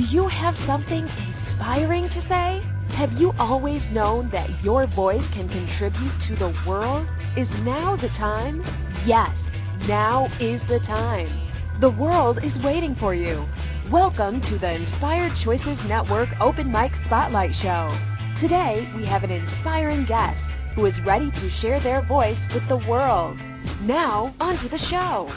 Do 0.00 0.06
you 0.06 0.28
have 0.28 0.56
something 0.56 1.02
inspiring 1.28 2.04
to 2.04 2.22
say? 2.22 2.62
Have 2.94 3.20
you 3.20 3.34
always 3.38 3.92
known 3.92 4.30
that 4.30 4.48
your 4.64 4.86
voice 4.86 5.28
can 5.28 5.46
contribute 5.46 6.18
to 6.20 6.34
the 6.36 6.58
world? 6.66 7.06
Is 7.36 7.52
now 7.64 7.96
the 7.96 8.08
time? 8.08 8.62
Yes, 9.04 9.46
now 9.86 10.30
is 10.40 10.62
the 10.62 10.80
time. 10.80 11.28
The 11.80 11.90
world 11.90 12.42
is 12.42 12.58
waiting 12.60 12.94
for 12.94 13.14
you. 13.14 13.46
Welcome 13.90 14.40
to 14.40 14.56
the 14.56 14.72
Inspired 14.72 15.36
Choices 15.36 15.86
Network 15.86 16.30
Open 16.40 16.72
Mic 16.72 16.94
Spotlight 16.94 17.54
Show. 17.54 17.94
Today, 18.34 18.88
we 18.96 19.04
have 19.04 19.22
an 19.22 19.30
inspiring 19.30 20.06
guest 20.06 20.50
who 20.76 20.86
is 20.86 21.02
ready 21.02 21.30
to 21.30 21.50
share 21.50 21.78
their 21.78 22.00
voice 22.00 22.42
with 22.54 22.66
the 22.68 22.78
world. 22.88 23.38
Now, 23.82 24.32
onto 24.40 24.68
the 24.68 24.78
show. 24.78 25.28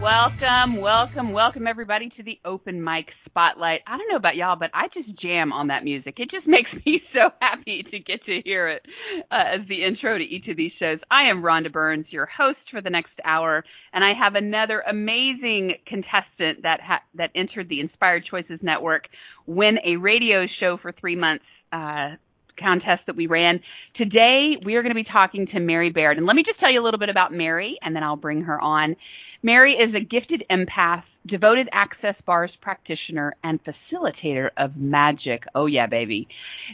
Welcome, 0.00 0.80
welcome, 0.80 1.32
welcome 1.32 1.66
everybody 1.66 2.08
to 2.16 2.22
the 2.22 2.38
open 2.44 2.84
mic 2.84 3.06
spotlight. 3.24 3.80
I 3.84 3.98
don't 3.98 4.08
know 4.08 4.16
about 4.16 4.36
y'all, 4.36 4.54
but 4.54 4.70
I 4.72 4.86
just 4.94 5.20
jam 5.20 5.52
on 5.52 5.68
that 5.68 5.82
music. 5.82 6.14
It 6.18 6.30
just 6.30 6.46
makes 6.46 6.70
me 6.86 7.00
so 7.12 7.30
happy 7.40 7.82
to 7.90 7.98
get 7.98 8.24
to 8.26 8.40
hear 8.44 8.68
it 8.68 8.86
uh, 9.32 9.60
as 9.60 9.68
the 9.68 9.84
intro 9.84 10.16
to 10.16 10.22
each 10.22 10.46
of 10.46 10.56
these 10.56 10.70
shows. 10.78 11.00
I 11.10 11.28
am 11.30 11.42
Rhonda 11.42 11.72
Burns, 11.72 12.06
your 12.10 12.26
host 12.26 12.60
for 12.70 12.80
the 12.80 12.90
next 12.90 13.10
hour, 13.24 13.64
and 13.92 14.04
I 14.04 14.12
have 14.16 14.36
another 14.36 14.84
amazing 14.88 15.74
contestant 15.84 16.62
that 16.62 16.78
ha- 16.80 17.02
that 17.16 17.30
entered 17.34 17.68
the 17.68 17.80
Inspired 17.80 18.24
Choices 18.30 18.60
Network, 18.62 19.06
when 19.46 19.78
a 19.84 19.96
radio 19.96 20.46
show 20.60 20.78
for 20.80 20.92
three 20.92 21.16
months. 21.16 21.44
Uh, 21.72 22.16
contest 22.58 23.02
that 23.06 23.14
we 23.14 23.28
ran. 23.28 23.60
Today, 23.94 24.54
we 24.64 24.74
are 24.74 24.82
going 24.82 24.90
to 24.90 25.00
be 25.00 25.04
talking 25.04 25.46
to 25.52 25.60
Mary 25.60 25.90
Baird. 25.90 26.16
And 26.16 26.26
let 26.26 26.34
me 26.34 26.42
just 26.44 26.58
tell 26.58 26.72
you 26.72 26.82
a 26.82 26.84
little 26.84 26.98
bit 26.98 27.08
about 27.08 27.32
Mary, 27.32 27.78
and 27.80 27.94
then 27.94 28.02
I'll 28.02 28.16
bring 28.16 28.42
her 28.42 28.60
on. 28.60 28.96
Mary 29.42 29.74
is 29.74 29.94
a 29.94 30.00
gifted 30.00 30.42
empath, 30.50 31.04
devoted 31.24 31.68
access 31.70 32.16
bars 32.26 32.50
practitioner, 32.60 33.36
and 33.44 33.60
facilitator 33.62 34.48
of 34.56 34.76
magic. 34.76 35.44
Oh, 35.54 35.66
yeah, 35.66 35.86
baby. 35.86 36.26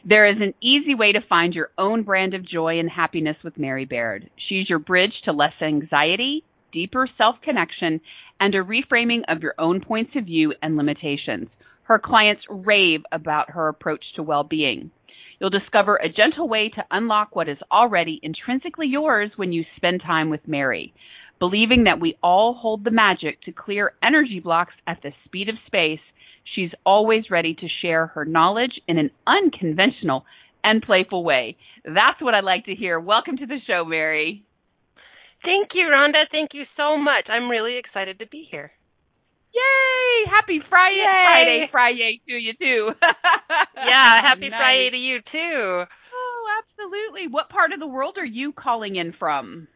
There 0.02 0.26
is 0.26 0.38
an 0.40 0.54
easy 0.62 0.94
way 0.94 1.12
to 1.12 1.20
find 1.28 1.52
your 1.52 1.68
own 1.76 2.04
brand 2.04 2.32
of 2.32 2.48
joy 2.48 2.78
and 2.78 2.88
happiness 2.88 3.36
with 3.44 3.58
Mary 3.58 3.84
Baird. 3.84 4.30
She's 4.48 4.70
your 4.70 4.78
bridge 4.78 5.12
to 5.26 5.32
less 5.32 5.52
anxiety, 5.60 6.42
deeper 6.72 7.06
self 7.18 7.36
connection, 7.42 8.00
and 8.40 8.54
a 8.54 8.62
reframing 8.62 9.24
of 9.28 9.42
your 9.42 9.54
own 9.58 9.82
points 9.82 10.12
of 10.16 10.24
view 10.24 10.54
and 10.62 10.78
limitations. 10.78 11.48
Her 11.82 11.98
clients 11.98 12.44
rave 12.48 13.02
about 13.12 13.50
her 13.50 13.68
approach 13.68 14.04
to 14.16 14.22
well 14.22 14.42
being. 14.42 14.90
You'll 15.38 15.50
discover 15.50 15.96
a 15.96 16.08
gentle 16.08 16.48
way 16.48 16.70
to 16.74 16.84
unlock 16.90 17.36
what 17.36 17.48
is 17.48 17.58
already 17.70 18.20
intrinsically 18.22 18.86
yours 18.86 19.32
when 19.36 19.52
you 19.52 19.64
spend 19.76 20.00
time 20.00 20.30
with 20.30 20.48
Mary 20.48 20.94
believing 21.38 21.84
that 21.84 22.00
we 22.00 22.16
all 22.22 22.54
hold 22.54 22.84
the 22.84 22.90
magic 22.90 23.40
to 23.42 23.52
clear 23.52 23.92
energy 24.02 24.40
blocks 24.40 24.74
at 24.86 24.98
the 25.02 25.12
speed 25.24 25.48
of 25.48 25.56
space, 25.66 26.00
she's 26.54 26.70
always 26.84 27.30
ready 27.30 27.54
to 27.54 27.66
share 27.82 28.08
her 28.08 28.24
knowledge 28.24 28.80
in 28.88 28.98
an 28.98 29.10
unconventional 29.26 30.24
and 30.62 30.82
playful 30.82 31.24
way. 31.24 31.56
That's 31.84 32.20
what 32.20 32.34
I'd 32.34 32.44
like 32.44 32.66
to 32.66 32.74
hear. 32.74 32.98
Welcome 32.98 33.36
to 33.38 33.46
the 33.46 33.58
show, 33.66 33.84
Mary. 33.84 34.44
Thank 35.44 35.70
you, 35.74 35.86
Rhonda. 35.92 36.24
Thank 36.32 36.50
you 36.54 36.64
so 36.76 36.96
much. 36.96 37.26
I'm 37.28 37.50
really 37.50 37.76
excited 37.76 38.18
to 38.20 38.26
be 38.26 38.46
here. 38.50 38.72
Yay! 39.54 40.30
Happy 40.30 40.60
Friday, 40.68 40.96
Yay. 40.96 41.32
Friday, 41.34 41.68
Friday 41.70 42.20
to 42.28 42.34
you 42.34 42.52
too. 42.58 42.90
yeah, 43.76 44.22
happy 44.22 44.48
nice. 44.50 44.58
Friday 44.58 44.90
to 44.90 44.96
you 44.96 45.18
too. 45.30 45.84
Oh, 46.14 46.46
absolutely. 46.58 47.28
What 47.28 47.50
part 47.50 47.72
of 47.72 47.78
the 47.78 47.86
world 47.86 48.16
are 48.18 48.24
you 48.24 48.52
calling 48.52 48.96
in 48.96 49.12
from? 49.18 49.68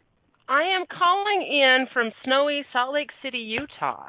I 0.49 0.63
am 0.79 0.87
calling 0.87 1.43
in 1.43 1.87
from 1.93 2.11
snowy 2.25 2.65
Salt 2.73 2.95
Lake 2.95 3.11
City, 3.23 3.39
Utah. 3.39 4.07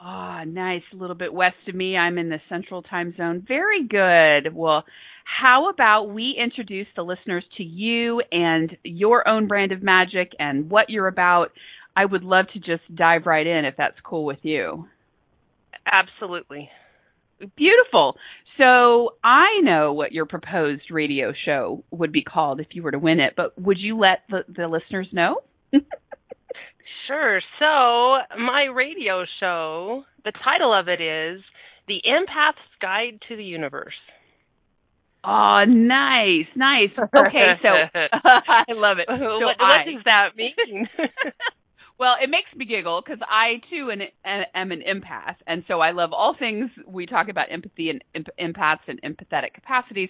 Ah, 0.00 0.40
oh, 0.40 0.44
nice. 0.44 0.82
A 0.92 0.96
little 0.96 1.14
bit 1.14 1.34
west 1.34 1.56
of 1.68 1.74
me. 1.74 1.98
I'm 1.98 2.16
in 2.16 2.30
the 2.30 2.40
central 2.48 2.80
time 2.80 3.14
zone. 3.16 3.44
Very 3.46 3.86
good. 3.86 4.54
Well, 4.54 4.84
how 5.24 5.68
about 5.68 6.04
we 6.04 6.34
introduce 6.42 6.86
the 6.96 7.02
listeners 7.02 7.44
to 7.58 7.62
you 7.62 8.22
and 8.32 8.74
your 8.82 9.28
own 9.28 9.46
brand 9.48 9.72
of 9.72 9.82
magic 9.82 10.32
and 10.38 10.70
what 10.70 10.88
you're 10.88 11.08
about? 11.08 11.52
I 11.94 12.06
would 12.06 12.24
love 12.24 12.46
to 12.54 12.58
just 12.58 12.82
dive 12.94 13.26
right 13.26 13.46
in 13.46 13.66
if 13.66 13.74
that's 13.76 13.96
cool 14.02 14.24
with 14.24 14.38
you. 14.42 14.88
Absolutely. 15.84 16.70
Beautiful. 17.56 18.16
So 18.56 19.14
I 19.22 19.60
know 19.62 19.92
what 19.92 20.12
your 20.12 20.24
proposed 20.24 20.90
radio 20.90 21.32
show 21.44 21.84
would 21.90 22.12
be 22.12 22.22
called 22.22 22.60
if 22.60 22.68
you 22.72 22.82
were 22.82 22.90
to 22.92 22.98
win 22.98 23.20
it, 23.20 23.34
but 23.36 23.60
would 23.60 23.78
you 23.78 23.98
let 23.98 24.20
the, 24.30 24.44
the 24.48 24.66
listeners 24.66 25.08
know? 25.12 25.36
Sure. 27.06 27.40
So, 27.58 28.38
my 28.38 28.64
radio 28.74 29.24
show, 29.40 30.04
the 30.24 30.32
title 30.44 30.72
of 30.72 30.88
it 30.88 31.00
is 31.00 31.42
The 31.88 32.00
Empath's 32.06 32.58
Guide 32.80 33.20
to 33.28 33.36
the 33.36 33.44
Universe. 33.44 33.94
Oh, 35.24 35.64
nice, 35.66 36.46
nice. 36.56 36.90
Okay, 36.96 37.58
so 37.62 37.68
I 38.24 38.64
love 38.70 38.98
it. 38.98 39.06
So 39.08 39.38
what, 39.40 39.56
I, 39.60 39.68
what 39.68 39.86
does 39.86 40.04
that 40.06 40.28
mean? 40.36 40.88
well, 41.98 42.14
it 42.22 42.30
makes 42.30 42.48
me 42.56 42.64
giggle 42.64 43.02
because 43.04 43.20
I 43.28 43.60
too 43.68 43.90
an, 43.90 44.02
am 44.54 44.72
an 44.72 44.80
empath, 44.80 45.36
and 45.46 45.62
so 45.68 45.80
I 45.80 45.90
love 45.90 46.10
all 46.12 46.34
things 46.38 46.70
we 46.86 47.04
talk 47.04 47.28
about 47.28 47.52
empathy 47.52 47.90
and 47.90 48.02
empaths 48.40 48.88
and 48.88 49.00
empathetic 49.02 49.52
capacities. 49.54 50.08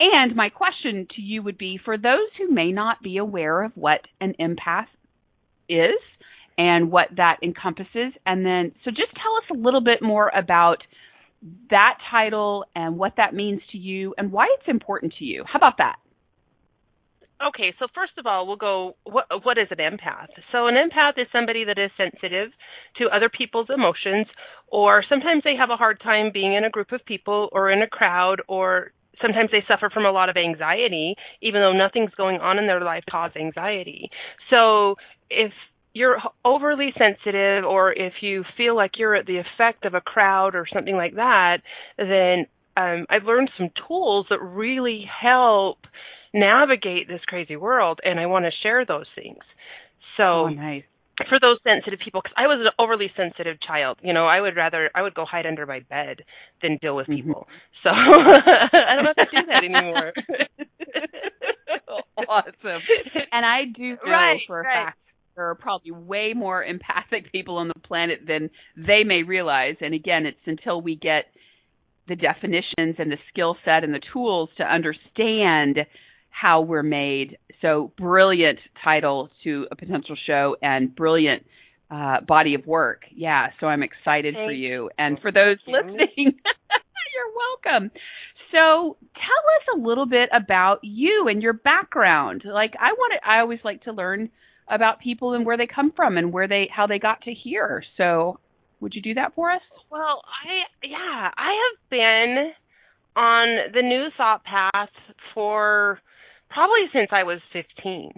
And 0.00 0.34
my 0.34 0.48
question 0.48 1.06
to 1.14 1.20
you 1.20 1.42
would 1.42 1.58
be 1.58 1.78
for 1.84 1.98
those 1.98 2.28
who 2.38 2.50
may 2.50 2.72
not 2.72 3.02
be 3.02 3.18
aware 3.18 3.62
of 3.62 3.72
what 3.74 4.00
an 4.20 4.34
empath 4.40 4.86
is 5.68 6.00
and 6.56 6.90
what 6.90 7.08
that 7.16 7.36
encompasses. 7.42 8.14
And 8.24 8.44
then, 8.44 8.72
so 8.82 8.90
just 8.90 9.12
tell 9.14 9.36
us 9.36 9.44
a 9.52 9.62
little 9.62 9.82
bit 9.82 10.02
more 10.02 10.30
about 10.34 10.78
that 11.70 11.98
title 12.10 12.64
and 12.74 12.98
what 12.98 13.14
that 13.18 13.34
means 13.34 13.60
to 13.72 13.78
you 13.78 14.14
and 14.16 14.32
why 14.32 14.46
it's 14.58 14.68
important 14.68 15.14
to 15.18 15.24
you. 15.24 15.44
How 15.46 15.58
about 15.58 15.78
that? 15.78 15.96
Okay, 17.42 17.72
so 17.78 17.86
first 17.94 18.12
of 18.18 18.26
all, 18.26 18.46
we'll 18.46 18.56
go 18.56 18.96
what 19.04 19.24
what 19.42 19.56
is 19.56 19.68
an 19.70 19.78
empath? 19.78 20.28
So 20.52 20.66
an 20.66 20.74
empath 20.74 21.12
is 21.16 21.26
somebody 21.32 21.64
that 21.64 21.78
is 21.78 21.90
sensitive 21.96 22.50
to 22.98 23.08
other 23.08 23.30
people's 23.30 23.68
emotions 23.74 24.26
or 24.66 25.02
sometimes 25.08 25.42
they 25.42 25.56
have 25.58 25.70
a 25.70 25.76
hard 25.76 26.00
time 26.00 26.32
being 26.34 26.52
in 26.52 26.64
a 26.64 26.70
group 26.70 26.92
of 26.92 27.02
people 27.06 27.48
or 27.52 27.70
in 27.70 27.80
a 27.80 27.86
crowd 27.86 28.42
or 28.46 28.92
sometimes 29.20 29.50
they 29.50 29.64
suffer 29.68 29.90
from 29.90 30.04
a 30.04 30.12
lot 30.12 30.28
of 30.28 30.36
anxiety, 30.36 31.14
even 31.40 31.60
though 31.60 31.72
nothing's 31.72 32.14
going 32.16 32.40
on 32.40 32.58
in 32.58 32.66
their 32.66 32.80
life 32.80 33.04
cause 33.10 33.32
anxiety. 33.36 34.10
So 34.50 34.96
if 35.28 35.52
you're 35.92 36.18
overly 36.44 36.92
sensitive 36.96 37.64
or 37.64 37.92
if 37.92 38.14
you 38.20 38.44
feel 38.56 38.76
like 38.76 38.92
you're 38.96 39.16
at 39.16 39.26
the 39.26 39.38
effect 39.38 39.84
of 39.84 39.94
a 39.94 40.00
crowd 40.00 40.54
or 40.54 40.66
something 40.72 40.96
like 40.96 41.16
that, 41.16 41.58
then 41.98 42.46
um, 42.76 43.06
I've 43.10 43.24
learned 43.24 43.50
some 43.58 43.70
tools 43.88 44.26
that 44.30 44.40
really 44.40 45.04
help 45.20 45.78
navigate 46.32 47.08
this 47.08 47.20
crazy 47.26 47.56
world, 47.56 47.98
and 48.04 48.20
I 48.20 48.26
want 48.26 48.44
to 48.44 48.52
share 48.62 48.84
those 48.86 49.06
things. 49.16 49.42
So, 50.16 50.22
oh, 50.22 50.48
nice 50.48 50.84
for 51.28 51.38
those 51.40 51.58
sensitive 51.64 51.98
people 52.02 52.20
because 52.22 52.34
i 52.36 52.46
was 52.46 52.58
an 52.60 52.70
overly 52.78 53.10
sensitive 53.16 53.56
child 53.60 53.98
you 54.02 54.12
know 54.12 54.26
i 54.26 54.40
would 54.40 54.56
rather 54.56 54.90
i 54.94 55.02
would 55.02 55.14
go 55.14 55.24
hide 55.24 55.46
under 55.46 55.66
my 55.66 55.80
bed 55.80 56.22
than 56.62 56.78
deal 56.80 56.96
with 56.96 57.06
Mm-hmm. 57.06 57.28
people 57.28 57.46
so 57.82 57.90
i 57.92 58.94
don't 58.96 59.06
have 59.06 59.16
to 59.16 59.24
do 59.30 59.46
that 59.48 59.64
anymore 59.64 60.12
awesome 62.28 62.80
and 63.32 63.44
i 63.46 63.64
do 63.74 63.90
know 64.04 64.10
right, 64.10 64.40
for 64.46 64.60
a 64.60 64.64
right. 64.64 64.86
fact 64.86 64.98
there 65.36 65.48
are 65.48 65.54
probably 65.54 65.90
way 65.90 66.32
more 66.34 66.62
empathic 66.62 67.30
people 67.32 67.56
on 67.56 67.68
the 67.68 67.74
planet 67.86 68.20
than 68.26 68.50
they 68.76 69.04
may 69.04 69.22
realize 69.22 69.76
and 69.80 69.94
again 69.94 70.26
it's 70.26 70.38
until 70.46 70.80
we 70.80 70.94
get 70.96 71.24
the 72.08 72.16
definitions 72.16 72.96
and 72.98 73.10
the 73.10 73.18
skill 73.32 73.56
set 73.64 73.84
and 73.84 73.94
the 73.94 74.00
tools 74.12 74.48
to 74.56 74.64
understand 74.64 75.78
how 76.30 76.62
we're 76.62 76.82
made. 76.82 77.38
So 77.60 77.92
brilliant 77.98 78.58
title 78.82 79.28
to 79.44 79.66
a 79.70 79.76
potential 79.76 80.16
show 80.26 80.56
and 80.62 80.94
brilliant 80.94 81.44
uh, 81.90 82.20
body 82.26 82.54
of 82.54 82.66
work. 82.66 83.02
Yeah, 83.14 83.48
so 83.58 83.66
I'm 83.66 83.82
excited 83.82 84.34
Thank 84.34 84.48
for 84.48 84.52
you. 84.52 84.90
And 84.98 85.18
for 85.20 85.30
those 85.32 85.58
you. 85.66 85.74
listening, 85.74 86.08
you're 86.26 87.72
welcome. 87.72 87.90
So 88.52 88.96
tell 89.14 89.76
us 89.76 89.76
a 89.76 89.78
little 89.78 90.06
bit 90.06 90.28
about 90.32 90.80
you 90.82 91.26
and 91.28 91.42
your 91.42 91.52
background. 91.52 92.42
Like 92.44 92.74
I 92.80 92.92
want 92.92 93.14
to, 93.20 93.28
I 93.28 93.40
always 93.40 93.60
like 93.64 93.82
to 93.84 93.92
learn 93.92 94.30
about 94.68 95.00
people 95.00 95.34
and 95.34 95.44
where 95.44 95.56
they 95.56 95.66
come 95.66 95.92
from 95.94 96.16
and 96.16 96.32
where 96.32 96.48
they 96.48 96.68
how 96.74 96.86
they 96.86 96.98
got 96.98 97.22
to 97.22 97.32
here. 97.32 97.82
So 97.96 98.38
would 98.80 98.94
you 98.94 99.02
do 99.02 99.14
that 99.14 99.34
for 99.34 99.50
us? 99.50 99.60
well 99.90 100.22
i 100.44 100.86
yeah 100.86 101.30
i 101.36 101.50
have 101.50 101.90
been 101.90 102.52
on 103.16 103.72
the 103.74 103.82
new 103.82 104.08
thought 104.16 104.42
path 104.44 104.88
for 105.34 106.00
probably 106.50 106.86
since 106.92 107.08
i 107.12 107.22
was 107.22 107.40
15 107.52 108.12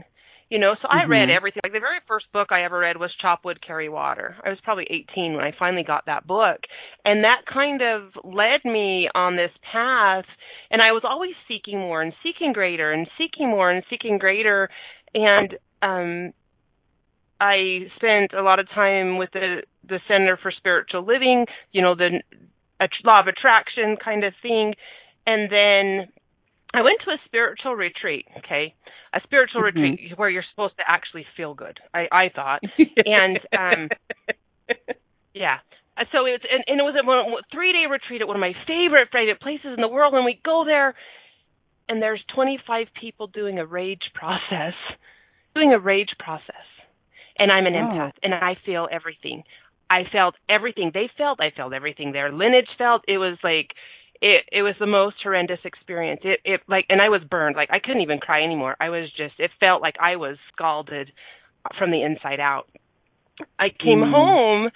you 0.51 0.59
know 0.59 0.75
so 0.83 0.89
i 0.91 1.05
read 1.05 1.29
Mhm. 1.29 1.37
everything. 1.37 1.61
Like 1.65 1.73
the 1.73 1.81
very 1.81 2.01
first 2.07 2.27
book 2.33 2.49
i 2.51 2.65
ever 2.65 2.79
read 2.81 2.97
was 2.99 3.15
chop 3.21 3.45
wood 3.45 3.61
carry 3.67 3.89
water. 3.89 4.37
I 4.45 4.51
was 4.51 4.61
probably 4.61 4.87
18 4.91 5.35
when 5.35 5.45
i 5.45 5.53
finally 5.59 5.85
got 5.85 6.07
that 6.07 6.27
book. 6.27 6.61
And 7.05 7.25
that 7.25 7.47
kind 7.47 7.83
of 7.83 8.11
led 8.25 8.65
me 8.65 9.09
on 9.15 9.37
this 9.37 9.53
path 9.73 10.27
and 10.71 10.83
i 10.83 10.93
was 10.93 11.05
always 11.05 11.35
seeking 11.49 11.79
more 11.79 12.03
and 12.03 12.13
seeking 12.23 12.53
greater 12.53 12.93
and 12.93 13.07
seeking 13.19 13.49
more 13.49 13.71
and 13.71 13.83
seeking 13.91 14.19
greater. 14.19 14.69
And 15.15 15.57
um 15.83 16.33
I 17.41 17.89
spent 17.97 18.33
a 18.35 18.43
lot 18.43 18.61
of 18.61 18.69
time 18.71 19.19
with 19.19 19.31
the 19.33 19.63
the 19.89 20.01
Center 20.07 20.37
for 20.41 20.53
Spiritual 20.53 21.03
Living, 21.05 21.47
you 21.73 21.83
know, 21.83 21.95
the 21.95 22.23
a 22.81 22.89
law 23.05 23.21
of 23.21 23.27
attraction 23.27 23.97
kind 23.97 24.25
of 24.25 24.33
thing, 24.43 24.75
and 25.27 25.51
then 25.51 26.09
I 26.75 26.83
went 26.83 27.01
to 27.05 27.11
a 27.11 27.19
spiritual 27.27 27.75
retreat. 27.75 28.27
Okay, 28.39 28.75
a 29.15 29.21
spiritual 29.25 29.63
mm-hmm. 29.63 29.81
retreat 29.81 30.13
where 30.19 30.31
you're 30.31 30.45
supposed 30.51 30.77
to 30.77 30.85
actually 30.87 31.27
feel 31.37 31.55
good. 31.55 31.79
I 31.95 32.09
I 32.11 32.29
thought, 32.35 32.63
and 33.05 33.39
um, 33.57 33.89
yeah. 35.35 35.59
So 36.11 36.25
it's 36.27 36.45
and, 36.51 36.65
and 36.67 36.81
it 36.81 36.83
was 36.83 36.97
a 36.97 37.55
three 37.55 37.73
day 37.73 37.85
retreat 37.91 38.23
at 38.23 38.27
one 38.27 38.37
of 38.37 38.41
my 38.41 38.55
favorite 38.67 39.09
favorite 39.13 39.41
places 39.41 39.75
in 39.77 39.81
the 39.81 39.89
world, 39.89 40.15
and 40.15 40.25
we 40.25 40.41
go 40.45 40.65
there, 40.65 40.95
and 41.89 42.01
there's 42.03 42.23
25 42.35 42.87
people 42.99 43.27
doing 43.27 43.59
a 43.59 43.67
rage 43.67 44.11
process, 44.15 44.75
doing 45.55 45.73
a 45.73 45.79
rage 45.79 46.11
process 46.19 46.67
and 47.39 47.51
I'm 47.51 47.67
an 47.67 47.75
empath 47.75 48.13
and 48.23 48.35
I 48.35 48.57
feel 48.65 48.89
everything. 48.91 49.45
I 49.91 50.05
felt 50.11 50.35
everything 50.49 50.91
they 50.95 51.11
felt. 51.19 51.41
I 51.41 51.51
felt 51.55 51.73
everything 51.73 52.13
their 52.13 52.33
lineage 52.33 52.69
felt. 52.79 53.03
It 53.09 53.19
was 53.19 53.37
like 53.43 53.69
it 54.23 54.45
it 54.53 54.63
was 54.63 54.75
the 54.79 54.87
most 54.87 55.17
horrendous 55.23 55.59
experience. 55.65 56.21
It 56.25 56.41
it 56.45 56.61
like 56.69 56.87
and 56.89 57.03
I 57.03 57.11
was 57.11 57.23
burned. 57.29 57.57
Like 57.57 57.71
I 57.71 57.81
couldn't 57.81 58.03
even 58.03 58.19
cry 58.19 58.43
anymore. 58.43 58.77
I 58.81 58.89
was 58.89 59.11
just 59.17 59.35
it 59.39 59.51
felt 59.61 59.83
like 59.83 59.97
I 60.01 60.17
was 60.17 60.39
scalded 60.53 61.11
from 61.79 61.91
the 61.91 62.03
inside 62.03 62.41
out. 62.41 62.69
I 63.59 63.69
came 63.69 63.99
mm. 63.99 64.11
home 64.11 64.71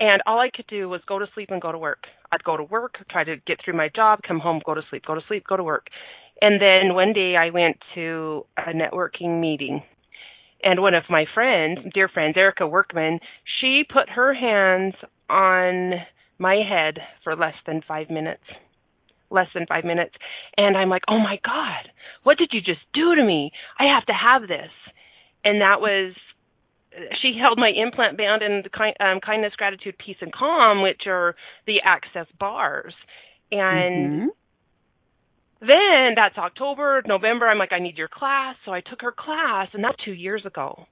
and 0.00 0.22
all 0.26 0.40
I 0.40 0.48
could 0.54 0.66
do 0.66 0.88
was 0.88 1.02
go 1.06 1.18
to 1.18 1.26
sleep 1.34 1.50
and 1.50 1.60
go 1.60 1.70
to 1.70 1.78
work. 1.78 2.04
I'd 2.32 2.42
go 2.42 2.56
to 2.56 2.64
work, 2.64 2.94
try 3.10 3.24
to 3.24 3.36
get 3.46 3.58
through 3.62 3.76
my 3.76 3.90
job, 3.94 4.20
come 4.26 4.40
home, 4.40 4.62
go 4.64 4.74
to 4.74 4.82
sleep, 4.88 5.04
go 5.06 5.14
to 5.14 5.20
sleep, 5.28 5.44
go 5.46 5.56
to 5.56 5.62
work. 5.62 5.88
And 6.40 6.60
then 6.60 6.94
one 6.94 7.12
day 7.12 7.36
I 7.36 7.50
went 7.50 7.76
to 7.94 8.46
a 8.56 8.72
networking 8.72 9.40
meeting 9.40 9.82
and 10.64 10.80
one 10.80 10.94
of 10.94 11.04
my 11.10 11.24
friends, 11.34 11.80
dear 11.92 12.08
friends, 12.08 12.36
Erica 12.36 12.66
Workman, 12.66 13.18
she 13.60 13.82
put 13.90 14.08
her 14.10 14.32
hands 14.32 14.94
on 15.28 15.94
my 16.42 16.56
head 16.56 16.98
for 17.22 17.36
less 17.36 17.54
than 17.66 17.80
five 17.86 18.10
minutes. 18.10 18.42
Less 19.30 19.48
than 19.54 19.66
five 19.66 19.84
minutes. 19.84 20.14
And 20.56 20.76
I'm 20.76 20.90
like, 20.90 21.04
oh 21.08 21.18
my 21.18 21.38
God, 21.44 21.88
what 22.24 22.36
did 22.36 22.50
you 22.52 22.60
just 22.60 22.84
do 22.92 23.14
to 23.14 23.24
me? 23.24 23.50
I 23.78 23.84
have 23.94 24.04
to 24.06 24.12
have 24.12 24.42
this. 24.42 24.72
And 25.44 25.62
that 25.62 25.80
was, 25.80 26.14
she 27.22 27.38
held 27.42 27.58
my 27.58 27.70
implant 27.74 28.18
band 28.18 28.42
and 28.42 28.68
um, 29.00 29.20
kindness, 29.24 29.54
gratitude, 29.56 29.96
peace, 30.04 30.20
and 30.20 30.32
calm, 30.32 30.82
which 30.82 31.02
are 31.06 31.34
the 31.66 31.80
access 31.84 32.26
bars. 32.38 32.94
And 33.50 34.12
mm-hmm. 34.12 34.26
Then 35.62 36.14
that's 36.16 36.36
October, 36.38 37.02
November. 37.06 37.48
I'm 37.48 37.58
like, 37.58 37.72
I 37.72 37.78
need 37.78 37.96
your 37.96 38.08
class. 38.08 38.56
So 38.64 38.72
I 38.72 38.80
took 38.80 39.00
her 39.02 39.14
class, 39.16 39.68
and 39.72 39.84
that's 39.84 39.96
two 40.04 40.12
years 40.12 40.44
ago. 40.44 40.86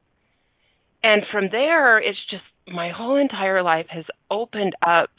And 1.02 1.22
from 1.32 1.48
there, 1.50 1.98
it's 1.98 2.18
just 2.30 2.44
my 2.70 2.90
whole 2.90 3.16
entire 3.16 3.62
life 3.62 3.86
has 3.90 4.04
opened 4.30 4.74
up, 4.82 5.10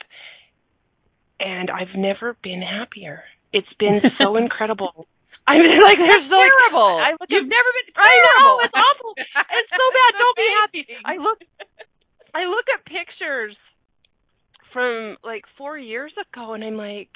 and 1.39 1.69
I've 1.69 1.95
never 1.95 2.36
been 2.44 2.62
happier. 2.62 3.24
It's 3.53 3.71
been 3.80 4.01
so 4.21 4.36
incredible. 4.44 5.07
I 5.48 5.57
mean, 5.57 5.80
like, 5.81 5.98
there's 5.98 6.30
so 6.30 6.39
terrible. 6.39 6.95
Like, 6.98 7.07
I 7.07 7.12
look 7.19 7.30
You've 7.30 7.45
at, 7.45 7.50
never 7.50 7.69
been. 7.75 7.88
Terrible. 7.94 8.07
I 8.07 8.15
know 8.39 8.51
it's 8.63 8.77
awful. 8.77 9.12
it's 9.18 9.71
so 9.74 9.86
bad. 9.92 10.12
Don't 10.18 10.38
be 10.38 10.50
happy. 10.62 10.81
I 11.06 11.15
look. 11.18 11.39
I 12.33 12.45
look 12.48 12.65
at 12.74 12.86
pictures 12.86 13.57
from 14.71 15.18
like 15.24 15.44
four 15.57 15.77
years 15.77 16.13
ago, 16.15 16.53
and 16.53 16.63
I'm 16.63 16.77
like 16.77 17.09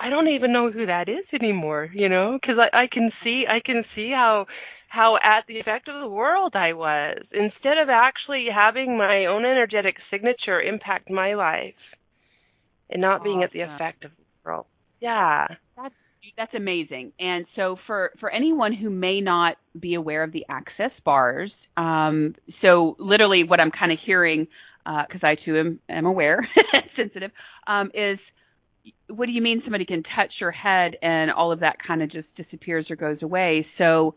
I 0.00 0.08
don't 0.08 0.28
even 0.28 0.52
know 0.52 0.70
who 0.70 0.86
that 0.86 1.08
is 1.10 1.26
anymore, 1.34 1.90
you 1.92 2.08
know, 2.08 2.38
because 2.40 2.56
I, 2.58 2.84
I 2.84 2.86
can 2.90 3.10
see 3.22 3.44
I 3.48 3.60
can 3.60 3.84
see 3.94 4.10
how 4.10 4.46
how 4.90 5.16
at 5.16 5.46
the 5.46 5.60
effect 5.60 5.88
of 5.88 6.00
the 6.00 6.08
world 6.08 6.54
I 6.56 6.72
was 6.72 7.18
instead 7.30 7.78
of 7.78 7.88
actually 7.88 8.46
having 8.52 8.98
my 8.98 9.26
own 9.26 9.44
energetic 9.44 9.94
signature 10.10 10.60
impact 10.60 11.08
my 11.08 11.34
life 11.34 11.74
and 12.90 13.00
not 13.00 13.20
awesome. 13.20 13.24
being 13.24 13.42
at 13.44 13.52
the 13.52 13.60
effect 13.60 14.04
of 14.04 14.10
the 14.10 14.24
world. 14.44 14.66
Yeah. 15.00 15.46
That's 15.76 15.94
that's 16.36 16.54
amazing. 16.54 17.12
And 17.20 17.46
so 17.54 17.76
for 17.86 18.10
for 18.18 18.30
anyone 18.30 18.72
who 18.72 18.90
may 18.90 19.20
not 19.20 19.56
be 19.78 19.94
aware 19.94 20.24
of 20.24 20.32
the 20.32 20.44
access 20.48 20.90
bars, 21.04 21.52
um, 21.76 22.34
so 22.60 22.96
literally 22.98 23.44
what 23.44 23.60
I'm 23.60 23.70
kind 23.70 23.92
of 23.92 23.98
hearing 24.04 24.48
because 24.84 25.22
uh, 25.22 25.26
I 25.26 25.36
too 25.44 25.56
am, 25.56 25.80
am 25.88 26.06
aware, 26.06 26.48
sensitive, 26.96 27.30
um, 27.66 27.92
is 27.94 28.18
what 29.08 29.26
do 29.26 29.32
you 29.32 29.42
mean 29.42 29.60
somebody 29.64 29.84
can 29.84 30.02
touch 30.02 30.32
your 30.40 30.50
head 30.50 30.96
and 31.02 31.30
all 31.30 31.52
of 31.52 31.60
that 31.60 31.76
kind 31.86 32.02
of 32.02 32.10
just 32.10 32.26
disappears 32.36 32.86
or 32.90 32.96
goes 32.96 33.18
away? 33.22 33.66
So, 33.78 34.14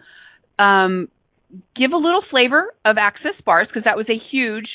um, 0.59 1.09
give 1.75 1.91
a 1.91 1.97
little 1.97 2.23
flavor 2.29 2.73
of 2.85 2.97
access 2.97 3.35
bars 3.45 3.67
because 3.67 3.83
that 3.85 3.97
was 3.97 4.07
a 4.09 4.19
huge 4.31 4.69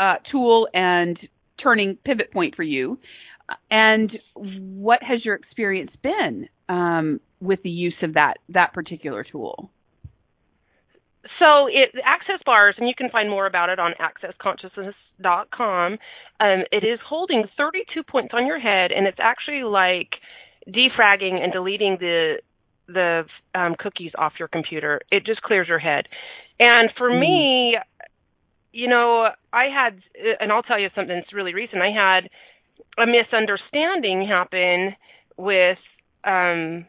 uh, 0.00 0.14
tool 0.30 0.68
and 0.72 1.18
turning 1.62 1.96
pivot 2.04 2.32
point 2.32 2.56
for 2.56 2.62
you. 2.62 2.98
And 3.70 4.10
what 4.34 5.02
has 5.02 5.24
your 5.24 5.34
experience 5.34 5.90
been 6.02 6.48
um, 6.68 7.20
with 7.40 7.62
the 7.62 7.70
use 7.70 7.94
of 8.02 8.14
that 8.14 8.38
that 8.48 8.72
particular 8.72 9.24
tool? 9.24 9.70
so 11.38 11.66
it 11.66 11.90
access 12.04 12.40
bars 12.44 12.74
and 12.78 12.88
you 12.88 12.94
can 12.96 13.08
find 13.10 13.30
more 13.30 13.46
about 13.46 13.68
it 13.68 13.78
on 13.78 13.92
accessconsciousness.com 14.00 15.92
um, 16.40 16.64
it 16.72 16.84
is 16.84 16.98
holding 17.06 17.44
32 17.56 18.02
points 18.02 18.34
on 18.34 18.46
your 18.46 18.58
head 18.58 18.90
and 18.92 19.06
it's 19.06 19.18
actually 19.20 19.62
like 19.62 20.10
defragging 20.68 21.42
and 21.42 21.52
deleting 21.52 21.96
the 22.00 22.38
the 22.92 23.24
um, 23.54 23.74
cookies 23.78 24.12
off 24.16 24.34
your 24.38 24.48
computer 24.48 25.00
it 25.10 25.24
just 25.24 25.42
clears 25.42 25.68
your 25.68 25.78
head 25.78 26.06
and 26.58 26.90
for 26.96 27.10
mm. 27.10 27.20
me 27.20 27.76
you 28.72 28.88
know 28.88 29.28
i 29.52 29.64
had 29.64 30.00
and 30.40 30.52
i'll 30.52 30.62
tell 30.62 30.78
you 30.78 30.88
something 30.94 31.16
that's 31.16 31.32
really 31.32 31.54
recent 31.54 31.82
i 31.82 31.90
had 31.90 32.28
a 32.98 33.06
misunderstanding 33.06 34.26
happen 34.26 34.94
with 35.36 35.78
um 36.24 36.86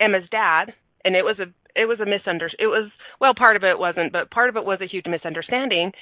emma's 0.00 0.28
dad 0.30 0.72
and 1.04 1.16
it 1.16 1.24
was 1.24 1.38
a 1.38 1.46
it 1.76 1.86
was 1.86 2.00
a 2.00 2.06
misunderstanding. 2.06 2.64
It 2.64 2.66
was 2.68 2.90
well, 3.20 3.34
part 3.36 3.56
of 3.56 3.64
it 3.64 3.78
wasn't, 3.78 4.12
but 4.12 4.30
part 4.30 4.48
of 4.48 4.56
it 4.56 4.64
was 4.64 4.80
a 4.80 4.86
huge 4.86 5.06
misunderstanding. 5.06 5.92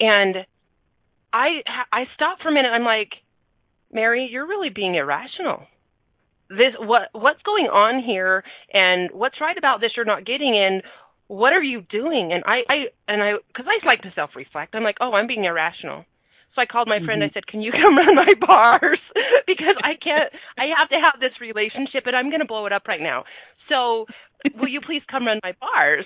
And 0.00 0.36
I 1.32 1.62
I 1.92 2.04
stopped 2.14 2.42
for 2.42 2.48
a 2.48 2.52
minute. 2.52 2.70
I'm 2.70 2.84
like, 2.84 3.10
Mary, 3.92 4.28
you're 4.30 4.46
really 4.46 4.70
being 4.70 4.94
irrational. 4.94 5.66
This 6.52 6.76
what 6.78 7.08
what's 7.12 7.40
going 7.42 7.66
on 7.72 8.04
here, 8.04 8.44
and 8.72 9.10
what's 9.12 9.40
right 9.40 9.56
about 9.56 9.80
this 9.80 9.92
you're 9.96 10.04
not 10.04 10.26
getting, 10.26 10.52
and 10.52 10.82
what 11.28 11.52
are 11.52 11.62
you 11.62 11.80
doing? 11.80 12.30
And 12.32 12.44
I 12.44 12.60
I 12.68 12.76
and 13.08 13.22
I 13.22 13.40
because 13.48 13.64
I 13.64 13.80
like 13.86 14.02
to 14.02 14.12
self 14.14 14.36
reflect. 14.36 14.74
I'm 14.74 14.84
like, 14.84 15.00
oh, 15.00 15.12
I'm 15.12 15.26
being 15.26 15.44
irrational. 15.44 16.04
So 16.54 16.60
I 16.60 16.66
called 16.66 16.88
my 16.88 16.96
mm-hmm. 17.00 17.06
friend. 17.06 17.24
I 17.24 17.30
said, 17.32 17.46
"Can 17.46 17.62
you 17.62 17.72
come 17.72 17.96
run 18.00 18.14
my 18.14 18.34
bars? 18.36 19.00
because 19.46 19.76
I 19.80 19.96
can't. 19.96 20.28
I 20.58 20.68
have 20.76 20.92
to 20.92 21.00
have 21.00 21.20
this 21.20 21.40
relationship, 21.40 22.04
and 22.04 22.16
I'm 22.16 22.28
going 22.28 22.44
to 22.44 22.48
blow 22.48 22.66
it 22.66 22.72
up 22.72 22.84
right 22.86 23.00
now. 23.00 23.24
So 23.68 24.06
will 24.60 24.68
you 24.68 24.80
please 24.84 25.02
come 25.10 25.26
run 25.26 25.40
my 25.42 25.56
bars? 25.60 26.04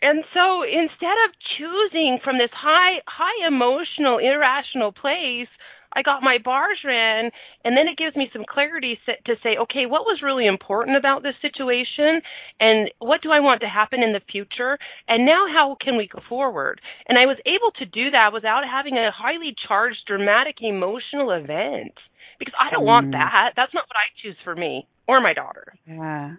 And 0.00 0.24
so 0.34 0.62
instead 0.64 1.16
of 1.28 1.32
choosing 1.56 2.18
from 2.24 2.38
this 2.38 2.52
high 2.52 3.00
high 3.06 3.46
emotional 3.46 4.18
irrational 4.18 4.92
place, 4.92 5.48
I 5.94 6.02
got 6.02 6.22
my 6.22 6.38
bars 6.42 6.78
ran 6.84 7.30
and 7.64 7.76
then 7.76 7.88
it 7.88 7.98
gives 7.98 8.16
me 8.16 8.28
some 8.32 8.44
clarity 8.48 8.98
to 9.06 9.34
say, 9.42 9.56
okay, 9.62 9.86
what 9.86 10.04
was 10.04 10.20
really 10.22 10.46
important 10.46 10.96
about 10.96 11.22
this 11.22 11.34
situation 11.40 12.20
and 12.60 12.90
what 12.98 13.22
do 13.22 13.30
I 13.30 13.40
want 13.40 13.60
to 13.62 13.68
happen 13.68 14.02
in 14.02 14.12
the 14.12 14.20
future? 14.30 14.78
And 15.08 15.24
now 15.24 15.46
how 15.52 15.76
can 15.80 15.96
we 15.96 16.08
go 16.08 16.20
forward? 16.28 16.80
And 17.08 17.18
I 17.18 17.26
was 17.26 17.38
able 17.46 17.70
to 17.78 17.86
do 17.86 18.10
that 18.10 18.32
without 18.32 18.62
having 18.70 18.96
a 18.96 19.10
highly 19.10 19.54
charged 19.68 20.02
dramatic 20.06 20.56
emotional 20.60 21.30
event 21.30 21.94
because 22.38 22.54
I 22.60 22.70
don't 22.70 22.84
want 22.84 23.08
mm. 23.08 23.12
that. 23.12 23.52
That's 23.56 23.74
not 23.74 23.84
what 23.86 23.96
I 23.96 24.10
choose 24.22 24.36
for 24.44 24.54
me 24.54 24.86
or 25.06 25.20
my 25.20 25.34
daughter. 25.34 25.74
Yeah. 25.86 26.36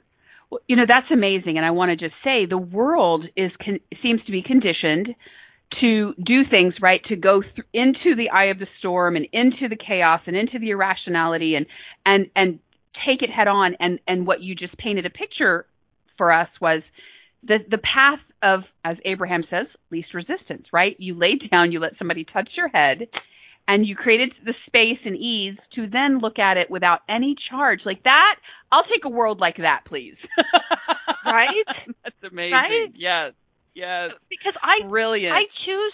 Well, 0.50 0.62
you 0.68 0.76
know 0.76 0.86
that's 0.88 1.10
amazing, 1.12 1.58
and 1.58 1.66
I 1.66 1.72
want 1.72 1.90
to 1.90 1.96
just 1.96 2.16
say 2.24 2.46
the 2.46 2.58
world 2.58 3.26
is 3.36 3.52
con- 3.64 3.80
seems 4.02 4.22
to 4.26 4.32
be 4.32 4.44
conditioned 4.44 5.16
to 5.81 6.13
do 6.24 6.41
things 6.50 6.75
right 6.81 7.01
to 7.10 7.15
go 7.15 7.41
th- 7.41 7.67
into 7.74 8.15
the 8.15 8.29
eye 8.34 8.45
of 8.45 8.60
the 8.60 8.67
storm 8.79 9.15
and 9.15 9.27
into 9.34 9.67
the 9.69 9.75
chaos 9.75 10.22
and 10.25 10.36
into 10.36 10.60
the 10.60 10.69
irrationality 10.69 11.55
and 11.55 11.65
and 12.05 12.29
and 12.36 12.60
take 13.05 13.22
it 13.22 13.29
head 13.29 13.48
on. 13.48 13.75
And 13.79 14.00
and 14.07 14.25
what 14.27 14.41
you 14.41 14.55
just 14.55 14.77
painted 14.77 15.05
a 15.05 15.10
picture 15.10 15.65
for 16.17 16.31
us 16.31 16.50
was 16.62 16.81
the 17.43 17.57
the 17.69 17.77
path 17.79 18.19
of 18.41 18.62
as 18.84 18.98
Abraham 19.05 19.43
says 19.50 19.67
least 19.91 20.13
resistance 20.13 20.67
right? 20.72 20.95
You 21.00 21.15
lay 21.17 21.36
down 21.51 21.72
you 21.72 21.79
let 21.79 21.98
somebody 21.98 22.25
touch 22.25 22.50
your 22.55 22.69
head 22.69 23.07
and 23.67 23.86
you 23.86 23.95
created 23.95 24.31
the 24.45 24.53
space 24.67 25.00
and 25.05 25.17
ease 25.17 25.57
to 25.74 25.88
then 25.89 26.19
look 26.19 26.38
at 26.38 26.57
it 26.57 26.69
without 26.69 27.00
any 27.10 27.36
charge. 27.50 27.81
Like 27.86 28.03
that 28.03 28.36
i'll 28.72 28.84
take 28.84 29.05
a 29.05 29.10
world 29.10 29.39
like 29.39 29.57
that 29.57 29.81
please. 29.88 30.15
Right? 31.25 31.65
That's 32.03 32.31
amazing. 32.31 32.51
Right? 32.51 32.91
yes 32.93 33.34
yes. 33.75 34.12
Because 34.29 34.53
i 34.63 34.88
brilliant. 34.88 35.36
I 35.36 35.44
choose 35.65 35.94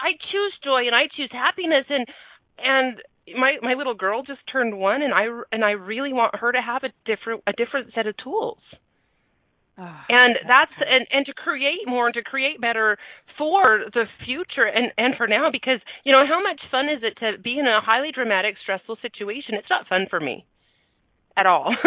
i 0.00 0.12
choose 0.32 0.52
joy 0.64 0.86
and 0.86 0.94
i 0.94 1.08
choose 1.16 1.30
happiness 1.32 1.86
and 1.88 2.06
and 2.58 3.00
my 3.38 3.56
my 3.62 3.74
little 3.74 3.94
girl 3.94 4.22
just 4.22 4.40
turned 4.50 4.78
one 4.78 5.02
and 5.02 5.14
i 5.14 5.26
and 5.52 5.64
i 5.64 5.72
really 5.72 6.12
want 6.12 6.34
her 6.36 6.52
to 6.52 6.60
have 6.60 6.82
a 6.84 6.90
different 7.06 7.42
a 7.46 7.52
different 7.52 7.92
set 7.94 8.06
of 8.06 8.16
tools. 8.16 8.58
Oh, 9.78 10.00
and 10.10 10.36
that's 10.46 10.76
and 10.80 11.06
and 11.10 11.24
to 11.26 11.32
create 11.32 11.86
more 11.86 12.06
and 12.06 12.14
to 12.14 12.22
create 12.22 12.60
better 12.60 12.98
for 13.38 13.84
the 13.94 14.04
future 14.26 14.66
and 14.66 14.92
and 14.98 15.14
for 15.16 15.26
now 15.26 15.48
because 15.50 15.80
you 16.04 16.12
know 16.12 16.26
how 16.26 16.42
much 16.42 16.60
fun 16.70 16.88
is 16.90 17.02
it 17.02 17.16
to 17.20 17.38
be 17.40 17.58
in 17.58 17.66
a 17.66 17.80
highly 17.80 18.10
dramatic 18.12 18.56
stressful 18.62 18.98
situation? 19.00 19.54
It's 19.54 19.70
not 19.70 19.88
fun 19.88 20.06
for 20.10 20.20
me 20.20 20.44
at 21.40 21.46
all. 21.48 21.72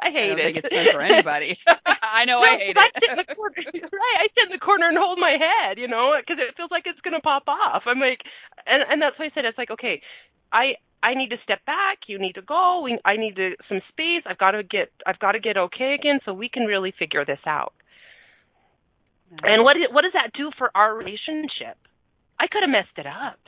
I 0.00 0.08
hate 0.08 0.40
I 0.40 0.48
it. 0.48 0.56
it's 0.56 0.68
fun 0.72 0.88
for 0.92 1.04
anybody. 1.04 1.60
I 1.86 2.24
know 2.24 2.40
no, 2.40 2.48
I 2.48 2.56
hate 2.56 2.76
I 2.76 2.88
it. 2.88 2.96
sit 2.96 3.10
in 3.12 3.20
the 3.20 3.28
corner, 3.36 3.60
right? 3.60 4.18
I 4.24 4.26
sit 4.32 4.48
in 4.48 4.54
the 4.56 4.64
corner 4.64 4.88
and 4.88 4.96
hold 4.96 5.20
my 5.20 5.36
head, 5.36 5.76
you 5.76 5.88
know, 5.88 6.16
because 6.16 6.40
it 6.40 6.56
feels 6.56 6.72
like 6.72 6.88
it's 6.88 7.00
going 7.04 7.12
to 7.12 7.20
pop 7.20 7.44
off. 7.46 7.84
I'm 7.84 8.00
like, 8.00 8.24
and 8.64 8.80
and 8.88 9.02
that's 9.04 9.20
why 9.20 9.28
I 9.28 9.32
said 9.36 9.44
it's 9.44 9.60
like, 9.60 9.70
okay, 9.70 10.00
I 10.48 10.80
I 11.04 11.12
need 11.12 11.28
to 11.36 11.40
step 11.44 11.60
back. 11.68 12.08
You 12.08 12.18
need 12.18 12.40
to 12.40 12.42
go. 12.42 12.80
We, 12.82 12.96
I 13.04 13.20
need 13.20 13.36
to, 13.36 13.60
some 13.68 13.84
space. 13.92 14.24
I've 14.24 14.40
got 14.40 14.56
to 14.56 14.64
get 14.64 14.88
I've 15.06 15.20
got 15.20 15.32
to 15.36 15.40
get 15.40 15.60
okay 15.68 15.92
again, 15.92 16.24
so 16.24 16.32
we 16.32 16.48
can 16.48 16.64
really 16.64 16.96
figure 16.96 17.24
this 17.28 17.44
out. 17.46 17.76
And 19.44 19.60
mm. 19.60 19.64
what 19.64 19.76
what 19.92 20.02
does 20.02 20.16
that 20.16 20.32
do 20.32 20.50
for 20.56 20.72
our 20.74 20.96
relationship? 20.96 21.76
I 22.40 22.48
could 22.48 22.64
have 22.64 22.72
messed 22.72 22.96
it 22.96 23.06
up. 23.06 23.38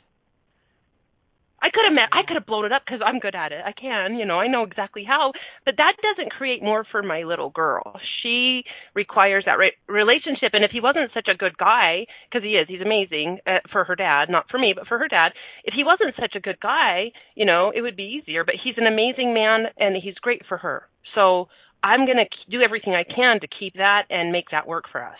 I 1.59 1.69
could 1.73 1.85
have 1.85 1.93
met, 1.93 2.09
I 2.11 2.21
could 2.27 2.35
have 2.35 2.45
blown 2.45 2.65
it 2.65 2.71
up 2.71 2.83
because 2.85 3.01
I'm 3.03 3.17
good 3.19 3.33
at 3.33 3.51
it. 3.51 3.61
I 3.65 3.71
can, 3.71 4.15
you 4.15 4.25
know, 4.25 4.39
I 4.39 4.47
know 4.47 4.63
exactly 4.63 5.03
how. 5.03 5.33
But 5.65 5.75
that 5.77 5.93
doesn't 6.01 6.31
create 6.31 6.61
more 6.61 6.85
for 6.91 7.01
my 7.01 7.23
little 7.23 7.49
girl. 7.49 7.99
She 8.21 8.63
requires 8.93 9.43
that 9.45 9.57
re- 9.57 9.73
relationship. 9.87 10.53
And 10.53 10.63
if 10.63 10.71
he 10.71 10.81
wasn't 10.81 11.11
such 11.13 11.27
a 11.27 11.35
good 11.35 11.57
guy, 11.57 12.05
because 12.29 12.43
he 12.43 12.51
is, 12.51 12.67
he's 12.67 12.81
amazing 12.81 13.39
uh, 13.47 13.65
for 13.71 13.83
her 13.85 13.95
dad, 13.95 14.29
not 14.29 14.45
for 14.51 14.59
me, 14.59 14.73
but 14.75 14.87
for 14.87 14.99
her 14.99 15.07
dad. 15.07 15.33
If 15.63 15.73
he 15.73 15.83
wasn't 15.83 16.13
such 16.19 16.35
a 16.35 16.39
good 16.39 16.59
guy, 16.61 17.11
you 17.33 17.45
know, 17.45 17.71
it 17.73 17.81
would 17.81 17.97
be 17.97 18.21
easier. 18.21 18.43
But 18.43 18.55
he's 18.63 18.75
an 18.77 18.85
amazing 18.85 19.33
man, 19.33 19.65
and 19.77 19.95
he's 20.01 20.15
great 20.21 20.43
for 20.47 20.57
her. 20.57 20.83
So 21.15 21.47
I'm 21.83 22.05
going 22.05 22.17
to 22.17 22.51
do 22.51 22.61
everything 22.61 22.93
I 22.93 23.03
can 23.03 23.39
to 23.41 23.47
keep 23.47 23.73
that 23.75 24.03
and 24.09 24.31
make 24.31 24.51
that 24.51 24.67
work 24.67 24.85
for 24.91 25.03
us. 25.03 25.17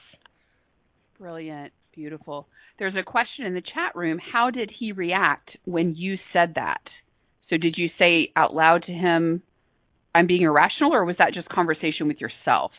Brilliant, 1.19 1.73
beautiful. 1.97 2.47
There's 2.77 2.95
a 2.95 3.03
question 3.03 3.45
in 3.45 3.55
the 3.55 3.61
chat 3.61 3.95
room. 3.95 4.19
How 4.31 4.51
did 4.51 4.71
he 4.79 4.91
react 4.91 5.49
when 5.65 5.95
you 5.95 6.17
said 6.31 6.53
that? 6.55 6.81
So 7.49 7.57
did 7.57 7.75
you 7.75 7.89
say 7.97 8.31
out 8.35 8.53
loud 8.55 8.83
to 8.83 8.91
him, 8.91 9.41
"I'm 10.13 10.27
being 10.27 10.43
irrational," 10.43 10.93
or 10.93 11.03
was 11.05 11.17
that 11.17 11.33
just 11.33 11.49
conversation 11.49 12.07
with 12.07 12.21
yourself? 12.21 12.71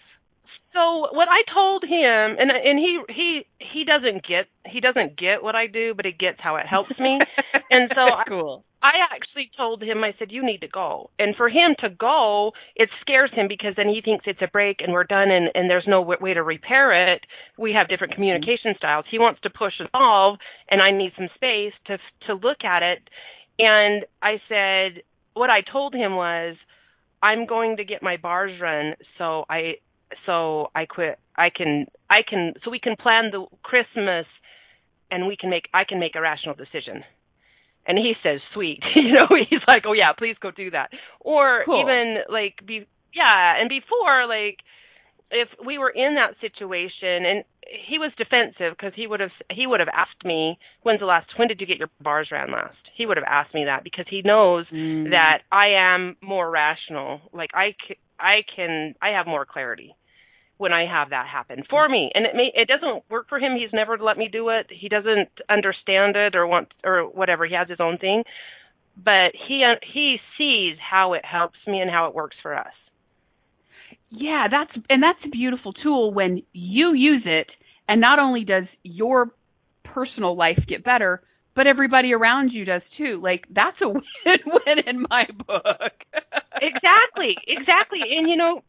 So 0.72 1.08
what 1.12 1.28
I 1.28 1.42
told 1.52 1.82
him, 1.82 2.36
and 2.38 2.50
and 2.50 2.78
he 2.78 3.02
he 3.08 3.46
he 3.58 3.84
doesn't 3.84 4.24
get 4.24 4.46
he 4.64 4.80
doesn't 4.80 5.18
get 5.18 5.42
what 5.42 5.56
I 5.56 5.66
do, 5.66 5.94
but 5.94 6.04
he 6.04 6.12
gets 6.12 6.38
how 6.40 6.56
it 6.56 6.66
helps 6.66 6.96
me, 6.98 7.18
and 7.70 7.90
so 7.94 8.06
cool. 8.28 8.64
I 8.80 8.92
actually 9.12 9.50
told 9.56 9.82
him, 9.82 10.04
I 10.04 10.14
said, 10.18 10.30
you 10.30 10.44
need 10.44 10.60
to 10.60 10.68
go. 10.68 11.10
And 11.18 11.34
for 11.34 11.48
him 11.48 11.74
to 11.80 11.90
go, 11.90 12.52
it 12.76 12.88
scares 13.00 13.30
him 13.32 13.48
because 13.48 13.74
then 13.76 13.88
he 13.88 14.00
thinks 14.04 14.24
it's 14.26 14.42
a 14.42 14.46
break 14.46 14.76
and 14.80 14.92
we're 14.92 15.04
done 15.04 15.30
and, 15.30 15.50
and 15.54 15.68
there's 15.68 15.86
no 15.88 16.00
way 16.00 16.34
to 16.34 16.42
repair 16.42 17.12
it. 17.12 17.22
We 17.58 17.72
have 17.72 17.88
different 17.88 18.12
mm-hmm. 18.12 18.22
communication 18.22 18.74
styles. 18.76 19.04
He 19.10 19.18
wants 19.18 19.40
to 19.42 19.50
push 19.50 19.74
and 19.80 19.88
solve 19.90 20.38
and 20.70 20.80
I 20.80 20.92
need 20.92 21.12
some 21.16 21.28
space 21.34 21.72
to, 21.86 21.98
to 22.28 22.34
look 22.34 22.62
at 22.64 22.84
it. 22.84 23.00
And 23.58 24.04
I 24.22 24.40
said, 24.48 25.02
what 25.34 25.50
I 25.50 25.62
told 25.72 25.94
him 25.94 26.14
was, 26.14 26.56
I'm 27.20 27.46
going 27.46 27.78
to 27.78 27.84
get 27.84 28.00
my 28.00 28.16
bars 28.16 28.60
run 28.60 28.94
so 29.18 29.44
I, 29.50 29.78
so 30.24 30.70
I 30.72 30.86
quit, 30.86 31.18
I 31.36 31.50
can, 31.50 31.86
I 32.08 32.20
can, 32.28 32.54
so 32.64 32.70
we 32.70 32.78
can 32.78 32.94
plan 32.94 33.30
the 33.32 33.46
Christmas 33.64 34.26
and 35.10 35.26
we 35.26 35.36
can 35.36 35.50
make, 35.50 35.64
I 35.74 35.82
can 35.82 35.98
make 35.98 36.14
a 36.14 36.20
rational 36.20 36.54
decision 36.54 37.02
and 37.88 37.98
he 37.98 38.12
says 38.22 38.40
sweet. 38.54 38.80
You 38.94 39.14
know 39.14 39.26
he's 39.48 39.62
like 39.66 39.84
oh 39.86 39.94
yeah 39.94 40.12
please 40.16 40.36
go 40.40 40.50
do 40.50 40.70
that. 40.70 40.90
Or 41.20 41.62
cool. 41.64 41.80
even 41.82 42.22
like 42.30 42.64
be 42.64 42.86
yeah 43.14 43.58
and 43.58 43.68
before 43.68 44.26
like 44.28 44.58
if 45.30 45.48
we 45.64 45.78
were 45.78 45.90
in 45.90 46.16
that 46.16 46.34
situation 46.40 47.24
and 47.24 47.44
he 47.88 47.98
was 47.98 48.12
defensive 48.16 48.76
because 48.76 48.92
he 48.94 49.06
would 49.06 49.20
have 49.20 49.30
he 49.50 49.66
would 49.66 49.80
have 49.80 49.88
asked 49.92 50.24
me 50.24 50.58
when's 50.82 51.00
the 51.00 51.06
last 51.06 51.26
when 51.36 51.48
did 51.48 51.60
you 51.60 51.66
get 51.66 51.78
your 51.78 51.90
bars 52.00 52.28
ran 52.30 52.52
last? 52.52 52.76
He 52.94 53.06
would 53.06 53.16
have 53.16 53.26
asked 53.28 53.54
me 53.54 53.64
that 53.64 53.82
because 53.82 54.06
he 54.10 54.22
knows 54.22 54.66
mm. 54.72 55.10
that 55.10 55.38
i 55.50 55.68
am 55.78 56.16
more 56.20 56.50
rational. 56.50 57.20
Like 57.32 57.50
i 57.54 57.74
i 58.20 58.40
can 58.54 58.94
i 59.00 59.10
have 59.10 59.26
more 59.26 59.46
clarity 59.46 59.94
when 60.58 60.72
I 60.72 60.86
have 60.86 61.10
that 61.10 61.26
happen 61.26 61.62
for 61.68 61.88
me. 61.88 62.10
And 62.14 62.26
it 62.26 62.34
may 62.34 62.50
it 62.54 62.68
doesn't 62.68 63.04
work 63.08 63.28
for 63.28 63.38
him. 63.38 63.56
He's 63.56 63.72
never 63.72 63.96
let 63.96 64.18
me 64.18 64.28
do 64.30 64.50
it. 64.50 64.66
He 64.68 64.88
doesn't 64.88 65.30
understand 65.48 66.16
it 66.16 66.36
or 66.36 66.46
want 66.46 66.68
or 66.84 67.04
whatever. 67.04 67.46
He 67.46 67.54
has 67.54 67.68
his 67.68 67.80
own 67.80 67.98
thing. 67.98 68.24
But 68.96 69.32
he 69.46 69.64
he 69.92 70.18
sees 70.36 70.76
how 70.78 71.14
it 71.14 71.24
helps 71.24 71.58
me 71.66 71.80
and 71.80 71.90
how 71.90 72.08
it 72.08 72.14
works 72.14 72.36
for 72.42 72.56
us. 72.56 72.74
Yeah, 74.10 74.46
that's 74.50 74.72
and 74.90 75.02
that's 75.02 75.18
a 75.24 75.28
beautiful 75.30 75.72
tool 75.72 76.12
when 76.12 76.42
you 76.52 76.92
use 76.94 77.22
it 77.24 77.48
and 77.88 78.00
not 78.00 78.18
only 78.18 78.44
does 78.44 78.64
your 78.82 79.30
personal 79.84 80.36
life 80.36 80.58
get 80.68 80.84
better, 80.84 81.22
but 81.54 81.66
everybody 81.66 82.12
around 82.12 82.50
you 82.50 82.64
does 82.64 82.82
too. 82.96 83.20
Like 83.22 83.44
that's 83.50 83.76
a 83.82 83.88
win-win 83.88 84.78
in 84.86 85.02
my 85.08 85.24
book. 85.46 85.92
exactly, 86.60 87.36
exactly. 87.46 88.00
And 88.16 88.28
you 88.28 88.36
know, 88.36 88.62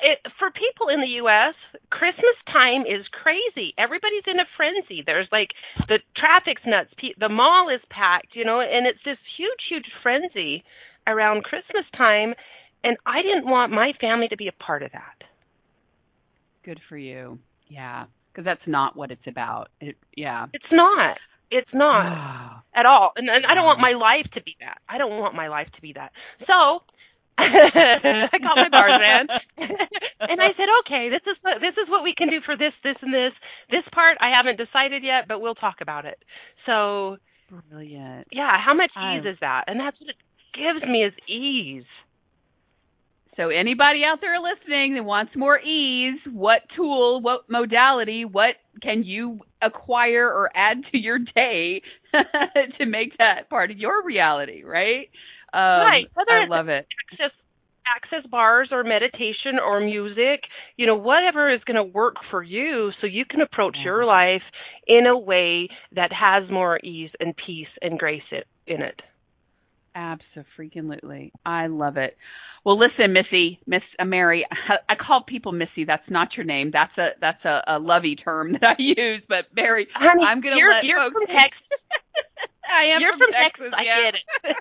it, 0.00 0.18
for 0.38 0.50
people 0.50 0.88
in 0.88 1.00
the 1.00 1.20
U.S., 1.22 1.54
Christmas 1.90 2.36
time 2.52 2.82
is 2.82 3.06
crazy. 3.12 3.74
Everybody's 3.78 4.26
in 4.26 4.40
a 4.40 4.48
frenzy. 4.56 5.02
There's 5.04 5.28
like 5.32 5.50
the 5.88 5.98
traffic's 6.16 6.62
nuts. 6.66 6.90
The 7.18 7.28
mall 7.28 7.68
is 7.68 7.80
packed, 7.90 8.34
you 8.34 8.44
know, 8.44 8.60
and 8.60 8.86
it's 8.86 9.02
this 9.04 9.18
huge, 9.36 9.62
huge 9.68 9.86
frenzy 10.02 10.64
around 11.06 11.44
Christmas 11.44 11.84
time. 11.96 12.34
And 12.84 12.96
I 13.06 13.22
didn't 13.22 13.46
want 13.46 13.72
my 13.72 13.92
family 14.00 14.28
to 14.28 14.36
be 14.36 14.48
a 14.48 14.52
part 14.52 14.82
of 14.82 14.92
that. 14.92 15.26
Good 16.64 16.80
for 16.88 16.96
you. 16.96 17.38
Yeah, 17.68 18.06
because 18.32 18.44
that's 18.44 18.66
not 18.66 18.96
what 18.96 19.10
it's 19.10 19.26
about. 19.26 19.68
It, 19.80 19.96
yeah, 20.16 20.46
it's 20.52 20.72
not. 20.72 21.16
It's 21.50 21.70
not 21.72 22.62
at 22.74 22.86
all. 22.86 23.12
And, 23.16 23.28
and 23.28 23.46
I 23.46 23.54
don't 23.54 23.64
want 23.64 23.80
my 23.80 23.92
life 23.92 24.30
to 24.34 24.42
be 24.42 24.56
that. 24.60 24.78
I 24.88 24.98
don't 24.98 25.18
want 25.18 25.34
my 25.34 25.48
life 25.48 25.68
to 25.74 25.82
be 25.82 25.92
that. 25.94 26.12
So 26.46 26.82
I 27.38 28.38
got 28.42 28.56
my 28.56 28.68
bars 28.68 28.98
in, 28.98 29.26
and 30.28 30.40
I 30.40 30.48
said, 30.56 30.66
"Okay, 30.84 31.08
this 31.08 31.22
is 31.26 31.36
what, 31.42 31.60
this 31.60 31.74
is 31.80 31.88
what 31.88 32.02
we 32.02 32.14
can 32.16 32.28
do 32.28 32.40
for 32.44 32.56
this, 32.56 32.72
this, 32.82 32.96
and 33.02 33.14
this. 33.14 33.32
This 33.70 33.84
part 33.94 34.18
I 34.20 34.30
haven't 34.34 34.58
decided 34.58 35.04
yet, 35.04 35.28
but 35.28 35.40
we'll 35.40 35.54
talk 35.54 35.76
about 35.80 36.04
it." 36.04 36.18
So, 36.66 37.18
brilliant. 37.70 38.28
Yeah, 38.32 38.58
how 38.58 38.74
much 38.74 38.90
ease 38.96 39.24
is 39.26 39.38
that? 39.40 39.64
And 39.68 39.78
that's 39.78 39.96
what 40.00 40.10
it 40.10 40.16
gives 40.54 40.82
me 40.88 41.04
is 41.04 41.14
ease. 41.28 41.86
So, 43.36 43.50
anybody 43.50 44.02
out 44.04 44.18
there 44.20 44.34
listening 44.42 44.94
that 44.96 45.04
wants 45.04 45.32
more 45.36 45.60
ease, 45.60 46.18
what 46.26 46.62
tool, 46.74 47.20
what 47.20 47.48
modality, 47.48 48.24
what 48.24 48.56
can 48.82 49.04
you 49.04 49.38
acquire 49.62 50.26
or 50.26 50.50
add 50.56 50.78
to 50.90 50.98
your 50.98 51.18
day 51.20 51.82
to 52.78 52.86
make 52.86 53.16
that 53.18 53.48
part 53.48 53.70
of 53.70 53.78
your 53.78 54.04
reality, 54.04 54.64
right? 54.64 55.08
Um, 55.52 55.60
right. 55.60 56.06
Whether 56.14 56.32
I 56.32 56.46
love 56.46 56.68
it. 56.68 56.86
Access, 57.12 57.32
access 57.86 58.30
bars 58.30 58.68
or 58.70 58.84
meditation 58.84 59.58
or 59.64 59.80
music, 59.80 60.42
you 60.76 60.86
know, 60.86 60.96
whatever 60.96 61.52
is 61.52 61.60
going 61.64 61.76
to 61.76 61.84
work 61.84 62.16
for 62.30 62.42
you 62.42 62.90
so 63.00 63.06
you 63.06 63.24
can 63.28 63.40
approach 63.40 63.76
yeah. 63.78 63.84
your 63.84 64.04
life 64.04 64.42
in 64.86 65.06
a 65.06 65.16
way 65.16 65.68
that 65.94 66.10
has 66.12 66.50
more 66.50 66.78
ease 66.80 67.10
and 67.20 67.34
peace 67.36 67.68
and 67.80 67.98
grace 67.98 68.22
in 68.66 68.82
it. 68.82 69.00
Absolutely. 69.94 71.32
I 71.44 71.66
love 71.66 71.96
it. 71.96 72.16
Well, 72.64 72.78
listen, 72.78 73.12
Missy, 73.12 73.60
Miss 73.66 73.82
uh, 73.98 74.04
Mary, 74.04 74.46
I 74.88 74.94
call 74.94 75.24
people 75.26 75.52
Missy. 75.52 75.84
That's 75.86 76.08
not 76.10 76.36
your 76.36 76.44
name. 76.44 76.70
That's 76.72 76.96
a 76.98 77.16
that's 77.20 77.44
a, 77.44 77.62
a 77.66 77.78
lovey 77.78 78.16
term 78.16 78.52
that 78.60 78.62
I 78.62 78.74
use. 78.78 79.22
But 79.28 79.46
Mary, 79.54 79.88
Honey, 79.94 80.22
I'm 80.22 80.40
going 80.40 80.54
to 80.54 80.60
let 80.60 80.84
you're 80.84 81.00
folks. 81.00 81.14
from 81.14 81.26
Texas. 81.34 81.80
I 82.68 82.94
am 82.94 83.00
you're 83.00 83.16
from, 83.16 83.32
from 83.32 83.32
Texas. 83.32 83.72
Texas. 83.72 83.86
Yeah. 83.86 83.96
I 83.96 84.04
get 84.04 84.14
it. 84.14 84.56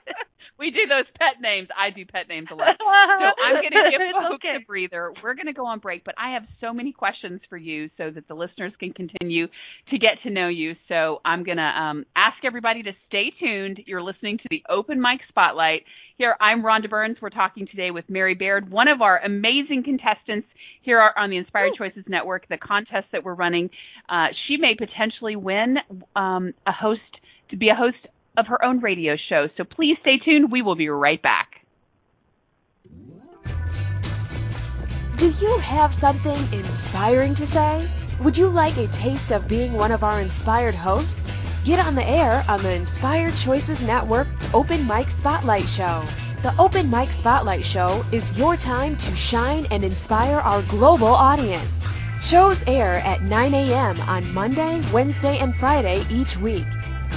We 0.59 0.71
do 0.71 0.89
those 0.89 1.05
pet 1.17 1.41
names. 1.41 1.67
I 1.75 1.91
do 1.91 2.05
pet 2.05 2.27
names 2.27 2.47
a 2.51 2.55
lot. 2.55 2.67
So 2.77 3.33
I'm 3.43 3.55
going 3.55 3.71
to 3.71 3.91
give 3.91 4.01
folks 4.13 4.45
okay. 4.45 4.57
a 4.61 4.65
breather. 4.65 5.11
We're 5.23 5.33
going 5.33 5.47
to 5.47 5.53
go 5.53 5.65
on 5.65 5.79
break, 5.79 6.03
but 6.03 6.15
I 6.17 6.33
have 6.33 6.43
so 6.61 6.73
many 6.73 6.91
questions 6.91 7.41
for 7.49 7.57
you 7.57 7.89
so 7.97 8.09
that 8.11 8.27
the 8.27 8.33
listeners 8.33 8.73
can 8.79 8.93
continue 8.93 9.47
to 9.47 9.97
get 9.97 10.21
to 10.23 10.29
know 10.29 10.47
you. 10.47 10.73
So 10.87 11.21
I'm 11.25 11.43
going 11.43 11.57
to 11.57 11.63
um, 11.63 12.05
ask 12.15 12.37
everybody 12.45 12.83
to 12.83 12.91
stay 13.07 13.31
tuned. 13.39 13.81
You're 13.85 14.01
listening 14.01 14.37
to 14.37 14.43
the 14.49 14.63
Open 14.69 15.01
Mic 15.01 15.21
Spotlight. 15.29 15.83
Here, 16.17 16.35
I'm 16.39 16.63
Rhonda 16.63 16.89
Burns. 16.89 17.17
We're 17.21 17.29
talking 17.29 17.67
today 17.67 17.91
with 17.91 18.05
Mary 18.09 18.33
Baird, 18.33 18.71
one 18.71 18.87
of 18.87 19.01
our 19.01 19.19
amazing 19.23 19.83
contestants 19.83 20.47
here 20.81 21.01
on 21.15 21.29
the 21.29 21.37
Inspired 21.37 21.73
Choices 21.77 22.03
Network, 22.07 22.47
the 22.49 22.57
contest 22.57 23.07
that 23.11 23.23
we're 23.23 23.35
running. 23.35 23.69
Uh, 24.09 24.27
she 24.47 24.57
may 24.57 24.73
potentially 24.75 25.35
win 25.35 25.77
um, 26.15 26.53
a 26.65 26.71
host 26.71 27.01
to 27.51 27.57
be 27.57 27.69
a 27.69 27.75
host 27.75 27.97
of 28.38 28.48
her 28.48 28.63
own 28.63 28.79
radio 28.79 29.15
show. 29.29 29.48
So 29.58 29.63
please 29.63 29.98
stay 30.01 30.20
tuned. 30.24 30.51
We 30.51 30.62
will 30.62 30.75
be 30.75 30.89
right 30.89 31.22
back. 31.22 31.50
Do 35.17 35.29
you 35.29 35.58
have 35.58 35.91
something 35.91 36.38
inspiring 36.53 37.34
to 37.36 37.48
say? 37.48 37.89
Would 38.20 38.38
you 38.38 38.50
like 38.50 38.77
a 38.77 38.88
taste 38.88 39.32
of 39.32 39.48
being 39.48 39.74
one 39.74 39.91
of 39.91 40.03
our 40.03 40.22
inspired 40.22 40.75
hosts? 40.75 41.20
Get 41.65 41.86
on 41.86 41.96
the 41.96 42.08
air 42.08 42.44
on 42.48 42.62
the 42.62 42.74
Inspired 42.74 43.36
Choices 43.36 43.82
Network 43.82 44.27
Open 44.53 44.88
Mic 44.88 45.10
Spotlight 45.10 45.67
Show. 45.67 46.03
The 46.44 46.56
Open 46.58 46.89
Mic 46.89 47.12
Spotlight 47.12 47.65
Show 47.65 48.06
is 48.12 48.38
your 48.38 48.56
time 48.56 48.96
to 48.96 49.15
shine 49.15 49.65
and 49.72 49.84
inspire 49.84 50.38
our 50.38 50.62
global 50.62 51.08
audience. 51.08 51.70
Shows 52.22 52.63
air 52.67 53.01
at 53.06 53.24
9 53.24 53.53
a.m. 53.53 54.00
on 54.01 54.34
Monday, 54.34 54.82
Wednesday, 54.94 55.39
and 55.39 55.56
Friday 55.56 56.06
each 56.10 56.38
week. 56.38 56.65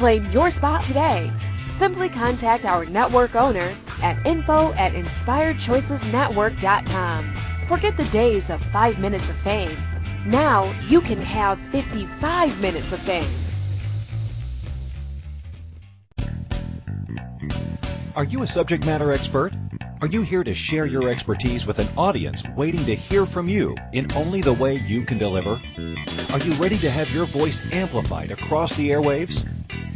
Claim 0.00 0.24
your 0.30 0.50
spot 0.50 0.82
today. 0.82 1.30
Simply 1.66 2.08
contact 2.08 2.64
our 2.64 2.86
network 2.86 3.34
owner 3.34 3.74
at 4.02 4.26
info 4.26 4.72
at 4.72 4.92
inspiredchoicesnetwork.com. 4.92 7.24
Forget 7.68 7.98
the 7.98 8.04
days 8.04 8.48
of 8.48 8.62
five 8.62 8.98
minutes 8.98 9.28
of 9.28 9.36
fame. 9.36 9.76
Now 10.24 10.72
you 10.88 11.02
can 11.02 11.18
have 11.18 11.60
55 11.70 12.62
minutes 12.62 12.90
of 12.94 12.98
fame. 12.98 13.28
Are 18.16 18.24
you 18.24 18.42
a 18.42 18.46
subject 18.46 18.86
matter 18.86 19.12
expert? 19.12 19.52
Are 20.00 20.08
you 20.08 20.22
here 20.22 20.42
to 20.42 20.54
share 20.54 20.86
your 20.86 21.10
expertise 21.10 21.66
with 21.66 21.78
an 21.78 21.88
audience 21.98 22.42
waiting 22.56 22.86
to 22.86 22.94
hear 22.94 23.26
from 23.26 23.50
you 23.50 23.76
in 23.92 24.10
only 24.14 24.40
the 24.40 24.54
way 24.54 24.76
you 24.76 25.04
can 25.04 25.18
deliver? 25.18 25.60
Are 26.30 26.38
you 26.38 26.54
ready 26.54 26.78
to 26.78 26.90
have 26.90 27.12
your 27.12 27.26
voice 27.26 27.60
amplified 27.70 28.30
across 28.30 28.72
the 28.76 28.88
airwaves? 28.88 29.46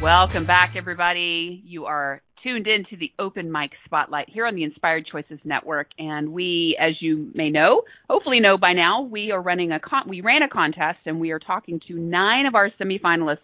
Welcome 0.00 0.44
back, 0.44 0.76
everybody. 0.76 1.60
You 1.64 1.86
are 1.86 2.22
tuned 2.42 2.66
in 2.66 2.84
to 2.90 2.96
the 2.96 3.12
Open 3.18 3.50
Mic 3.50 3.72
Spotlight 3.84 4.28
here 4.28 4.46
on 4.46 4.54
the 4.54 4.64
Inspired 4.64 5.06
Choices 5.10 5.38
Network, 5.44 5.88
and 5.98 6.32
we, 6.32 6.76
as 6.80 6.94
you 7.00 7.30
may 7.34 7.50
know, 7.50 7.82
hopefully 8.08 8.40
know 8.40 8.56
by 8.56 8.72
now, 8.72 9.02
we 9.02 9.30
are 9.30 9.40
running 9.40 9.72
a 9.72 9.80
con- 9.80 10.08
we 10.08 10.20
ran 10.20 10.42
a 10.42 10.48
contest, 10.48 10.98
and 11.06 11.20
we 11.20 11.30
are 11.30 11.38
talking 11.38 11.80
to 11.88 11.94
nine 11.94 12.46
of 12.46 12.54
our 12.54 12.70
semifinalists 12.80 13.38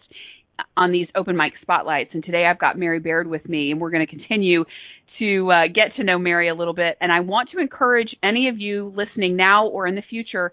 on 0.75 0.91
these 0.91 1.07
Open 1.15 1.37
Mic 1.37 1.53
Spotlights. 1.61 2.11
And 2.13 2.23
today 2.23 2.45
I've 2.45 2.59
got 2.59 2.77
Mary 2.77 2.99
Baird 2.99 3.27
with 3.27 3.47
me, 3.47 3.71
and 3.71 3.79
we're 3.79 3.91
going 3.91 4.05
to 4.05 4.11
continue 4.11 4.65
to 5.19 5.51
uh, 5.51 5.67
get 5.67 5.95
to 5.97 6.03
know 6.03 6.17
Mary 6.17 6.49
a 6.49 6.55
little 6.55 6.73
bit. 6.73 6.97
And 7.01 7.11
I 7.11 7.21
want 7.21 7.49
to 7.51 7.59
encourage 7.59 8.15
any 8.23 8.49
of 8.49 8.57
you 8.59 8.93
listening 8.95 9.35
now 9.35 9.67
or 9.67 9.87
in 9.87 9.95
the 9.95 10.03
future, 10.07 10.51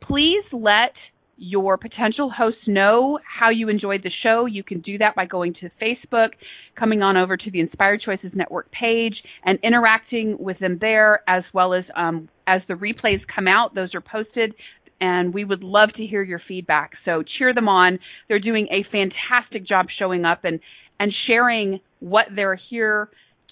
please 0.00 0.44
let 0.52 0.92
your 1.36 1.76
potential 1.76 2.30
hosts 2.30 2.60
know 2.66 3.18
how 3.24 3.50
you 3.50 3.68
enjoyed 3.68 4.02
the 4.02 4.10
show. 4.22 4.46
You 4.46 4.62
can 4.62 4.80
do 4.80 4.98
that 4.98 5.14
by 5.14 5.26
going 5.26 5.54
to 5.60 5.70
Facebook, 5.82 6.30
coming 6.78 7.02
on 7.02 7.16
over 7.16 7.36
to 7.36 7.50
the 7.50 7.60
Inspired 7.60 8.02
Choices 8.04 8.32
Network 8.34 8.70
page, 8.70 9.14
and 9.44 9.58
interacting 9.62 10.36
with 10.38 10.58
them 10.58 10.78
there, 10.80 11.22
as 11.28 11.42
well 11.52 11.74
as 11.74 11.84
um, 11.96 12.28
as 12.46 12.60
the 12.68 12.74
replays 12.74 13.20
come 13.34 13.48
out. 13.48 13.74
Those 13.74 13.94
are 13.94 14.00
posted, 14.00 14.54
and 15.00 15.34
we 15.34 15.44
would 15.44 15.62
love 15.62 15.90
to 15.96 16.06
hear 16.06 16.22
your 16.22 16.40
feedback. 16.46 16.92
So 17.04 17.22
cheer 17.38 17.52
them 17.52 17.68
on. 17.68 17.98
They're 18.28 18.38
doing 18.38 18.68
a 18.70 18.86
fantastic 18.90 19.66
job 19.66 19.86
showing 19.98 20.24
up 20.24 20.44
and 20.44 20.60
and 21.00 21.12
sharing 21.26 21.80
what 22.00 22.26
they're 22.34 22.58
here 22.70 23.08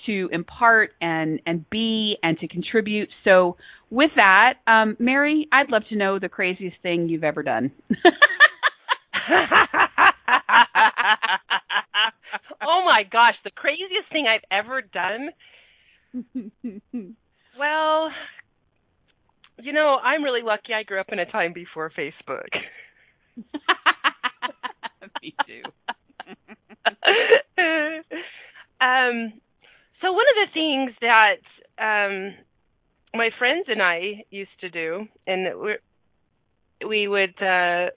to 0.07 0.29
impart 0.33 0.93
and 1.01 1.41
and 1.47 1.69
be 1.71 2.17
and 2.23 2.39
to 2.39 2.49
contribute. 2.49 3.09
So 3.25 3.57
with 3.91 4.11
that, 4.17 4.55
um, 4.67 4.97
Mary, 4.99 5.49
I'd 5.53 5.71
love 5.71 5.83
to 5.91 5.97
know 5.97 6.19
the 6.19 6.29
craziest 6.29 6.77
thing 6.83 7.09
you've 7.09 7.25
ever 7.25 7.43
done. 7.43 7.73
oh 12.63 12.85
my 12.85 13.03
gosh, 13.11 13.35
the 13.45 13.51
craziest 13.51 14.11
thing 14.11 14.27
I've 14.27 14.45
ever 14.51 14.83
done. 14.83 15.31
well, 17.59 18.11
you 19.63 19.73
know, 19.73 19.99
I'm 20.03 20.23
really 20.23 20.43
lucky 20.43 20.73
I 20.75 20.83
grew 20.83 21.01
up 21.01 21.09
in 21.13 21.19
a 21.19 21.27
time 21.27 21.53
before 21.53 21.91
Facebook. 21.97 22.49
Me 25.23 25.35
too. 25.47 25.63
um 28.81 29.33
so 30.03 30.13
one 30.13 30.27
of 30.37 30.49
the 30.49 30.53
things 30.53 30.93
that 31.01 31.43
um 31.79 32.35
my 33.15 33.31
friends 33.39 33.67
and 33.69 33.83
I 33.83 34.25
used 34.31 34.51
to 34.61 34.71
do 34.71 35.07
and 35.27 35.47
we 35.61 35.77
we 36.87 37.09
would 37.09 37.41
uh 37.41 37.91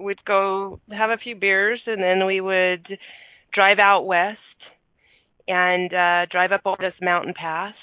would 0.00 0.22
go 0.26 0.80
have 0.90 1.10
a 1.10 1.16
few 1.16 1.36
beers 1.36 1.80
and 1.86 2.02
then 2.02 2.26
we 2.26 2.40
would 2.40 2.86
drive 3.52 3.78
out 3.78 4.02
west 4.02 4.38
and 5.46 5.94
uh 5.94 6.26
drive 6.30 6.52
up 6.52 6.66
on 6.66 6.76
this 6.80 6.94
mountain 7.00 7.34
pass 7.34 7.74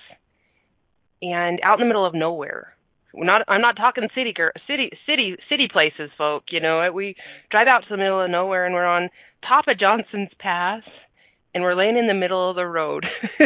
and 1.21 1.59
out 1.63 1.79
in 1.79 1.87
the 1.87 1.87
middle 1.87 2.05
of 2.05 2.13
nowhere. 2.13 2.75
We're 3.13 3.25
not 3.25 3.41
i'm 3.47 3.61
not 3.61 3.75
talking 3.75 4.07
city 4.15 4.33
city 4.67 4.91
city 5.05 5.35
city 5.49 5.67
places 5.71 6.09
folk 6.17 6.43
you 6.49 6.61
know 6.61 6.89
we 6.93 7.15
drive 7.49 7.67
out 7.67 7.81
to 7.81 7.87
the 7.89 7.97
middle 7.97 8.21
of 8.21 8.31
nowhere 8.31 8.65
and 8.65 8.73
we're 8.73 8.85
on 8.85 9.09
top 9.47 9.65
of 9.67 9.77
johnson's 9.77 10.29
pass 10.39 10.83
and 11.53 11.63
we're 11.63 11.75
laying 11.75 11.97
in 11.97 12.07
the 12.07 12.13
middle 12.13 12.49
of 12.49 12.55
the 12.55 12.65
road 12.65 13.05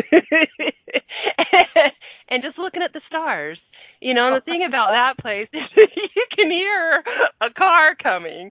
and 2.29 2.43
just 2.43 2.57
looking 2.57 2.81
at 2.81 2.93
the 2.93 3.01
stars 3.07 3.57
you 4.01 4.13
know, 4.13 4.35
the 4.35 4.41
thing 4.41 4.63
about 4.67 4.91
that 4.91 5.17
place 5.21 5.47
is 5.53 5.61
you 6.15 6.25
can 6.35 6.51
hear 6.51 7.03
a 7.41 7.49
car 7.57 7.95
coming. 7.95 8.49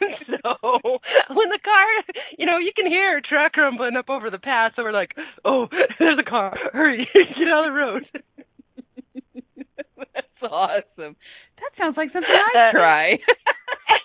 And 0.00 0.14
so 0.26 0.56
when 0.62 1.48
the 1.48 1.58
car, 1.62 2.14
you 2.38 2.46
know, 2.46 2.58
you 2.58 2.72
can 2.74 2.86
hear 2.86 3.18
a 3.18 3.22
truck 3.22 3.56
rumbling 3.56 3.96
up 3.96 4.10
over 4.10 4.30
the 4.30 4.38
pass. 4.38 4.72
So 4.76 4.82
we're 4.82 4.92
like, 4.92 5.14
oh, 5.44 5.68
there's 5.98 6.18
a 6.18 6.28
car. 6.28 6.56
Hurry, 6.72 7.08
get 7.14 7.48
out 7.48 7.66
of 7.66 7.72
the 7.72 7.78
road. 7.78 8.06
That's 9.96 10.42
awesome. 10.42 11.16
That 11.60 11.72
sounds 11.78 11.96
like 11.96 12.12
something 12.12 12.28
I'd 12.30 12.72
try. 12.72 13.18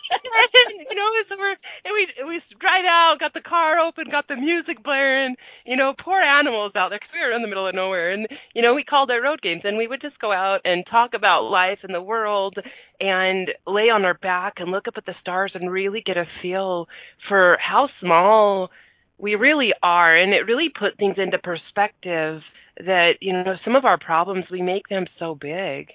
you 0.89 0.96
know, 0.96 1.10
so 1.30 1.36
we're 1.38 1.56
and 1.84 1.94
we 1.94 2.08
we 2.28 2.41
drive 2.60 2.86
out, 2.86 3.18
got 3.20 3.34
the 3.34 3.41
car 3.41 3.80
open, 3.80 4.06
got 4.12 4.28
the 4.28 4.36
music 4.36 4.84
blaring. 4.84 5.36
You 5.65 5.76
know, 5.76 5.94
poor 5.98 6.20
animals 6.20 6.74
out 6.76 6.89
there 6.89 7.00
because 7.00 7.13
we 7.13 7.20
were 7.20 7.36
in 7.36 7.41
the 7.41 7.48
middle 7.48 7.68
of 7.68 7.76
nowhere, 7.76 8.12
and 8.12 8.28
you 8.54 8.62
know, 8.62 8.74
we 8.74 8.84
called 8.84 9.12
our 9.12 9.22
road 9.22 9.41
games, 9.41 9.62
and 9.63 9.78
we 9.78 9.88
would 9.88 10.02
just 10.02 10.20
go 10.20 10.32
out 10.32 10.60
and 10.63 10.86
talk 10.89 11.12
about 11.13 11.50
life 11.50 11.80
and 11.84 11.94
the 11.94 12.02
world, 12.02 12.58
and 13.00 13.50
lay 13.68 13.89
on 13.89 14.06
our 14.06 14.18
back 14.18 14.56
and 14.58 14.72
look 14.72 14.88
up 14.88 14.96
at 14.98 15.06
the 15.06 15.15
stars 15.22 15.52
and 15.56 15.72
really 15.72 16.02
get 16.06 16.18
a 16.18 16.26
feel 16.41 16.88
for 17.28 17.58
how 17.60 17.89
small 18.00 18.70
we 19.18 19.36
really 19.36 19.72
are, 19.82 20.15
and 20.15 20.34
it 20.34 20.46
really 20.48 20.70
put 20.70 20.98
things 20.98 21.15
into 21.18 21.38
perspective. 21.39 22.41
That 22.78 23.13
you 23.22 23.32
know, 23.32 23.56
some 23.63 23.76
of 23.76 23.86
our 23.86 23.98
problems 23.98 24.46
we 24.52 24.62
make 24.62 24.89
them 24.89 25.06
so 25.18 25.34
big 25.34 25.89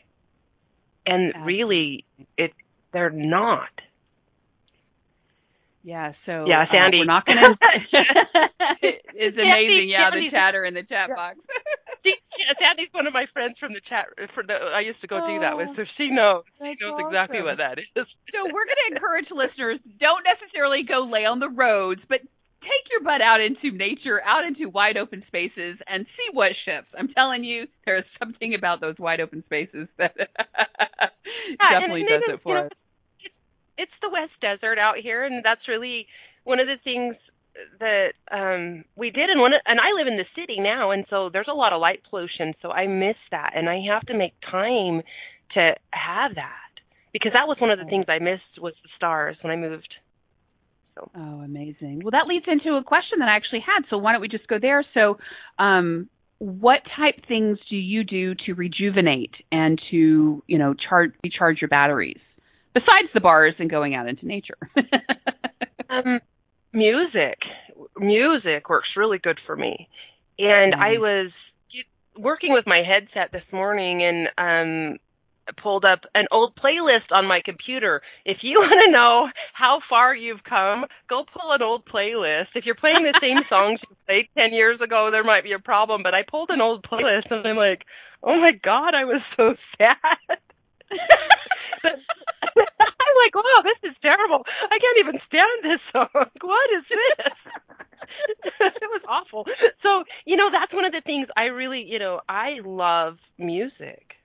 and 1.06 1.32
really 1.44 2.04
it 2.36 2.52
they're 2.92 3.10
not 3.10 3.68
yeah 5.82 6.12
so 6.26 6.44
yeah 6.46 6.66
sandy 6.68 6.98
uh, 6.98 7.00
we're 7.00 7.08
not 7.08 7.24
gonna 7.24 7.40
it's 9.16 9.36
amazing 9.36 9.88
sandy, 9.88 9.88
yeah 9.88 10.10
Sandy's, 10.10 10.30
the 10.30 10.36
chatter 10.36 10.64
in 10.64 10.74
the 10.74 10.84
chat 10.84 11.08
box 11.08 11.38
sandy's 12.60 12.92
one 12.92 13.06
of 13.06 13.12
my 13.12 13.24
friends 13.32 13.56
from 13.58 13.72
the 13.72 13.80
chat 13.88 14.12
for 14.34 14.42
the 14.42 14.52
i 14.52 14.80
used 14.80 15.00
to 15.00 15.08
go 15.08 15.20
oh, 15.22 15.28
do 15.28 15.40
that 15.40 15.56
with 15.56 15.68
so 15.76 15.84
she 15.96 16.10
knows 16.10 16.44
she 16.58 16.76
knows 16.80 17.00
awesome. 17.00 17.06
exactly 17.08 17.40
what 17.40 17.56
that 17.56 17.78
is 17.80 17.86
so 17.96 18.38
we're 18.44 18.68
going 18.68 18.82
to 18.84 18.88
encourage 18.92 19.28
listeners 19.32 19.80
don't 20.00 20.24
necessarily 20.28 20.84
go 20.84 21.08
lay 21.08 21.24
on 21.24 21.40
the 21.40 21.48
roads 21.48 22.00
but 22.08 22.20
take 22.60 22.84
your 22.92 23.02
butt 23.02 23.20
out 23.20 23.40
into 23.40 23.76
nature, 23.76 24.20
out 24.20 24.44
into 24.44 24.68
wide 24.68 24.96
open 24.96 25.24
spaces, 25.26 25.78
and 25.86 26.06
see 26.16 26.28
what 26.32 26.52
shifts. 26.64 26.92
I'm 26.96 27.08
telling 27.08 27.44
you, 27.44 27.66
there's 27.86 28.04
something 28.18 28.54
about 28.54 28.80
those 28.80 28.96
wide 28.98 29.20
open 29.20 29.42
spaces 29.46 29.88
that 29.98 30.12
yeah, 30.16 31.70
definitely 31.72 32.04
does 32.04 32.22
it 32.28 32.40
for 32.42 32.54
you 32.56 32.60
know, 32.60 32.66
us. 32.66 32.72
It's 33.80 33.96
the 34.02 34.10
West 34.10 34.36
Desert 34.40 34.78
out 34.78 34.96
here, 35.00 35.24
and 35.24 35.42
that's 35.42 35.66
really 35.68 36.06
one 36.44 36.60
of 36.60 36.66
the 36.66 36.76
things 36.84 37.16
that 37.80 38.12
um 38.30 38.84
we 38.96 39.10
did 39.10 39.28
and 39.28 39.40
one 39.40 39.52
and 39.66 39.80
I 39.80 39.92
live 39.98 40.06
in 40.06 40.16
the 40.16 40.24
city 40.38 40.60
now 40.60 40.92
and 40.92 41.04
so 41.10 41.30
there's 41.32 41.48
a 41.50 41.54
lot 41.54 41.72
of 41.72 41.80
light 41.80 42.00
pollution 42.08 42.54
so 42.62 42.70
I 42.70 42.86
miss 42.86 43.16
that 43.30 43.52
and 43.56 43.68
I 43.68 43.80
have 43.92 44.06
to 44.06 44.16
make 44.16 44.34
time 44.50 45.02
to 45.54 45.74
have 45.90 46.36
that 46.36 46.70
because 47.12 47.32
that 47.32 47.48
was 47.48 47.56
one 47.60 47.70
of 47.70 47.78
the 47.78 47.84
things 47.86 48.06
I 48.08 48.18
missed 48.18 48.62
was 48.62 48.74
the 48.82 48.88
stars 48.96 49.36
when 49.42 49.52
I 49.52 49.56
moved. 49.56 49.92
So 50.96 51.10
Oh, 51.14 51.40
amazing. 51.40 52.02
Well, 52.04 52.12
that 52.12 52.28
leads 52.28 52.46
into 52.46 52.76
a 52.76 52.84
question 52.84 53.18
that 53.18 53.28
I 53.28 53.34
actually 53.36 53.64
had. 53.66 53.82
So 53.90 53.98
why 53.98 54.12
don't 54.12 54.20
we 54.20 54.28
just 54.28 54.46
go 54.46 54.58
there? 54.60 54.84
So, 54.94 55.18
um 55.58 56.08
what 56.38 56.80
type 56.96 57.26
things 57.28 57.58
do 57.68 57.76
you 57.76 58.02
do 58.02 58.34
to 58.46 58.54
rejuvenate 58.54 59.34
and 59.52 59.78
to, 59.90 60.42
you 60.46 60.56
know, 60.58 60.74
charge 60.88 61.12
recharge 61.22 61.60
your 61.60 61.68
batteries 61.68 62.20
besides 62.74 63.08
the 63.14 63.20
bars 63.20 63.54
and 63.58 63.70
going 63.70 63.94
out 63.94 64.08
into 64.08 64.26
nature? 64.26 64.58
um 65.90 66.20
music. 66.72 67.38
Music 67.98 68.68
works 68.68 68.88
really 68.96 69.18
good 69.18 69.38
for 69.46 69.56
me. 69.56 69.88
And 70.38 70.72
Mm-hmm. 70.74 70.82
i 70.82 70.92
was 70.98 71.30
working 72.18 72.52
with 72.52 72.66
my 72.66 72.82
headset 72.82 73.30
this 73.32 73.44
morning 73.52 74.02
and 74.02 74.28
um 74.38 74.98
pulled 75.62 75.84
up 75.84 76.00
an 76.14 76.26
old 76.30 76.54
playlist 76.54 77.10
on 77.10 77.26
my 77.26 77.40
computer. 77.44 78.02
If 78.24 78.38
you 78.42 78.58
want 78.60 78.72
to 78.86 78.92
know 78.92 79.28
how 79.52 79.80
far 79.88 80.14
you've 80.14 80.44
come 80.44 80.84
go 81.08 81.24
pull 81.32 81.52
an 81.52 81.62
old 81.62 81.84
playlist. 81.86 82.48
If 82.54 82.66
you're 82.66 82.74
playing 82.76 83.02
the 83.02 83.18
same 83.20 83.38
songs 83.48 83.80
you 83.88 83.96
played 84.06 84.28
10 84.36 84.52
years 84.52 84.80
ago 84.80 85.08
there 85.10 85.24
might 85.24 85.44
be 85.44 85.52
a 85.52 85.58
problem 85.58 86.02
but 86.02 86.14
i 86.14 86.22
pulled 86.28 86.50
an 86.50 86.60
old 86.60 86.84
playlist 86.84 87.30
and 87.30 87.46
i'm 87.46 87.56
like 87.56 87.82
oh 88.22 88.36
my 88.36 88.52
god 88.62 88.94
i 88.94 89.04
was 89.04 89.22
so 89.36 89.54
sad. 89.78 89.96
but 91.82 91.92
I'm 92.80 93.14
like, 93.24 93.34
wow, 93.34 93.60
this 93.62 93.90
is 93.90 93.96
terrible. 94.02 94.44
I 94.46 94.76
can't 94.78 95.00
even 95.00 95.18
stand 95.26 95.58
this 95.62 95.82
song. 95.92 96.08
What 96.40 96.68
is 96.76 96.84
this? 96.88 97.36
it 98.60 98.90
was 98.90 99.02
awful. 99.08 99.46
So, 99.82 100.04
you 100.24 100.36
know, 100.36 100.50
that's 100.50 100.72
one 100.72 100.84
of 100.84 100.92
the 100.92 101.02
things 101.04 101.28
I 101.36 101.44
really, 101.44 101.84
you 101.86 101.98
know, 101.98 102.20
I 102.28 102.58
love 102.64 103.18
music. 103.38 104.16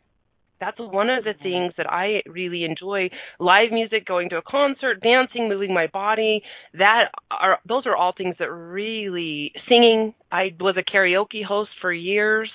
That's 0.60 0.80
one 0.80 1.10
of 1.10 1.24
the 1.24 1.32
mm-hmm. 1.32 1.44
things 1.44 1.74
that 1.78 1.92
I 1.92 2.22
really 2.26 2.64
enjoy. 2.64 3.10
Live 3.40 3.72
music, 3.72 4.06
going 4.06 4.30
to 4.30 4.38
a 4.38 4.42
concert, 4.42 5.02
dancing, 5.02 5.50
moving 5.50 5.74
my 5.74 5.88
body. 5.88 6.42
That 6.74 7.12
are 7.30 7.60
those 7.68 7.86
are 7.86 7.96
all 7.96 8.14
things 8.18 8.36
that 8.40 8.50
really 8.50 9.52
singing. 9.68 10.14
I 10.32 10.56
was 10.60 10.76
a 10.78 10.90
karaoke 10.90 11.44
host 11.46 11.72
for 11.82 11.92
years. 11.92 12.50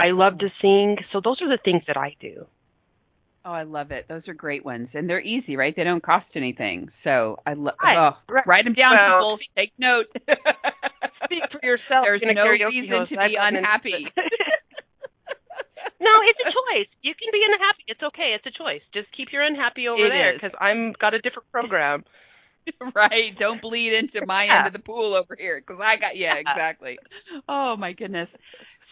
I 0.00 0.10
love 0.10 0.38
to 0.38 0.48
sing. 0.62 0.96
So 1.12 1.20
those 1.22 1.42
are 1.42 1.48
the 1.48 1.62
things 1.62 1.82
that 1.86 1.96
I 1.96 2.16
do. 2.20 2.46
Oh, 3.48 3.52
I 3.56 3.62
love 3.62 3.92
it. 3.92 4.04
Those 4.12 4.28
are 4.28 4.34
great 4.34 4.62
ones, 4.62 4.88
and 4.92 5.08
they're 5.08 5.22
easy, 5.24 5.56
right? 5.56 5.72
They 5.74 5.84
don't 5.84 6.02
cost 6.02 6.26
anything. 6.36 6.90
So 7.02 7.38
I 7.46 7.54
love. 7.54 7.80
Right, 7.82 7.96
Oh, 7.96 8.12
right. 8.28 8.46
write 8.46 8.64
them 8.68 8.74
down, 8.74 8.92
Well, 8.92 9.38
people. 9.40 9.56
Take 9.56 9.72
note. 9.78 10.04
Speak 11.24 11.40
for 11.50 11.60
yourself. 11.64 12.04
There's 12.04 12.20
no 12.28 12.44
reason 12.44 12.84
host. 12.92 13.08
to 13.12 13.16
I've 13.18 13.30
be 13.32 13.36
unhappy. 13.40 14.04
no, 16.00 16.12
it's 16.28 16.40
a 16.44 16.50
choice. 16.52 16.88
You 17.00 17.14
can 17.16 17.32
be 17.32 17.40
unhappy. 17.40 17.84
It's 17.88 18.02
okay. 18.12 18.36
It's 18.36 18.44
a 18.44 18.52
choice. 18.52 18.82
Just 18.92 19.08
keep 19.16 19.28
your 19.32 19.40
unhappy 19.42 19.88
over 19.88 20.04
It 20.06 20.10
there 20.10 20.32
because 20.34 20.52
I'm 20.60 20.92
got 21.00 21.14
a 21.14 21.20
different 21.20 21.50
program. 21.50 22.04
right. 22.94 23.32
Don't 23.38 23.62
bleed 23.62 23.92
into 23.96 24.26
my 24.26 24.44
Yeah. 24.44 24.58
end 24.58 24.66
of 24.68 24.72
the 24.74 24.84
pool 24.84 25.14
over 25.16 25.34
here 25.38 25.56
because 25.58 25.80
I 25.82 25.96
got 25.96 26.16
yeah, 26.16 26.34
exactly. 26.36 26.98
Oh 27.48 27.76
my 27.78 27.92
goodness. 27.94 28.28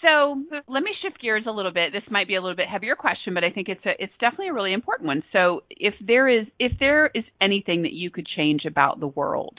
So 0.03 0.43
let 0.69 0.83
me 0.83 0.91
shift 1.03 1.21
gears 1.21 1.45
a 1.47 1.51
little 1.51 1.73
bit. 1.73 1.93
This 1.93 2.03
might 2.11 2.29
be 2.29 2.35
a 2.35 2.41
little 2.41 2.57
bit 2.57 2.69
heavier 2.69 2.97
question, 2.97 3.33
but 3.35 3.45
I 3.45 3.51
think 3.51 3.69
it's 3.69 3.85
a 3.87 3.93
it's 3.99 4.13
definitely 4.21 4.49
a 4.49 4.53
really 4.53 4.73
important 4.73 5.07
one. 5.07 5.23
So 5.33 5.63
if 5.71 5.95
there 6.01 6.29
is 6.29 6.47
if 6.59 6.73
there 6.79 7.07
is 7.15 7.25
anything 7.41 7.83
that 7.83 7.93
you 7.93 8.11
could 8.11 8.27
change 8.27 8.65
about 8.67 9.01
the 9.01 9.07
world, 9.07 9.59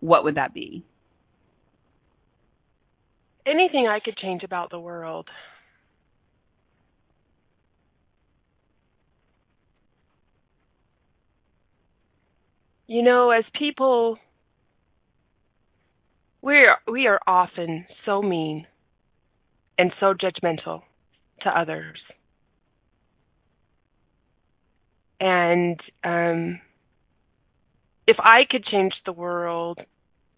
what 0.00 0.24
would 0.24 0.34
that 0.36 0.52
be? 0.52 0.84
Anything 3.46 3.86
I 3.86 4.00
could 4.00 4.16
change 4.16 4.42
about 4.42 4.70
the 4.70 4.80
world. 4.80 5.28
You 12.88 13.02
know, 13.02 13.30
as 13.30 13.44
people, 13.56 14.18
we 16.42 16.54
are 16.54 16.78
we 16.90 17.06
are 17.06 17.20
often 17.26 17.86
so 18.04 18.20
mean 18.20 18.66
and 19.78 19.92
so 20.00 20.14
judgmental 20.14 20.82
to 21.42 21.48
others. 21.48 21.98
And 25.20 25.80
um 26.04 26.60
if 28.06 28.16
I 28.20 28.42
could 28.48 28.64
change 28.64 28.92
the 29.04 29.12
world 29.12 29.78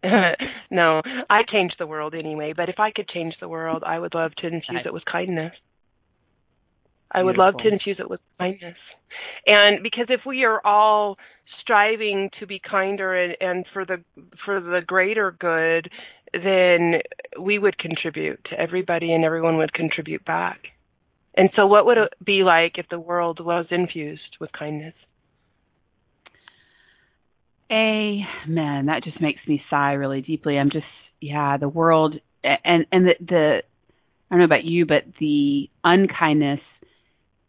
no, 0.71 1.03
I 1.29 1.41
change 1.51 1.73
the 1.79 1.87
world 1.87 2.15
anyway, 2.15 2.53
but 2.57 2.69
if 2.69 2.79
I 2.79 2.93
could 2.93 3.09
change 3.09 3.35
the 3.41 3.49
world, 3.49 3.83
I 3.85 3.99
would 3.99 4.15
love 4.15 4.33
to 4.39 4.47
infuse 4.47 4.83
it 4.87 4.93
with 4.93 5.05
kindness. 5.05 5.53
I 7.11 7.23
would 7.23 7.37
love 7.37 7.55
to 7.59 7.69
infuse 7.69 7.99
it 7.99 8.09
with 8.09 8.21
kindness. 8.39 8.77
And 9.47 9.83
because 9.83 10.07
if 10.09 10.21
we 10.27 10.45
are 10.45 10.61
all 10.65 11.17
striving 11.61 12.31
to 12.41 12.47
be 12.47 12.61
kinder 12.61 13.15
and, 13.15 13.37
and 13.41 13.67
for 13.73 13.85
the 13.85 14.03
for 14.45 14.61
the 14.61 14.81
greater 14.87 15.37
good, 15.39 15.91
then 16.33 17.01
we 17.41 17.59
would 17.59 17.79
contribute 17.79 18.41
to 18.51 18.59
everybody 18.59 19.13
and 19.13 19.25
everyone 19.25 19.59
would 19.59 19.73
contribute 19.73 20.25
back. 20.25 20.61
And 21.37 21.51
so 21.55 21.67
what 21.67 21.87
would 21.87 21.99
it 21.99 22.15
be 22.25 22.43
like 22.43 22.79
if 22.79 22.89
the 22.89 22.99
world 22.99 23.39
was 23.39 23.67
infused 23.71 24.37
with 24.41 24.51
kindness? 24.53 24.95
Amen. 27.71 28.87
That 28.87 29.05
just 29.05 29.21
makes 29.21 29.41
me 29.47 29.63
sigh 29.69 29.93
really 29.93 30.23
deeply. 30.23 30.59
I'm 30.59 30.71
just 30.71 30.87
yeah, 31.21 31.57
the 31.57 31.69
world 31.69 32.17
and 32.43 32.87
and 32.91 33.07
the 33.07 33.15
the 33.21 33.63
I 34.31 34.35
don't 34.35 34.41
know 34.41 34.45
about 34.45 34.65
you, 34.65 34.87
but 34.87 35.05
the 35.21 35.69
unkindness 35.85 36.61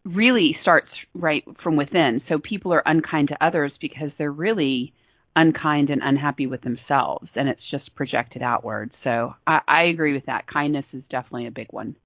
really 0.04 0.56
starts 0.62 0.88
right 1.14 1.44
from 1.62 1.76
within. 1.76 2.22
So 2.28 2.38
people 2.38 2.72
are 2.72 2.82
unkind 2.84 3.28
to 3.28 3.44
others 3.44 3.72
because 3.80 4.10
they're 4.18 4.32
really 4.32 4.92
unkind 5.36 5.90
and 5.90 6.00
unhappy 6.02 6.46
with 6.46 6.62
themselves 6.62 7.28
and 7.36 7.48
it's 7.48 7.60
just 7.70 7.94
projected 7.94 8.42
outward. 8.42 8.90
So 9.04 9.34
I, 9.46 9.60
I 9.66 9.82
agree 9.84 10.12
with 10.12 10.26
that. 10.26 10.46
Kindness 10.52 10.84
is 10.92 11.02
definitely 11.10 11.46
a 11.46 11.52
big 11.52 11.68
one. 11.70 11.96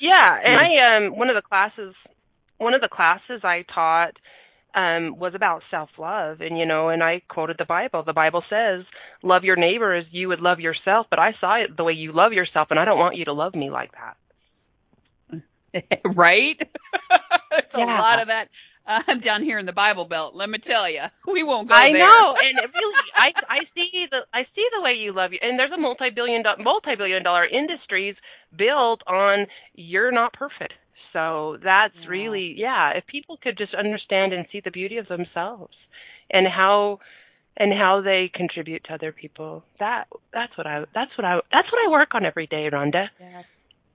Yeah, 0.00 0.38
and 0.44 0.56
I 0.56 0.96
um 0.96 1.16
one 1.16 1.30
of 1.30 1.36
the 1.36 1.42
classes 1.42 1.94
one 2.58 2.74
of 2.74 2.80
the 2.80 2.88
classes 2.88 3.42
I 3.42 3.64
taught 3.72 4.16
um 4.74 5.18
was 5.18 5.32
about 5.34 5.62
self-love 5.70 6.40
and 6.40 6.58
you 6.58 6.66
know 6.66 6.88
and 6.90 7.02
I 7.02 7.22
quoted 7.28 7.56
the 7.58 7.64
Bible. 7.64 8.02
The 8.04 8.12
Bible 8.12 8.42
says, 8.50 8.84
"Love 9.22 9.44
your 9.44 9.56
neighbor 9.56 9.94
as 9.94 10.04
you 10.10 10.28
would 10.28 10.40
love 10.40 10.60
yourself," 10.60 11.06
but 11.08 11.18
I 11.18 11.32
saw 11.40 11.62
it 11.62 11.76
the 11.76 11.84
way 11.84 11.92
you 11.92 12.12
love 12.12 12.32
yourself 12.32 12.68
and 12.70 12.78
I 12.78 12.84
don't 12.84 12.98
want 12.98 13.16
you 13.16 13.24
to 13.26 13.32
love 13.32 13.54
me 13.54 13.70
like 13.70 13.92
that. 13.92 14.16
right? 16.16 16.58
There's 17.50 17.74
a 17.74 17.78
lot 17.80 18.18
of 18.20 18.28
that 18.28 18.46
uh, 18.86 19.14
down 19.24 19.42
here 19.42 19.58
in 19.58 19.66
the 19.66 19.72
Bible 19.72 20.04
Belt. 20.06 20.34
Let 20.34 20.48
me 20.48 20.58
tell 20.58 20.88
you, 20.90 21.02
we 21.30 21.42
won't 21.42 21.68
go 21.68 21.74
I 21.74 21.90
there. 21.90 22.10
know, 22.10 22.36
and 22.38 22.58
it 22.58 22.70
really, 22.74 23.04
I 23.14 23.30
I 23.48 23.58
see 23.74 24.06
the 24.10 24.20
I 24.34 24.42
see 24.54 24.66
the 24.74 24.82
way 24.82 24.92
you 24.94 25.12
love 25.14 25.32
you, 25.32 25.38
and 25.42 25.58
there's 25.58 25.72
a 25.72 25.78
multi-billion 25.80 26.42
do- 26.42 26.62
multi-billion 26.62 27.22
dollar 27.22 27.46
industries 27.46 28.16
built 28.56 29.02
on 29.06 29.46
you're 29.74 30.12
not 30.12 30.32
perfect. 30.34 30.74
So 31.12 31.58
that's 31.62 31.94
Yeah. 31.94 32.08
really 32.08 32.54
yeah. 32.56 32.90
If 32.96 33.06
people 33.06 33.36
could 33.42 33.56
just 33.58 33.74
understand 33.74 34.32
and 34.32 34.46
see 34.52 34.60
the 34.60 34.70
beauty 34.70 34.98
of 34.98 35.08
themselves, 35.08 35.74
and 36.30 36.46
how 36.46 36.98
and 37.56 37.72
how 37.72 38.00
they 38.02 38.30
contribute 38.34 38.84
to 38.84 38.94
other 38.94 39.12
people, 39.12 39.64
that 39.78 40.06
that's 40.32 40.56
what 40.56 40.66
I 40.66 40.84
that's 40.94 41.16
what 41.18 41.24
I 41.24 41.40
that's 41.52 41.70
what 41.72 41.80
I 41.86 41.90
work 41.90 42.14
on 42.14 42.24
every 42.26 42.46
day, 42.46 42.68
Rhonda. 42.72 43.08
Yes, 43.18 43.44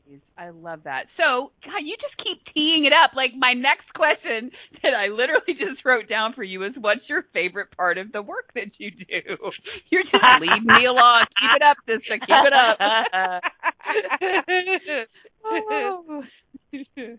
please. 0.08 0.22
I 0.38 0.50
love 0.50 0.82
that. 0.84 1.06
So, 1.18 1.52
God, 1.64 1.82
you 1.84 1.96
just 2.00 2.18
keep 2.18 2.42
teeing 2.54 2.86
it 2.86 2.94
up. 2.94 3.12
Like 3.16 3.32
my 3.38 3.54
next 3.54 3.94
question 3.94 4.52
that 4.84 4.94
I 4.94 5.08
literally 5.08 5.54
just 5.58 5.84
wrote 5.86 6.08
down 6.10 6.34
for 6.34 6.44
you 6.44 6.64
is, 6.64 6.74
"What's 6.80 7.08
your 7.08 7.26
favorite 7.34 7.76
part 7.76 7.98
of 7.98 8.12
the 8.12 8.22
work 8.22 8.52
that 8.56 8.72
you 8.78 8.92
do?" 8.92 9.06
You're 9.90 10.04
just 10.04 10.24
leading 10.40 10.66
me 10.66 10.86
along. 10.86 11.26
Keep 11.40 11.52
it 11.56 11.64
up, 11.64 11.78
sister. 11.86 12.18
Keep 12.20 12.46
it 12.48 12.54
up. 12.54 12.78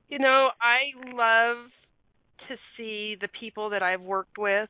You 0.09 0.19
know, 0.19 0.51
I 0.61 0.93
love 1.15 1.71
to 2.49 2.57
see 2.77 3.17
the 3.19 3.29
people 3.41 3.71
that 3.71 3.83
I've 3.83 4.03
worked 4.03 4.37
with 4.37 4.69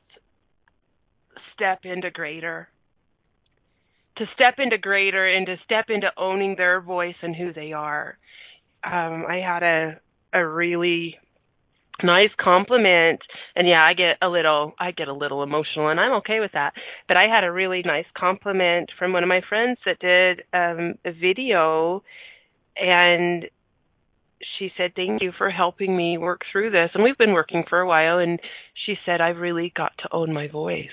step 1.55 1.81
into 1.83 2.11
greater. 2.11 2.69
To 4.19 4.25
step 4.35 4.55
into 4.59 4.79
greater 4.79 5.27
and 5.29 5.47
to 5.47 5.57
step 5.65 5.87
into 5.89 6.09
owning 6.17 6.57
their 6.57 6.81
voice 6.81 7.15
and 7.23 7.35
who 7.35 7.53
they 7.53 7.73
are. 7.73 8.19
Um, 8.85 9.25
I 9.29 9.37
had 9.45 9.63
a 9.63 10.01
a 10.33 10.47
really 10.47 11.17
nice 12.03 12.31
compliment 12.39 13.21
and 13.57 13.67
yeah, 13.67 13.83
I 13.83 13.95
get 13.95 14.19
a 14.23 14.29
little 14.29 14.75
I 14.79 14.91
get 14.91 15.09
a 15.09 15.13
little 15.13 15.43
emotional 15.43 15.89
and 15.89 16.01
I'm 16.01 16.15
okay 16.19 16.41
with 16.41 16.53
that. 16.53 16.73
But 17.07 17.17
I 17.17 17.25
had 17.25 17.45
a 17.45 17.53
really 17.53 17.83
nice 17.85 18.07
compliment 18.17 18.91
from 18.99 19.13
one 19.13 19.23
of 19.23 19.29
my 19.29 19.41
friends 19.49 19.79
that 19.87 19.99
did 20.01 20.43
um 20.53 20.95
a 21.05 21.13
video 21.13 22.03
and 22.77 23.47
she 24.59 24.71
said, 24.77 24.93
Thank 24.95 25.23
you 25.23 25.33
for 25.37 25.51
helping 25.51 25.97
me 25.97 26.19
work 26.19 26.43
through 26.51 26.71
this. 26.71 26.91
And 26.95 27.03
we've 27.03 27.19
been 27.19 27.33
working 27.33 27.65
for 27.69 27.81
a 27.81 27.87
while. 27.87 28.19
And 28.19 28.39
she 28.87 28.95
said, 29.05 29.21
I've 29.21 29.39
really 29.39 29.73
got 29.77 29.93
to 29.99 30.09
own 30.13 30.33
my 30.33 30.49
voice. 30.49 30.87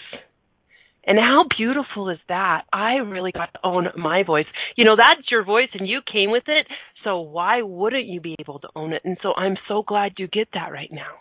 And 1.05 1.19
how 1.19 1.45
beautiful 1.55 2.09
is 2.09 2.17
that? 2.29 2.63
I 2.73 2.95
really 2.95 3.31
got 3.31 3.53
to 3.53 3.59
own 3.63 3.87
my 3.95 4.23
voice. 4.23 4.47
You 4.75 4.85
know, 4.85 4.95
that's 4.97 5.29
your 5.29 5.43
voice 5.43 5.69
and 5.73 5.87
you 5.87 5.99
came 6.11 6.31
with 6.31 6.45
it. 6.47 6.67
So 7.03 7.19
why 7.19 7.61
wouldn't 7.61 8.07
you 8.07 8.19
be 8.19 8.35
able 8.39 8.59
to 8.59 8.69
own 8.75 8.93
it? 8.93 9.03
And 9.05 9.17
so 9.21 9.33
I'm 9.35 9.55
so 9.67 9.83
glad 9.83 10.13
you 10.17 10.27
get 10.27 10.47
that 10.53 10.71
right 10.71 10.91
now. 10.91 11.13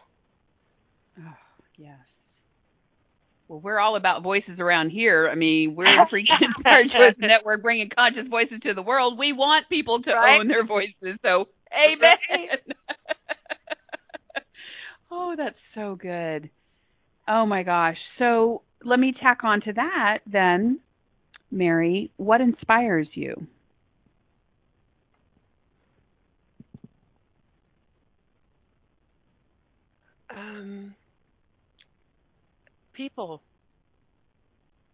Oh, 1.20 1.36
yes. 1.76 1.98
Well, 3.46 3.60
we're 3.60 3.78
all 3.78 3.96
about 3.96 4.22
voices 4.22 4.58
around 4.58 4.88
here. 4.90 5.28
I 5.30 5.34
mean, 5.34 5.74
we're 5.74 5.84
the 5.84 6.06
Freaking 6.10 6.40
Inspired 6.40 6.86
Choice 6.96 7.14
Network 7.18 7.62
bringing 7.62 7.90
conscious 7.94 8.26
voices 8.28 8.60
to 8.62 8.72
the 8.72 8.82
world. 8.82 9.18
We 9.18 9.32
want 9.32 9.68
people 9.68 10.00
to 10.02 10.10
right? 10.10 10.40
own 10.40 10.48
their 10.48 10.64
voices. 10.64 11.18
So, 11.20 11.48
amen. 11.70 12.74
oh, 15.10 15.34
that's 15.36 15.58
so 15.74 15.94
good. 15.94 16.48
Oh 17.28 17.44
my 17.44 17.62
gosh. 17.64 17.98
So, 18.18 18.62
let 18.84 19.00
me 19.00 19.14
tack 19.20 19.44
on 19.44 19.60
to 19.62 19.72
that 19.72 20.18
then, 20.30 20.80
Mary. 21.50 22.10
What 22.16 22.40
inspires 22.40 23.08
you? 23.14 23.46
Um, 30.34 30.94
people. 32.92 33.40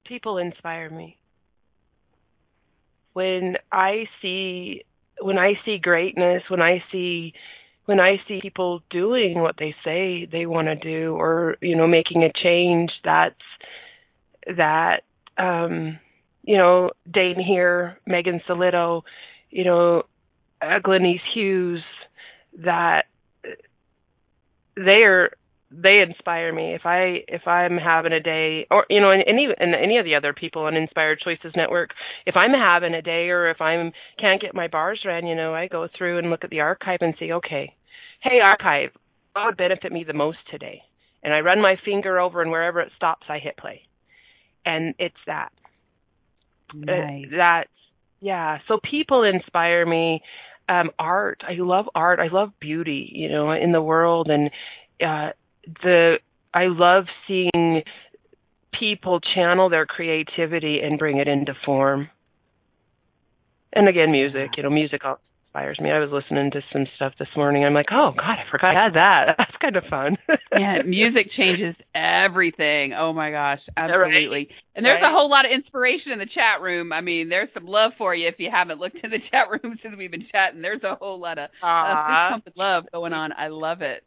People 0.07 0.39
inspire 0.39 0.91
me. 0.91 1.17
When 3.13 3.57
I 3.73 4.05
see 4.23 4.85
when 5.21 5.39
I 5.39 5.53
see 5.65 5.79
greatness, 5.79 6.43
when 6.49 6.63
I 6.63 6.83
see 6.91 7.33
when 7.87 8.01
I 8.01 8.21
see 8.29 8.41
people 8.41 8.83
doing 8.91 9.41
what 9.41 9.57
they 9.59 9.75
say 9.85 10.29
they 10.31 10.47
want 10.47 10.69
to 10.69 10.77
do 10.77 11.17
or 11.19 11.57
you 11.61 11.77
know 11.77 11.87
making 11.87 12.23
a 12.23 12.33
change 12.43 12.91
that's 13.05 13.35
that 14.57 15.03
um 15.39 15.99
you 16.43 16.57
know 16.57 16.91
Dane 17.11 17.41
here, 17.41 17.99
Megan 18.07 18.41
Solito, 18.49 19.03
you 19.51 19.65
know 19.65 20.03
uh, 20.63 20.79
Glenise 20.85 21.21
Hughes 21.35 21.83
that 22.59 23.05
they 24.77 25.03
are 25.03 25.31
they 25.71 26.01
inspire 26.01 26.53
me. 26.53 26.75
If 26.75 26.83
i 26.85 27.23
if 27.29 27.47
i'm 27.47 27.79
having 27.79 28.13
a 28.13 28.21
day 28.21 28.67
or 28.71 28.87
you 28.91 29.01
know 29.01 29.11
any 29.11 29.49
and 29.59 29.75
any 29.75 29.99
of 29.99 30.05
the 30.05 30.17
other 30.17 30.33
people 30.33 30.63
on 30.63 30.77
inspired 30.77 31.21
choices 31.23 31.53
network 31.55 31.91
if 32.27 32.37
i'm 32.37 32.53
having 32.53 32.95
a 32.95 33.03
day 33.03 33.29
or 33.29 33.51
if 33.51 33.61
i'm 33.61 33.93
can't 34.19 34.41
get 34.41 34.55
my 34.55 34.67
bars 34.67 35.01
ran 35.05 35.27
you 35.27 35.37
know 35.37 35.55
i 35.55 35.69
go 35.69 35.87
through 35.97 36.19
and 36.19 36.31
look 36.31 36.43
at 36.43 36.51
the 36.51 36.61
archive 36.61 36.99
and 37.03 37.15
see 37.19 37.33
okay 37.33 37.75
hey 38.23 38.41
archive 38.43 38.91
what 39.33 39.47
would 39.47 39.57
benefit 39.57 39.93
me 39.93 40.03
the 40.05 40.13
most 40.13 40.39
today? 40.51 40.83
And 41.23 41.33
i 41.33 41.39
run 41.39 41.63
my 41.63 41.77
finger 41.85 42.19
over 42.19 42.43
and 42.43 42.51
wherever 42.51 42.81
it 42.81 42.93
stops 42.97 43.27
i 43.29 43.39
hit 43.39 43.57
play 43.57 43.83
and 44.65 44.95
it's 44.99 45.17
that. 45.27 45.53
Nice. 46.75 47.27
uh, 47.27 47.37
that's 47.37 47.71
yeah. 48.21 48.59
So 48.69 48.79
people 48.79 49.25
inspire 49.25 49.87
me. 49.87 50.23
Um 50.69 50.91
art. 50.99 51.43
I 51.49 51.55
love 51.55 51.87
art. 51.95 52.21
I 52.21 52.29
love 52.29 52.51
beauty 52.61 53.11
you 53.13 53.29
know 53.29 53.53
in 53.53 53.73
the 53.73 53.83
world. 53.83 54.29
And 54.29 54.51
uh 55.05 55.33
the 55.83 56.19
I 56.53 56.67
love 56.67 57.05
seeing 57.27 57.83
people 58.79 59.21
channel 59.21 59.69
their 59.69 59.87
creativity 59.87 60.81
and 60.81 60.99
bring 60.99 61.19
it 61.19 61.29
into 61.29 61.55
form. 61.65 62.09
And 63.73 63.89
again, 63.89 64.11
music, 64.11 64.51
you 64.57 64.63
know, 64.63 64.71
music 64.71 65.03
inspires 65.51 65.81
me. 65.81 65.91
I 65.91 65.99
was 65.99 66.11
listening 66.13 66.51
to 66.53 66.61
some 66.73 66.87
stuff 66.97 67.13
this 67.19 67.29
morning. 67.37 67.65
I'm 67.65 67.75
like, 67.75 67.89
oh 67.91 68.13
God, 68.17 68.39
I 68.39 68.45
forgot 68.51 68.77
I 68.77 68.85
had 68.85 68.95
that. 68.95 69.35
That's 69.39 69.57
kind 69.61 69.77
of 69.77 69.85
fun. 69.91 70.17
yeah, 70.53 70.83
music 70.87 71.31
changes 71.37 71.75
everything. 71.95 72.93
Oh 72.97 73.13
my 73.13 73.31
gosh, 73.31 73.61
absolutely. 73.77 74.29
Right. 74.31 74.49
And 74.77 74.85
there's 74.87 75.03
right. 75.03 75.11
a 75.11 75.13
whole 75.13 75.29
lot 75.29 75.47
of 75.47 75.53
inspiration 75.53 76.13
in 76.13 76.19
the 76.19 76.27
chat 76.27 76.63
room. 76.63 76.93
I 76.93 77.01
mean, 77.01 77.29
there's 77.29 77.49
some 77.53 77.67
love 77.67 77.93
for 77.99 78.15
you 78.15 78.29
if 78.29 78.37
you 78.39 78.49
haven't 78.53 78.79
looked 78.79 78.99
in 79.03 79.11
the 79.11 79.19
chat 79.31 79.51
room 79.51 79.77
since 79.83 79.95
we've 79.99 80.11
been 80.11 80.27
chatting. 80.31 80.63
There's 80.63 80.83
a 80.85 80.95
whole 80.95 81.21
lot 81.21 81.39
of 81.39 81.51
uh, 81.63 82.39
love 82.57 82.85
going 82.93 83.13
on. 83.13 83.33
I 83.33 83.49
love 83.49 83.83
it 83.83 84.05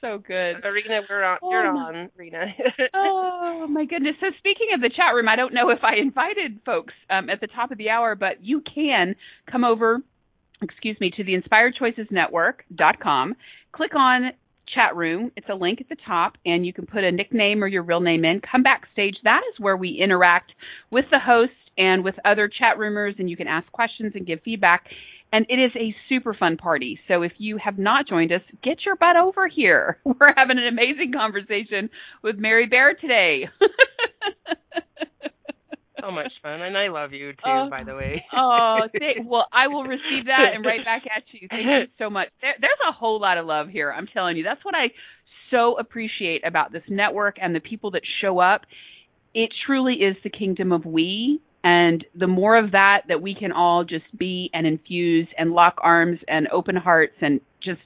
so 0.00 0.18
good. 0.18 0.56
Rena, 0.64 1.00
we're 1.08 1.24
on. 1.24 1.38
Oh, 1.42 1.50
you're 1.50 1.66
on, 1.66 2.10
Rena. 2.16 2.46
oh 2.94 3.66
my 3.68 3.84
goodness. 3.84 4.14
So 4.20 4.26
speaking 4.38 4.68
of 4.74 4.80
the 4.80 4.90
chat 4.90 5.14
room, 5.14 5.28
I 5.28 5.36
don't 5.36 5.54
know 5.54 5.70
if 5.70 5.80
I 5.82 5.96
invited 6.00 6.60
folks 6.64 6.94
um, 7.10 7.30
at 7.30 7.40
the 7.40 7.46
top 7.46 7.70
of 7.70 7.78
the 7.78 7.90
hour, 7.90 8.14
but 8.14 8.42
you 8.42 8.62
can 8.62 9.14
come 9.50 9.64
over. 9.64 10.00
Excuse 10.60 10.96
me 11.00 11.10
to 11.16 11.24
the 11.24 11.34
InspiredChoicesNetwork.com. 11.40 13.34
Click 13.72 13.94
on 13.94 14.32
chat 14.74 14.96
room. 14.96 15.30
It's 15.36 15.48
a 15.48 15.54
link 15.54 15.80
at 15.80 15.88
the 15.88 15.96
top, 16.06 16.36
and 16.44 16.66
you 16.66 16.72
can 16.72 16.86
put 16.86 17.04
a 17.04 17.12
nickname 17.12 17.62
or 17.62 17.66
your 17.66 17.82
real 17.82 18.00
name 18.00 18.24
in. 18.24 18.40
Come 18.40 18.62
backstage. 18.62 19.14
That 19.24 19.42
is 19.52 19.60
where 19.60 19.76
we 19.76 20.00
interact 20.02 20.52
with 20.90 21.04
the 21.10 21.18
host 21.18 21.52
and 21.76 22.04
with 22.04 22.16
other 22.24 22.48
chat 22.48 22.76
roomers, 22.76 23.14
and 23.18 23.30
you 23.30 23.36
can 23.36 23.46
ask 23.46 23.70
questions 23.72 24.12
and 24.14 24.26
give 24.26 24.40
feedback. 24.44 24.86
And 25.32 25.46
it 25.48 25.56
is 25.56 25.72
a 25.76 25.94
super 26.08 26.32
fun 26.32 26.56
party. 26.56 26.98
So 27.06 27.22
if 27.22 27.32
you 27.38 27.58
have 27.62 27.78
not 27.78 28.08
joined 28.08 28.32
us, 28.32 28.40
get 28.64 28.78
your 28.86 28.96
butt 28.96 29.16
over 29.16 29.46
here. 29.46 29.98
We're 30.04 30.32
having 30.36 30.58
an 30.58 30.66
amazing 30.66 31.12
conversation 31.12 31.90
with 32.22 32.36
Mary 32.38 32.66
Baird 32.66 32.96
today. 33.00 33.48
so 36.00 36.10
much 36.10 36.32
fun, 36.42 36.62
and 36.62 36.78
I 36.78 36.88
love 36.88 37.12
you 37.12 37.32
too, 37.32 37.50
uh, 37.50 37.68
by 37.68 37.84
the 37.84 37.94
way. 37.94 38.24
oh, 38.34 38.78
well, 39.24 39.46
I 39.52 39.68
will 39.68 39.84
receive 39.84 40.26
that 40.26 40.54
and 40.54 40.64
right 40.64 40.84
back 40.84 41.02
at 41.14 41.24
you. 41.32 41.46
Thank 41.50 41.66
you 41.66 41.86
so 41.98 42.08
much. 42.08 42.28
There, 42.40 42.54
there's 42.60 42.78
a 42.88 42.92
whole 42.92 43.20
lot 43.20 43.36
of 43.36 43.46
love 43.46 43.68
here. 43.68 43.92
I'm 43.92 44.06
telling 44.06 44.36
you, 44.36 44.44
that's 44.44 44.64
what 44.64 44.74
I 44.74 44.88
so 45.50 45.78
appreciate 45.78 46.46
about 46.46 46.72
this 46.72 46.82
network 46.88 47.36
and 47.40 47.54
the 47.54 47.60
people 47.60 47.92
that 47.92 48.02
show 48.20 48.38
up. 48.38 48.62
It 49.34 49.50
truly 49.66 49.94
is 49.94 50.16
the 50.24 50.30
kingdom 50.30 50.72
of 50.72 50.84
we, 50.84 51.40
and 51.64 52.04
the 52.14 52.26
more 52.26 52.56
of 52.56 52.72
that 52.72 53.02
that 53.08 53.20
we 53.20 53.34
can 53.34 53.52
all 53.52 53.84
just 53.84 54.06
be 54.16 54.50
and 54.52 54.66
infuse 54.66 55.28
and 55.36 55.52
lock 55.52 55.76
arms 55.82 56.20
and 56.28 56.48
open 56.48 56.76
hearts 56.76 57.14
and 57.20 57.40
just 57.62 57.80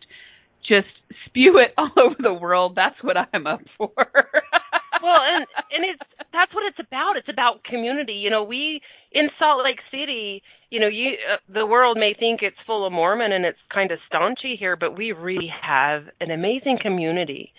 just 0.68 0.88
spew 1.26 1.58
it 1.58 1.74
all 1.78 1.90
over 1.98 2.16
the 2.18 2.32
world, 2.32 2.74
that's 2.76 2.96
what 3.02 3.16
I'm 3.32 3.46
up 3.46 3.60
for. 3.78 3.90
well, 5.02 5.20
and 5.20 5.46
and 5.70 5.84
it's 5.84 6.02
that's 6.32 6.54
what 6.54 6.64
it's 6.66 6.78
about. 6.78 7.16
It's 7.16 7.28
about 7.28 7.64
community. 7.64 8.14
You 8.14 8.30
know, 8.30 8.44
we 8.44 8.80
in 9.10 9.28
Salt 9.38 9.64
Lake 9.64 9.80
City, 9.90 10.42
you 10.70 10.80
know, 10.80 10.88
you 10.88 11.12
uh, 11.32 11.36
the 11.52 11.66
world 11.66 11.96
may 11.98 12.14
think 12.18 12.40
it's 12.42 12.56
full 12.66 12.86
of 12.86 12.92
Mormon 12.92 13.32
and 13.32 13.44
it's 13.44 13.58
kind 13.72 13.90
of 13.90 13.98
staunchy 14.12 14.58
here, 14.58 14.76
but 14.76 14.96
we 14.96 15.12
really 15.12 15.50
have 15.62 16.04
an 16.20 16.30
amazing 16.30 16.78
community 16.80 17.52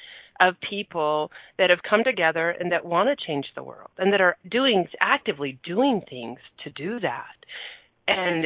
of 0.48 0.56
people 0.68 1.32
that 1.58 1.70
have 1.70 1.80
come 1.88 2.04
together 2.04 2.50
and 2.50 2.72
that 2.72 2.86
want 2.86 3.10
to 3.10 3.26
change 3.26 3.46
the 3.56 3.64
world 3.64 3.92
and 3.98 4.14
that 4.14 4.22
are 4.22 4.38
doing 4.50 4.88
actively 5.00 5.60
doing 5.66 6.02
things 6.10 6.40
to 6.64 6.70
do 6.70 7.00
that. 7.00 7.36
And 8.08 8.46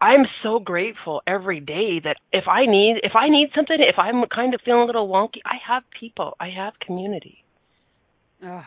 I'm 0.00 0.26
so 0.42 0.58
grateful 0.58 1.22
every 1.26 1.60
day 1.60 2.00
that 2.02 2.16
if 2.32 2.48
I 2.48 2.66
need 2.66 3.00
if 3.02 3.12
I 3.14 3.28
need 3.28 3.50
something, 3.54 3.76
if 3.78 3.98
I'm 3.98 4.24
kind 4.34 4.54
of 4.54 4.60
feeling 4.64 4.82
a 4.82 4.86
little 4.86 5.08
wonky, 5.08 5.40
I 5.44 5.56
have 5.66 5.84
people, 5.98 6.36
I 6.40 6.48
have 6.50 6.74
community. 6.84 7.44
Oh, 8.44 8.64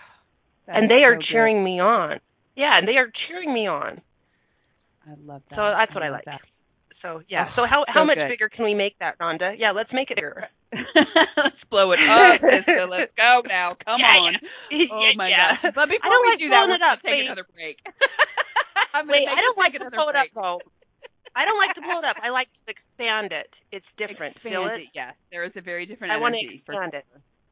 and 0.68 0.90
they 0.90 1.04
are 1.06 1.18
so 1.20 1.26
cheering 1.32 1.64
me 1.64 1.80
on. 1.80 2.20
Yeah, 2.56 2.74
and 2.78 2.88
they 2.88 2.96
are 2.98 3.12
cheering 3.28 3.54
me 3.54 3.68
on. 3.68 4.02
I 5.06 5.12
love 5.26 5.42
that. 5.50 5.56
So 5.56 5.62
that's 5.78 5.94
what 5.94 6.04
I, 6.04 6.08
I 6.08 6.12
like. 6.12 6.26
That. 6.26 6.42
So 7.06 7.22
yeah. 7.30 7.54
Oh, 7.54 7.54
so 7.54 7.62
how 7.70 7.86
how 7.86 8.02
much 8.02 8.18
good. 8.18 8.34
bigger 8.34 8.50
can 8.50 8.66
we 8.66 8.74
make 8.74 8.98
that, 8.98 9.22
Rhonda? 9.22 9.54
Yeah, 9.54 9.78
let's 9.78 9.94
make 9.94 10.10
it 10.10 10.18
bigger. 10.18 10.50
let's 10.74 11.62
blow 11.70 11.94
it 11.94 12.02
up, 12.02 12.42
Siska. 12.42 12.90
Let's 12.90 13.14
go 13.14 13.46
now. 13.46 13.78
Come 13.78 14.02
yeah, 14.02 14.18
on. 14.18 14.34
Yeah. 14.74 14.90
Oh 14.92 15.14
my 15.14 15.30
yeah. 15.30 15.62
gosh. 15.62 15.78
But 15.78 15.88
before 15.94 16.18
we 16.26 16.34
like 16.34 16.42
do 16.42 16.50
that, 16.50 16.66
we're 16.66 16.82
gonna 16.82 16.98
take 17.06 17.22
Wait. 17.22 17.30
another 17.30 17.46
break. 17.54 17.78
Wait, 19.06 19.28
I 19.30 19.38
don't 19.38 19.60
like 19.62 19.78
to 19.78 19.86
blow 19.94 20.10
it 20.10 20.18
up 20.18 20.34
though. 20.34 20.60
I 21.36 21.46
don't 21.46 21.60
like 21.62 21.76
to 21.78 21.84
blow 21.86 22.00
it 22.02 22.08
up. 22.10 22.18
I 22.18 22.34
like 22.34 22.50
to 22.66 22.74
expand 22.74 23.36
it. 23.36 23.52
It's 23.70 23.86
different. 24.02 24.40
Expand 24.40 24.56
Feel 24.56 24.66
it? 24.72 24.90
Yes. 24.96 25.14
There 25.30 25.44
is 25.44 25.52
a 25.56 25.62
very 25.62 25.86
different 25.86 26.10
I 26.12 26.16
energy. 26.16 26.24
want 26.24 26.36
to 26.42 26.56
expand 26.58 26.94
it. 26.96 27.06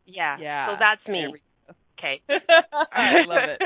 Yeah. 0.08 0.40
Yeah. 0.40 0.72
So 0.72 0.80
that's 0.80 1.04
me. 1.06 1.36
Okay. 2.00 2.24
I 2.72 3.28
love 3.28 3.60
it. 3.60 3.62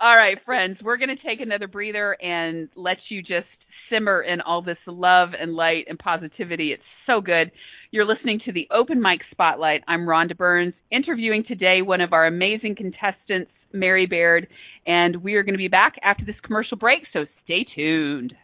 All 0.00 0.16
right, 0.16 0.38
friends, 0.46 0.78
we're 0.82 0.96
going 0.96 1.10
to 1.10 1.20
take 1.20 1.40
another 1.40 1.66
breather 1.66 2.16
and 2.22 2.70
let 2.76 2.96
you 3.10 3.20
just 3.20 3.50
simmer 3.90 4.22
in 4.22 4.40
all 4.40 4.62
this 4.62 4.78
love 4.86 5.30
and 5.38 5.54
light 5.54 5.86
and 5.88 5.98
positivity. 5.98 6.72
It's 6.72 6.82
so 7.06 7.20
good. 7.20 7.50
You're 7.90 8.06
listening 8.06 8.40
to 8.44 8.52
the 8.52 8.68
Open 8.70 9.00
Mic 9.00 9.20
Spotlight. 9.30 9.82
I'm 9.88 10.00
Rhonda 10.00 10.36
Burns, 10.36 10.74
interviewing 10.90 11.44
today 11.46 11.82
one 11.82 12.00
of 12.00 12.12
our 12.12 12.26
amazing 12.26 12.76
contestants, 12.76 13.50
Mary 13.72 14.06
Baird, 14.06 14.48
and 14.86 15.22
we 15.22 15.34
are 15.34 15.42
going 15.42 15.54
to 15.54 15.58
be 15.58 15.68
back 15.68 15.94
after 16.02 16.24
this 16.24 16.36
commercial 16.42 16.76
break, 16.76 17.02
so 17.12 17.26
stay 17.44 17.66
tuned. 17.74 18.34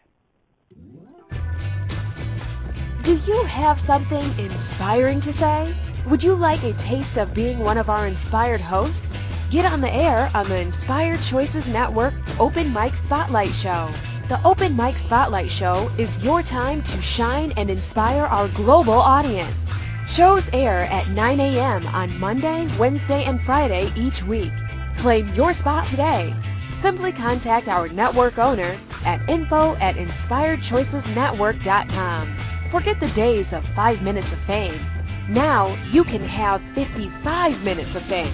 Do 3.03 3.15
you 3.15 3.43
have 3.43 3.79
something 3.79 4.23
inspiring 4.43 5.19
to 5.21 5.33
say? 5.33 5.73
Would 6.07 6.23
you 6.23 6.35
like 6.35 6.63
a 6.63 6.73
taste 6.73 7.17
of 7.17 7.33
being 7.33 7.59
one 7.59 7.77
of 7.77 7.89
our 7.89 8.07
inspired 8.07 8.61
hosts? 8.61 9.05
Get 9.51 9.71
on 9.71 9.81
the 9.81 9.93
air 9.93 10.29
on 10.33 10.49
the 10.49 10.59
Inspired 10.59 11.21
Choices 11.21 11.67
Network 11.67 12.13
Open 12.39 12.73
Mic 12.73 12.95
Spotlight 12.95 13.53
Show. 13.53 13.89
The 14.27 14.43
Open 14.43 14.75
Mic 14.75 14.97
Spotlight 14.97 15.51
Show 15.51 15.87
is 15.99 16.23
your 16.23 16.41
time 16.41 16.81
to 16.81 16.99
shine 16.99 17.53
and 17.57 17.69
inspire 17.69 18.23
our 18.23 18.47
global 18.47 18.95
audience. 18.95 19.55
Shows 20.07 20.49
air 20.51 20.87
at 20.91 21.09
9 21.09 21.39
a.m. 21.39 21.85
on 21.85 22.19
Monday, 22.19 22.65
Wednesday, 22.79 23.23
and 23.25 23.39
Friday 23.39 23.91
each 23.95 24.23
week. 24.23 24.51
Claim 24.97 25.31
your 25.35 25.53
spot 25.53 25.85
today. 25.85 26.33
Simply 26.71 27.11
contact 27.11 27.69
our 27.69 27.87
network 27.89 28.39
owner 28.39 28.75
at 29.05 29.29
info 29.29 29.75
at 29.75 29.93
inspiredchoicesnetwork.com. 29.93 32.35
Forget 32.71 32.99
the 32.99 33.09
days 33.09 33.53
of 33.53 33.63
five 33.63 34.01
minutes 34.01 34.31
of 34.31 34.39
fame. 34.39 34.73
Now 35.29 35.77
you 35.91 36.03
can 36.03 36.21
have 36.21 36.63
55 36.73 37.63
minutes 37.63 37.95
of 37.95 38.01
fame. 38.01 38.33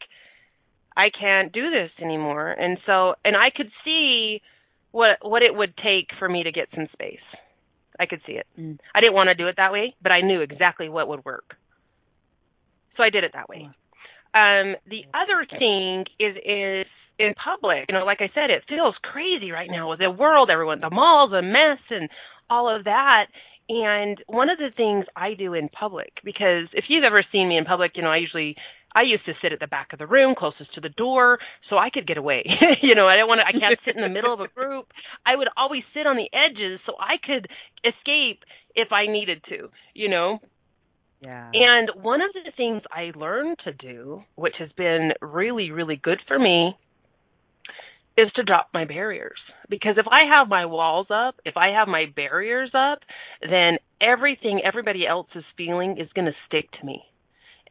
I 0.96 1.10
can't 1.18 1.52
do 1.52 1.70
this 1.70 1.92
anymore, 2.02 2.52
and 2.52 2.78
so 2.86 3.16
and 3.24 3.36
I 3.36 3.50
could 3.56 3.72
see 3.86 4.42
what 4.92 5.18
what 5.22 5.42
it 5.42 5.56
would 5.56 5.76
take 5.78 6.08
for 6.18 6.28
me 6.28 6.44
to 6.44 6.52
get 6.52 6.68
some 6.76 6.88
space. 6.94 7.20
I 8.00 8.06
could 8.06 8.22
see 8.26 8.34
it. 8.34 8.48
Mm. 8.60 8.80
I 8.96 9.02
didn't 9.02 9.16
want 9.16 9.28
to 9.28 9.36
do 9.36 9.48
it 9.48 9.56
that 9.58 9.72
way, 9.72 9.96
but 10.02 10.12
I 10.12 10.22
knew 10.22 10.42
exactly 10.42 10.90
what 10.90 11.08
would 11.08 11.26
work. 11.26 11.56
So 12.98 13.04
I 13.04 13.10
did 13.10 13.24
it 13.24 13.32
that 13.34 13.50
way. 13.50 13.70
Um, 14.34 14.76
the 14.88 15.06
other 15.14 15.46
thing 15.58 16.06
is 16.20 16.36
is 16.38 16.88
in 17.20 17.34
public. 17.36 17.86
You 17.90 17.96
know, 17.96 18.06
like 18.06 18.22
I 18.22 18.32
said, 18.34 18.50
it 18.50 18.64
feels 18.68 18.96
crazy 19.04 19.52
right 19.52 19.70
now 19.70 19.90
with 19.90 20.00
the 20.00 20.10
world, 20.10 20.50
everyone, 20.50 20.80
the 20.80 20.90
mall's 20.90 21.34
a 21.34 21.42
mess, 21.42 21.80
and 21.90 22.10
all 22.50 22.74
of 22.74 22.86
that. 22.86 23.26
And 23.70 24.18
one 24.28 24.50
of 24.50 24.58
the 24.58 24.72
things 24.76 25.06
I 25.16 25.36
do 25.36 25.54
in 25.54 25.70
public, 25.70 26.14
because 26.24 26.68
if 26.74 26.86
you've 26.90 27.04
ever 27.04 27.24
seen 27.32 27.48
me 27.48 27.58
in 27.58 27.66
public, 27.66 27.92
you 27.96 28.02
know, 28.02 28.10
I 28.10 28.18
usually 28.18 28.56
I 28.96 29.04
used 29.04 29.26
to 29.26 29.34
sit 29.44 29.54
at 29.54 29.60
the 29.60 29.68
back 29.68 29.94
of 29.94 30.00
the 30.00 30.08
room, 30.08 30.34
closest 30.36 30.74
to 30.74 30.82
the 30.82 30.90
door, 30.90 31.38
so 31.70 31.78
I 31.78 31.92
could 31.92 32.08
get 32.08 32.18
away. 32.18 32.44
you 32.82 32.96
know, 32.96 33.06
I 33.08 33.16
don't 33.16 33.28
want 33.28 33.42
to. 33.42 33.46
I 33.48 33.52
can't 33.52 33.80
sit 33.86 33.96
in 33.96 34.02
the 34.02 34.10
middle 34.10 34.34
of 34.34 34.40
a 34.40 34.48
group. 34.56 34.88
I 35.26 35.36
would 35.36 35.48
always 35.56 35.84
sit 35.94 36.08
on 36.08 36.18
the 36.18 36.30
edges 36.34 36.80
so 36.88 36.94
I 37.00 37.18
could 37.24 37.48
escape 37.86 38.44
if 38.74 38.92
I 38.92 39.06
needed 39.06 39.44
to. 39.50 39.70
You 39.94 40.10
know, 40.10 40.40
Yeah. 41.22 41.52
and 41.54 41.92
one 42.02 42.22
of 42.22 42.32
the 42.34 42.52
things 42.58 42.82
I 42.92 43.12
learned 43.16 43.58
to 43.66 43.74
do, 43.74 44.24
which 44.36 44.56
has 44.58 44.72
been 44.76 45.12
really, 45.22 45.70
really 45.70 45.96
good 45.96 46.20
for 46.28 46.40
me, 46.40 46.76
is 48.20 48.32
to 48.36 48.44
drop 48.44 48.70
my 48.74 48.86
barriers. 48.86 49.40
Because 49.70 49.96
if 49.98 50.06
I 50.12 50.26
have 50.36 50.50
my 50.50 50.66
walls 50.66 51.08
up, 51.10 51.36
if 51.46 51.56
I 51.58 51.70
have 51.70 51.88
my 51.88 52.06
barriers 52.16 52.72
up, 52.74 53.00
then 53.42 53.78
everything 54.02 54.62
everybody 54.64 55.08
else 55.08 55.28
is 55.36 55.44
feeling 55.56 55.98
is 56.00 56.12
going 56.14 56.26
to 56.26 56.34
stick 56.48 56.70
to 56.80 56.86
me. 56.86 57.04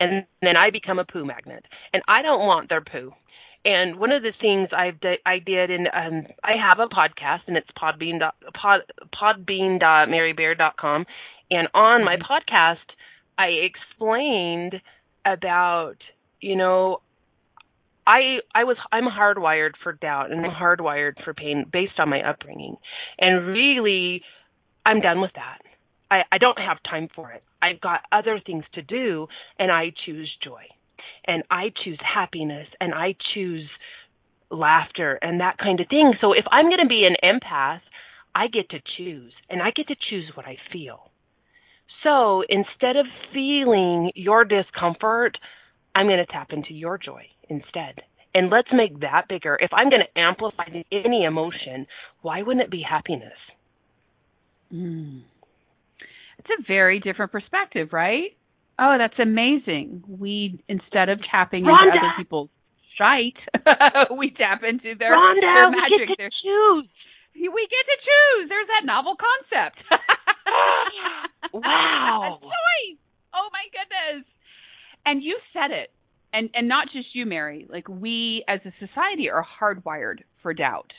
And 0.00 0.24
then 0.42 0.56
I 0.56 0.70
become 0.70 0.98
a 0.98 1.04
poo 1.04 1.24
magnet. 1.24 1.64
And 1.92 2.02
I 2.08 2.22
don't 2.22 2.46
want 2.46 2.68
their 2.68 2.80
poo. 2.80 3.12
And 3.64 3.98
one 3.98 4.12
of 4.12 4.22
the 4.22 4.32
things 4.40 4.68
I've 4.72 5.00
I 5.26 5.40
did, 5.44 5.70
and 5.70 5.88
um, 5.88 6.26
I 6.44 6.52
have 6.52 6.78
a 6.78 6.86
podcast, 6.86 7.40
and 7.48 7.56
it's 7.56 7.68
podbean 7.76 8.20
dot, 8.20 8.36
pod, 8.54 8.82
podbean.marybaird.com. 9.12 11.06
And 11.50 11.68
on 11.74 12.04
my 12.04 12.16
podcast, 12.16 12.76
I 13.36 13.48
explained 13.66 14.80
about, 15.26 15.96
you 16.40 16.56
know, 16.56 17.00
I 18.08 18.38
I 18.54 18.64
was 18.64 18.78
I'm 18.90 19.04
hardwired 19.04 19.72
for 19.82 19.92
doubt 19.92 20.32
and 20.32 20.44
I'm 20.44 20.50
hardwired 20.50 21.22
for 21.22 21.34
pain 21.34 21.66
based 21.70 21.98
on 21.98 22.08
my 22.08 22.22
upbringing. 22.22 22.76
And 23.18 23.46
really 23.46 24.22
I'm 24.86 25.00
done 25.00 25.20
with 25.20 25.32
that. 25.34 25.58
I, 26.10 26.22
I 26.32 26.38
don't 26.38 26.58
have 26.58 26.78
time 26.90 27.08
for 27.14 27.30
it. 27.32 27.42
I've 27.60 27.82
got 27.82 28.00
other 28.10 28.40
things 28.44 28.64
to 28.74 28.82
do 28.82 29.26
and 29.58 29.70
I 29.70 29.92
choose 30.06 30.30
joy. 30.42 30.62
And 31.26 31.42
I 31.50 31.70
choose 31.84 31.98
happiness 32.02 32.66
and 32.80 32.94
I 32.94 33.14
choose 33.34 33.68
laughter 34.50 35.18
and 35.20 35.40
that 35.40 35.58
kind 35.58 35.78
of 35.78 35.88
thing. 35.88 36.14
So 36.22 36.32
if 36.32 36.46
I'm 36.50 36.66
going 36.66 36.80
to 36.82 36.88
be 36.88 37.06
an 37.06 37.16
empath, 37.22 37.82
I 38.34 38.46
get 38.46 38.70
to 38.70 38.78
choose 38.96 39.34
and 39.50 39.60
I 39.60 39.70
get 39.70 39.88
to 39.88 39.96
choose 40.08 40.30
what 40.32 40.46
I 40.46 40.56
feel. 40.72 41.10
So 42.02 42.42
instead 42.48 42.96
of 42.96 43.04
feeling 43.34 44.12
your 44.14 44.46
discomfort, 44.46 45.36
I'm 45.98 46.06
going 46.06 46.24
to 46.24 46.32
tap 46.32 46.52
into 46.52 46.74
your 46.74 46.96
joy 46.96 47.24
instead. 47.48 48.02
And 48.34 48.50
let's 48.50 48.68
make 48.72 49.00
that 49.00 49.26
bigger. 49.28 49.58
If 49.60 49.70
I'm 49.72 49.90
going 49.90 50.02
to 50.02 50.20
amplify 50.20 50.64
any 50.92 51.24
emotion, 51.24 51.86
why 52.22 52.42
wouldn't 52.42 52.62
it 52.62 52.70
be 52.70 52.82
happiness? 52.88 53.32
Mm. 54.72 55.22
It's 56.38 56.48
a 56.60 56.62
very 56.68 57.00
different 57.00 57.32
perspective, 57.32 57.88
right? 57.92 58.36
Oh, 58.78 58.94
that's 58.96 59.18
amazing. 59.18 60.04
We 60.06 60.62
instead 60.68 61.08
of 61.08 61.18
tapping 61.28 61.64
into 61.64 61.72
other 61.74 62.12
people's 62.16 62.50
shite, 62.96 63.34
we 64.16 64.30
tap 64.30 64.62
into 64.62 64.94
their, 64.96 65.10
Rhonda, 65.10 65.40
their 65.40 65.70
we 65.70 65.76
magic. 65.76 65.98
get 65.98 66.14
to 66.14 66.16
their, 66.18 66.30
choose. 66.30 66.86
we 67.34 67.66
get 67.66 67.84
to 67.90 67.98
choose. 68.06 68.48
There's 68.48 68.68
that 68.68 68.86
novel 68.86 69.16
concept. 69.18 69.78
Wow. 71.52 72.38
A 72.42 72.44
choice. 72.44 72.98
Oh 73.32 73.48
my 73.52 73.64
goodness. 73.72 74.26
And 75.06 75.22
you 75.22 75.38
said 75.54 75.70
it. 75.70 75.90
And 76.38 76.50
and 76.54 76.68
not 76.68 76.86
just 76.92 77.08
you, 77.14 77.26
Mary. 77.26 77.66
Like 77.68 77.88
we 77.88 78.44
as 78.46 78.60
a 78.64 78.72
society 78.78 79.28
are 79.28 79.44
hardwired 79.60 80.20
for 80.40 80.54
doubt. 80.54 80.92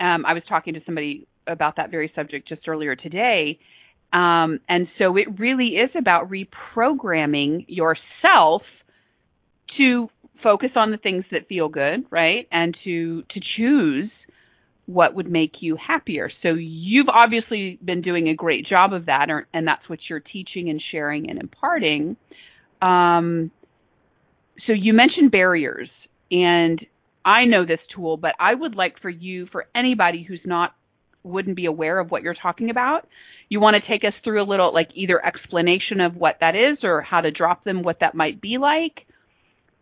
Um, 0.00 0.24
I 0.24 0.32
was 0.32 0.42
talking 0.48 0.74
to 0.74 0.80
somebody 0.86 1.26
about 1.46 1.76
that 1.76 1.90
very 1.90 2.10
subject 2.14 2.48
just 2.48 2.66
earlier 2.66 2.96
today. 2.96 3.58
Um, 4.14 4.60
and 4.66 4.88
so 4.98 5.16
it 5.16 5.38
really 5.38 5.76
is 5.76 5.90
about 5.98 6.30
reprogramming 6.30 7.66
yourself 7.68 8.62
to 9.76 10.08
focus 10.42 10.70
on 10.74 10.90
the 10.90 10.96
things 10.96 11.24
that 11.32 11.48
feel 11.48 11.68
good, 11.68 12.06
right? 12.10 12.48
And 12.50 12.74
to 12.84 13.22
to 13.22 13.40
choose 13.58 14.10
what 14.86 15.14
would 15.14 15.30
make 15.30 15.56
you 15.60 15.76
happier. 15.76 16.30
So 16.42 16.54
you've 16.54 17.08
obviously 17.08 17.78
been 17.84 18.00
doing 18.00 18.28
a 18.28 18.34
great 18.34 18.66
job 18.66 18.94
of 18.94 19.06
that, 19.06 19.28
or, 19.28 19.48
and 19.52 19.66
that's 19.66 19.86
what 19.88 19.98
you're 20.08 20.20
teaching 20.20 20.70
and 20.70 20.80
sharing 20.92 21.28
and 21.28 21.40
imparting. 21.40 22.16
Um, 22.80 23.50
so 24.66 24.72
you 24.72 24.92
mentioned 24.92 25.30
barriers, 25.30 25.88
and 26.30 26.84
I 27.24 27.44
know 27.44 27.64
this 27.66 27.80
tool, 27.94 28.16
but 28.16 28.32
I 28.38 28.54
would 28.54 28.74
like 28.74 29.00
for 29.00 29.10
you, 29.10 29.46
for 29.52 29.66
anybody 29.74 30.24
who's 30.26 30.40
not 30.44 30.74
wouldn't 31.22 31.56
be 31.56 31.66
aware 31.66 31.98
of 31.98 32.10
what 32.10 32.22
you're 32.22 32.34
talking 32.40 32.70
about, 32.70 33.08
you 33.48 33.60
want 33.60 33.74
to 33.74 33.90
take 33.90 34.04
us 34.04 34.14
through 34.22 34.42
a 34.42 34.46
little 34.46 34.72
like 34.72 34.88
either 34.94 35.24
explanation 35.24 36.00
of 36.00 36.14
what 36.16 36.36
that 36.40 36.54
is 36.54 36.78
or 36.84 37.02
how 37.02 37.20
to 37.20 37.30
drop 37.30 37.64
them, 37.64 37.82
what 37.82 37.98
that 38.00 38.14
might 38.14 38.40
be 38.40 38.58
like, 38.58 39.06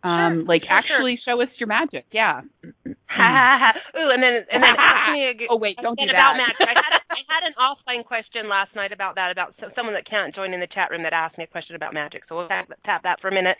um, 0.05 0.45
Sure, 0.45 0.45
like 0.45 0.61
sure, 0.61 0.77
actually 0.77 1.17
show 1.25 1.41
us 1.41 1.49
your 1.57 1.65
magic. 1.65 2.05
Yeah. 2.13 2.41
Ooh, 2.85 4.09
and 4.13 4.21
then 4.21 4.45
and 4.53 4.61
then 4.61 4.75
ask 4.77 5.11
me 5.11 5.33
again. 5.33 5.47
Oh, 5.51 5.57
wait, 5.57 5.77
don't 5.81 5.97
do 5.97 6.05
about 6.05 6.37
that. 6.37 6.45
magic. 6.45 6.61
I 6.61 6.77
had, 6.77 6.93
a, 6.93 7.01
I 7.09 7.21
had 7.25 7.43
an 7.49 7.55
offline 7.57 8.05
question 8.05 8.47
last 8.47 8.75
night 8.75 8.91
about 8.91 9.15
that, 9.15 9.31
about 9.31 9.55
so, 9.59 9.73
someone 9.75 9.95
that 9.95 10.07
can't 10.07 10.33
join 10.35 10.53
in 10.53 10.59
the 10.59 10.69
chat 10.69 10.91
room 10.91 11.01
that 11.03 11.13
asked 11.13 11.39
me 11.39 11.45
a 11.45 11.47
question 11.47 11.75
about 11.75 11.93
magic. 11.93 12.21
So 12.29 12.37
we'll 12.37 12.47
tap, 12.47 12.69
tap 12.85 13.01
that 13.01 13.19
for 13.19 13.29
a 13.29 13.33
minute. 13.33 13.57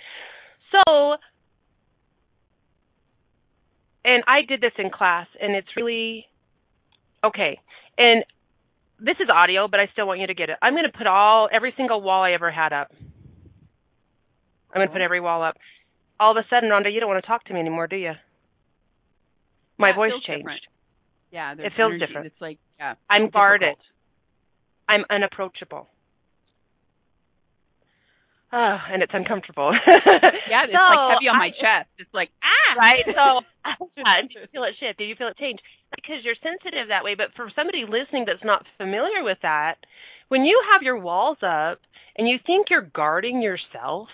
So, 0.72 1.16
and 4.03 4.24
I 4.28 4.41
did 4.47 4.61
this 4.61 4.74
in 4.78 4.89
class, 4.89 5.28
and 5.41 5.55
it's 5.55 5.68
really 5.76 6.26
okay. 7.24 7.59
And 7.97 8.24
this 8.99 9.16
is 9.20 9.28
audio, 9.34 9.68
but 9.68 9.80
I 9.80 9.88
still 9.93 10.07
want 10.07 10.20
you 10.20 10.28
to 10.28 10.34
get 10.34 10.49
it. 10.49 10.57
I'm 10.61 10.74
going 10.74 10.89
to 10.89 10.97
put 10.97 11.07
all 11.07 11.49
every 11.51 11.74
single 11.78 12.01
wall 12.01 12.24
I 12.24 12.32
ever 12.32 12.51
had 12.51 12.74
up. 12.74 12.89
I'm 14.74 14.80
going 14.80 14.88
to 14.88 14.93
put 14.93 15.01
every 15.01 15.22
wall 15.22 15.43
up. 15.43 15.55
All 16.20 16.32
of 16.32 16.38
a 16.38 16.47
sudden, 16.49 16.70
Rhonda, 16.70 16.93
you 16.93 16.99
don't 16.99 17.09
want 17.09 17.24
to 17.24 17.28
talk 17.28 17.43
to 17.45 17.53
me 17.53 17.59
anymore, 17.59 17.88
do 17.88 17.95
you? 17.95 18.11
My 19.78 19.89
Yeah, 19.89 19.95
voice 19.95 20.11
changed. 20.26 20.41
different. 20.43 20.61
Yeah, 21.32 21.51
It 21.53 21.74
feels 21.76 21.93
energy. 21.93 22.05
different. 22.05 22.28
It's 22.28 22.41
like 22.41 22.57
yeah, 22.80 22.95
I'm 23.09 23.30
guarded. 23.30 23.76
I'm 24.88 25.03
unapproachable. 25.09 25.89
Ah, 28.52 28.86
and 28.91 29.04
it's 29.04 29.12
uncomfortable. 29.14 29.74
Yeah, 30.48 30.64
it's 30.64 30.74
So, 30.74 30.78
like 30.78 31.18
heavy 31.18 31.28
on 31.28 31.38
my 31.39 31.50
I- 31.52 31.60
chest. 31.60 31.89
It's 31.98 32.14
like 32.14 32.30
ah, 32.43 32.80
right? 32.80 33.04
So, 33.06 33.26
did 34.22 34.32
you 34.34 34.48
feel 34.52 34.64
it 34.64 34.76
shift? 34.80 35.00
Did 35.00 35.10
you 35.10 35.16
feel 35.16 35.28
it 35.28 35.38
change? 35.38 35.60
Because 35.96 36.24
you're 36.24 36.38
sensitive 36.41 36.89
that 36.89 37.04
way. 37.04 37.16
But 37.16 37.34
for 37.36 37.50
somebody 37.56 37.84
listening 37.84 38.26
that's 38.26 38.43
not 38.43 38.64
familiar 38.78 39.24
with 39.24 39.39
that, 39.41 39.76
when 40.30 40.46
you 40.46 40.62
have 40.74 40.84
your 40.84 40.98
walls 41.00 41.38
up 41.41 41.80
and 42.16 42.28
you 42.28 42.38
think 42.46 42.68
you're 42.70 42.82
guarding 42.86 43.41
yourself, 43.41 44.08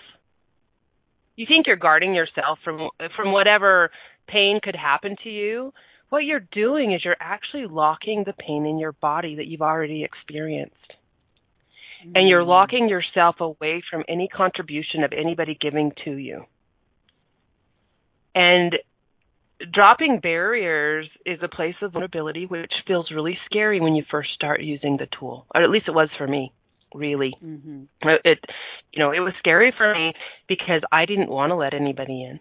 you 1.36 1.46
think 1.46 1.66
you're 1.66 1.76
guarding 1.76 2.14
yourself 2.14 2.58
from 2.64 2.88
from 3.16 3.32
whatever 3.32 3.90
pain 4.26 4.60
could 4.62 4.76
happen 4.76 5.16
to 5.24 5.30
you. 5.30 5.72
What 6.08 6.24
you're 6.24 6.40
doing 6.52 6.92
is 6.92 7.04
you're 7.04 7.16
actually 7.20 7.66
locking 7.66 8.24
the 8.26 8.34
pain 8.34 8.66
in 8.66 8.78
your 8.78 8.92
body 8.92 9.36
that 9.36 9.46
you've 9.46 9.62
already 9.62 10.04
experienced 10.04 10.76
and 12.14 12.28
you're 12.28 12.44
locking 12.44 12.88
yourself 12.88 13.36
away 13.40 13.82
from 13.90 14.04
any 14.08 14.28
contribution 14.28 15.04
of 15.04 15.12
anybody 15.12 15.56
giving 15.60 15.92
to 16.04 16.12
you. 16.12 16.44
And 18.34 18.74
dropping 19.72 20.20
barriers 20.20 21.08
is 21.24 21.38
a 21.42 21.48
place 21.48 21.74
of 21.82 21.92
vulnerability 21.92 22.46
which 22.46 22.72
feels 22.86 23.10
really 23.14 23.38
scary 23.46 23.80
when 23.80 23.94
you 23.94 24.04
first 24.10 24.30
start 24.34 24.62
using 24.62 24.96
the 24.96 25.06
tool. 25.18 25.46
Or 25.54 25.62
at 25.62 25.70
least 25.70 25.88
it 25.88 25.94
was 25.94 26.08
for 26.18 26.26
me, 26.26 26.52
really. 26.94 27.34
hmm 27.40 27.84
It 28.02 28.38
you 28.92 29.02
know, 29.02 29.10
it 29.12 29.20
was 29.20 29.32
scary 29.38 29.72
for 29.76 29.94
me 29.94 30.12
because 30.48 30.82
I 30.90 31.06
didn't 31.06 31.30
want 31.30 31.50
to 31.50 31.56
let 31.56 31.74
anybody 31.74 32.24
in. 32.24 32.40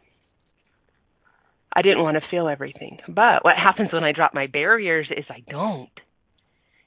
I 1.73 1.81
didn't 1.81 2.03
want 2.03 2.17
to 2.17 2.29
feel 2.29 2.49
everything. 2.49 2.97
But 3.07 3.43
what 3.43 3.55
happens 3.55 3.93
when 3.93 4.03
I 4.03 4.11
drop 4.11 4.33
my 4.33 4.47
barriers 4.47 5.07
is 5.15 5.23
I 5.29 5.43
don't. 5.49 5.89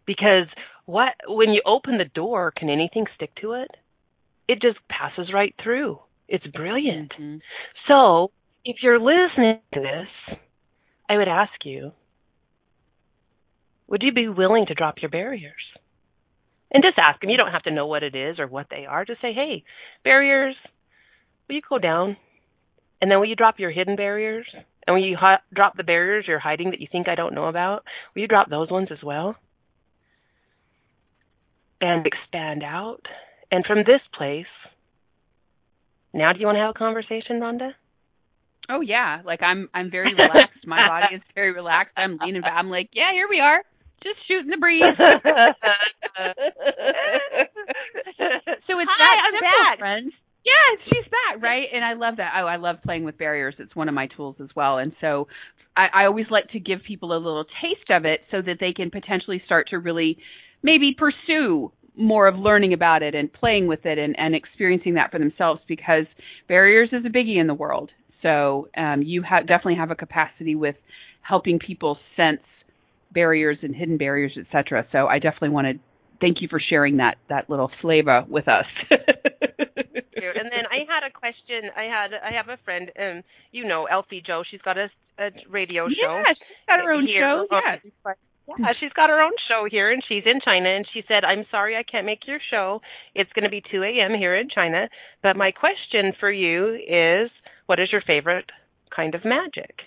Because 0.07 0.47
what 0.87 1.14
when 1.26 1.51
you 1.51 1.62
open 1.66 1.99
the 1.99 2.05
door, 2.05 2.53
can 2.57 2.68
anything 2.70 3.07
stick 3.14 3.30
to 3.41 3.53
it? 3.53 3.70
It 4.49 4.61
just 4.61 4.78
passes 4.89 5.32
right 5.32 5.55
through. 5.62 5.99
It's 6.28 6.47
brilliant. 6.47 7.12
hmm 7.16 7.37
So, 7.89 8.30
if 8.64 8.76
you're 8.82 9.01
listening 9.01 9.61
to 9.74 9.80
this, 9.80 10.39
I 11.09 11.16
would 11.16 11.28
ask 11.28 11.53
you, 11.64 11.93
would 13.89 14.03
you 14.03 14.12
be 14.12 14.28
willing 14.28 14.66
to 14.66 14.74
drop 14.74 14.97
your 15.03 15.11
barriers? 15.11 15.53
And 16.72 16.82
just 16.82 16.99
ask 16.99 17.20
them. 17.20 17.30
You 17.30 17.37
don't 17.37 17.53
have 17.53 17.62
to 17.64 17.70
know 17.70 17.87
what 17.87 18.03
it 18.03 18.14
is 18.16 18.39
or 18.39 18.47
what 18.49 18.66
they 18.70 18.87
are. 18.87 19.05
Just 19.05 19.20
say, 19.20 19.32
hey, 19.32 19.62
barriers, 20.03 20.57
will 21.49 21.57
you 21.57 21.62
go 21.68 21.78
down? 21.78 22.16
And 23.01 23.11
then 23.11 23.20
will 23.20 23.28
you 23.28 23.37
drop 23.37 23.61
your 23.61 23.70
hidden 23.70 23.97
barriers? 23.97 24.47
And 24.87 24.95
will 24.97 25.05
you 25.05 25.16
hi- 25.18 25.41
drop 25.55 25.76
the 25.76 25.85
barriers 25.85 26.24
you're 26.26 26.39
hiding 26.39 26.70
that 26.70 26.80
you 26.80 26.89
think 26.91 27.09
I 27.09 27.14
don't 27.14 27.35
know 27.35 27.47
about? 27.47 27.85
Will 28.14 28.22
you 28.22 28.28
drop 28.28 28.51
those 28.51 28.70
ones 28.70 28.89
as 28.91 29.03
well? 29.05 29.37
And 31.85 32.07
expand 32.07 32.62
out. 32.62 33.03
And 33.51 33.64
from 33.66 33.78
this 33.78 34.01
place, 34.16 34.47
now 36.14 36.32
do 36.32 36.41
you 36.41 36.47
want 36.47 36.57
to 36.57 36.61
have 36.61 36.70
a 36.70 36.78
conversation, 36.78 37.41
Rhonda? 37.41 37.72
Oh 38.70 38.80
yeah, 38.80 39.20
like 39.24 39.43
I'm 39.43 39.68
I'm 39.74 39.91
very 39.91 40.14
relaxed. 40.22 40.64
My 40.66 40.89
body 40.89 41.16
is 41.16 41.22
very 41.35 41.53
relaxed. 41.53 41.93
I'm 41.97 42.16
leaning 42.24 42.41
back. 42.41 42.55
I'm 42.57 42.70
like, 42.70 42.89
yeah, 42.95 43.12
here 43.12 43.26
we 43.28 43.39
are, 43.41 43.61
just 44.03 44.16
shooting 44.26 44.51
the 44.51 44.57
breeze. 44.57 44.82
So 48.66 48.80
it's 48.80 48.91
Hi, 48.91 49.05
that 49.05 49.20
I'm 49.26 49.35
simple, 49.35 49.49
back. 49.70 49.78
friends. 49.78 50.12
Yeah, 50.45 50.76
she's 50.85 51.05
back, 51.05 51.43
right? 51.43 51.66
And 51.72 51.85
I 51.85 51.95
love 51.95 52.16
that. 52.16 52.32
Oh, 52.37 52.47
I 52.47 52.57
love 52.57 52.76
playing 52.85 53.05
with 53.05 53.18
barriers. 53.18 53.55
It's 53.59 53.74
one 53.74 53.89
of 53.89 53.95
my 53.95 54.09
tools 54.16 54.37
as 54.43 54.49
well. 54.55 54.78
And 54.78 54.93
so 55.01 55.28
I, 55.76 55.87
I 55.93 56.05
always 56.07 56.26
like 56.30 56.49
to 56.51 56.61
give 56.61 56.80
people 56.87 57.12
a 57.12 57.18
little 57.18 57.45
taste 57.62 57.91
of 57.91 58.05
it 58.05 58.20
so 58.30 58.41
that 58.43 58.57
they 58.61 58.72
can 58.72 58.91
potentially 58.91 59.43
start 59.47 59.68
to 59.70 59.78
really 59.78 60.18
maybe 60.65 60.97
pursue 60.99 61.71
more 61.97 62.27
of 62.27 62.35
learning 62.37 62.73
about 62.73 63.05
it 63.05 63.15
and 63.15 63.33
playing 63.33 63.69
with 63.69 63.87
it 63.87 63.99
and, 63.99 64.19
and 64.19 64.35
experiencing 64.35 64.95
that 64.95 65.12
for 65.12 65.21
themselves 65.21 65.61
because 65.69 66.07
barriers 66.49 66.89
is 66.91 67.05
a 67.07 67.09
biggie 67.09 67.41
in 67.41 67.47
the 67.47 67.55
world. 67.55 67.91
So 68.23 68.69
um, 68.77 69.03
you 69.03 69.23
ha- 69.23 69.41
definitely 69.41 69.77
have 69.77 69.93
a 69.93 69.95
capacity 69.95 70.57
with 70.57 70.75
helping 71.21 71.61
people 71.61 71.99
sense 72.17 72.41
barriers 73.12 73.59
and 73.62 73.77
hidden 73.77 73.97
barriers, 73.97 74.33
et 74.37 74.47
cetera. 74.51 74.87
So 74.91 75.07
I 75.07 75.21
definitely 75.21 75.51
want 75.51 75.67
to 75.69 75.75
thank 76.21 76.39
you 76.41 76.49
for 76.49 76.59
sharing 76.59 76.97
that 76.97 77.17
that 77.29 77.49
little 77.49 77.71
flavor 77.81 78.25
with 78.27 78.49
us. 78.49 78.65
and 78.91 80.51
then 80.51 80.65
I 80.71 80.83
had 80.89 81.07
a 81.07 81.12
question. 81.12 81.71
I 81.77 81.85
had 81.85 82.11
I 82.15 82.35
have 82.35 82.49
a 82.49 82.59
friend, 82.65 82.91
um, 82.99 83.23
you 83.53 83.65
know, 83.65 83.87
Elfie 83.87 84.23
Joe. 84.27 84.43
She's 84.51 84.62
got 84.62 84.79
a, 84.79 84.89
a 85.19 85.31
radio 85.49 85.87
show. 85.87 86.17
Yeah, 86.17 86.33
she's 86.37 86.67
got 86.67 86.81
her 86.81 86.93
own 86.93 87.07
show. 87.07 87.47
Yeah. 87.53 88.15
Yeah, 88.47 88.73
she's 88.79 88.93
got 88.93 89.09
her 89.09 89.23
own 89.23 89.33
show 89.49 89.67
here, 89.71 89.91
and 89.91 90.03
she's 90.07 90.25
in 90.27 90.41
China. 90.45 90.69
And 90.69 90.87
she 90.93 91.03
said, 91.09 91.25
"I'm 91.25 91.47
sorry, 91.51 91.77
I 91.77 91.83
can't 91.83 92.05
make 92.07 92.27
your 92.27 92.41
show. 92.51 92.83
It's 93.15 93.33
going 93.33 93.45
to 93.45 93.51
be 93.51 93.63
2 93.71 93.83
a.m. 93.83 94.13
here 94.19 94.37
in 94.37 94.49
China. 94.55 94.89
But 95.23 95.37
my 95.37 95.51
question 95.51 96.13
for 96.21 96.31
you 96.31 96.75
is, 96.75 97.31
what 97.67 97.81
is 97.81 97.89
your 97.91 98.03
favorite 98.07 98.51
kind 98.95 99.15
of 99.15 99.25
magic?" 99.25 99.81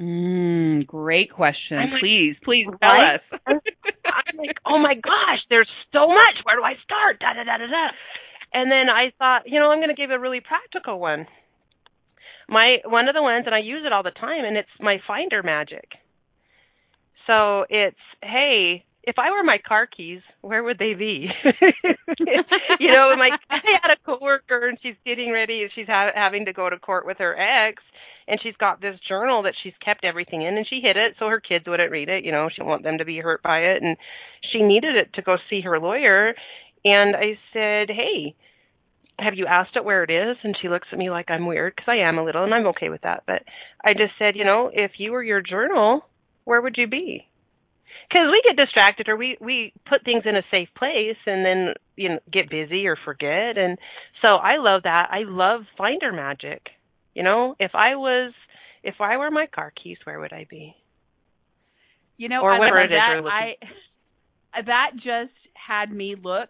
Mm, 0.00 0.86
great 0.86 1.32
question. 1.32 1.76
Like, 1.78 2.00
please, 2.00 2.36
please 2.44 2.66
tell 2.80 3.00
us. 3.00 3.20
I'm 3.46 4.36
like, 4.38 4.58
"Oh 4.64 4.78
my 4.78 4.94
gosh, 4.94 5.42
there's 5.50 5.68
so 5.92 6.06
much. 6.06 6.38
Where 6.44 6.56
do 6.56 6.62
I 6.62 6.74
start?" 6.84 7.18
Da 7.18 7.34
da 7.34 7.42
da 7.42 7.58
da 7.58 7.66
da. 7.66 7.88
And 8.54 8.70
then 8.70 8.88
I 8.88 9.10
thought, 9.18 9.42
you 9.46 9.58
know, 9.58 9.70
I'm 9.70 9.78
going 9.78 9.94
to 9.94 10.00
give 10.00 10.10
a 10.10 10.18
really 10.18 10.40
practical 10.40 11.00
one. 11.00 11.26
My 12.48 12.78
one 12.84 13.08
of 13.08 13.14
the 13.14 13.22
ones, 13.22 13.44
and 13.46 13.54
I 13.54 13.58
use 13.58 13.82
it 13.84 13.92
all 13.92 14.02
the 14.04 14.10
time, 14.14 14.44
and 14.44 14.56
it's 14.56 14.68
my 14.80 14.98
Finder 15.06 15.42
magic. 15.42 15.90
So 17.28 17.66
it's, 17.68 17.96
hey, 18.22 18.84
if 19.04 19.16
I 19.18 19.30
were 19.30 19.44
my 19.44 19.58
car 19.66 19.86
keys, 19.86 20.20
where 20.40 20.64
would 20.64 20.78
they 20.78 20.94
be? 20.94 21.28
you 22.80 22.90
know, 22.90 23.14
my 23.16 23.30
I 23.50 23.58
had 23.82 23.92
a 23.92 23.96
coworker, 24.04 24.68
and 24.68 24.78
she's 24.82 24.96
getting 25.04 25.30
ready, 25.30 25.62
and 25.62 25.70
she's 25.74 25.86
ha- 25.86 26.10
having 26.14 26.46
to 26.46 26.52
go 26.52 26.68
to 26.68 26.78
court 26.78 27.06
with 27.06 27.18
her 27.18 27.36
ex, 27.36 27.82
and 28.26 28.40
she's 28.42 28.56
got 28.58 28.80
this 28.80 28.98
journal 29.06 29.42
that 29.44 29.54
she's 29.62 29.74
kept 29.84 30.04
everything 30.04 30.42
in, 30.42 30.56
and 30.56 30.66
she 30.68 30.80
hid 30.82 30.96
it 30.96 31.16
so 31.18 31.28
her 31.28 31.40
kids 31.40 31.64
wouldn't 31.66 31.92
read 31.92 32.08
it. 32.08 32.24
You 32.24 32.32
know, 32.32 32.48
she 32.50 32.56
didn't 32.56 32.68
want 32.70 32.82
them 32.82 32.98
to 32.98 33.04
be 33.04 33.18
hurt 33.18 33.42
by 33.42 33.58
it, 33.58 33.82
and 33.82 33.96
she 34.52 34.62
needed 34.62 34.96
it 34.96 35.12
to 35.14 35.22
go 35.22 35.36
see 35.50 35.60
her 35.60 35.78
lawyer. 35.78 36.34
And 36.84 37.14
I 37.14 37.38
said, 37.52 37.88
hey, 37.94 38.34
have 39.18 39.34
you 39.34 39.46
asked 39.46 39.76
it 39.76 39.84
where 39.84 40.04
it 40.04 40.10
is? 40.10 40.36
And 40.44 40.56
she 40.60 40.68
looks 40.68 40.88
at 40.92 40.98
me 40.98 41.10
like 41.10 41.30
I'm 41.30 41.46
weird 41.46 41.74
because 41.76 41.88
I 41.90 42.08
am 42.08 42.18
a 42.18 42.24
little, 42.24 42.44
and 42.44 42.54
I'm 42.54 42.68
okay 42.68 42.88
with 42.88 43.02
that. 43.02 43.24
But 43.26 43.42
I 43.84 43.92
just 43.92 44.12
said, 44.18 44.36
you 44.36 44.44
know, 44.44 44.70
if 44.72 44.92
you 44.98 45.12
were 45.12 45.22
your 45.22 45.42
journal, 45.42 46.04
where 46.48 46.62
would 46.62 46.76
you 46.78 46.86
be? 46.86 47.28
Because 48.08 48.28
we 48.30 48.42
get 48.42 48.56
distracted, 48.56 49.10
or 49.10 49.16
we 49.18 49.36
we 49.38 49.74
put 49.86 50.02
things 50.02 50.22
in 50.24 50.34
a 50.34 50.42
safe 50.50 50.70
place, 50.74 51.18
and 51.26 51.44
then 51.44 51.74
you 51.94 52.08
know 52.08 52.18
get 52.32 52.48
busy 52.48 52.86
or 52.86 52.96
forget. 53.04 53.58
And 53.58 53.76
so 54.22 54.28
I 54.28 54.56
love 54.56 54.84
that. 54.84 55.08
I 55.10 55.24
love 55.26 55.62
Finder 55.76 56.10
magic. 56.10 56.68
You 57.14 57.22
know, 57.22 57.54
if 57.60 57.72
I 57.74 57.96
was, 57.96 58.32
if 58.82 58.94
I 58.98 59.18
were 59.18 59.30
my 59.30 59.46
car 59.46 59.74
keys, 59.82 59.98
where 60.04 60.18
would 60.18 60.32
I 60.32 60.46
be? 60.48 60.74
You 62.16 62.30
know, 62.30 62.40
or 62.40 62.54
I 62.54 62.58
whatever 62.58 62.80
it 62.80 62.92
is 62.92 62.98
you're 63.10 63.22
looking. 63.22 63.54
I 64.56 64.62
that 64.66 64.92
just 64.94 65.36
had 65.52 65.92
me 65.92 66.16
look 66.20 66.48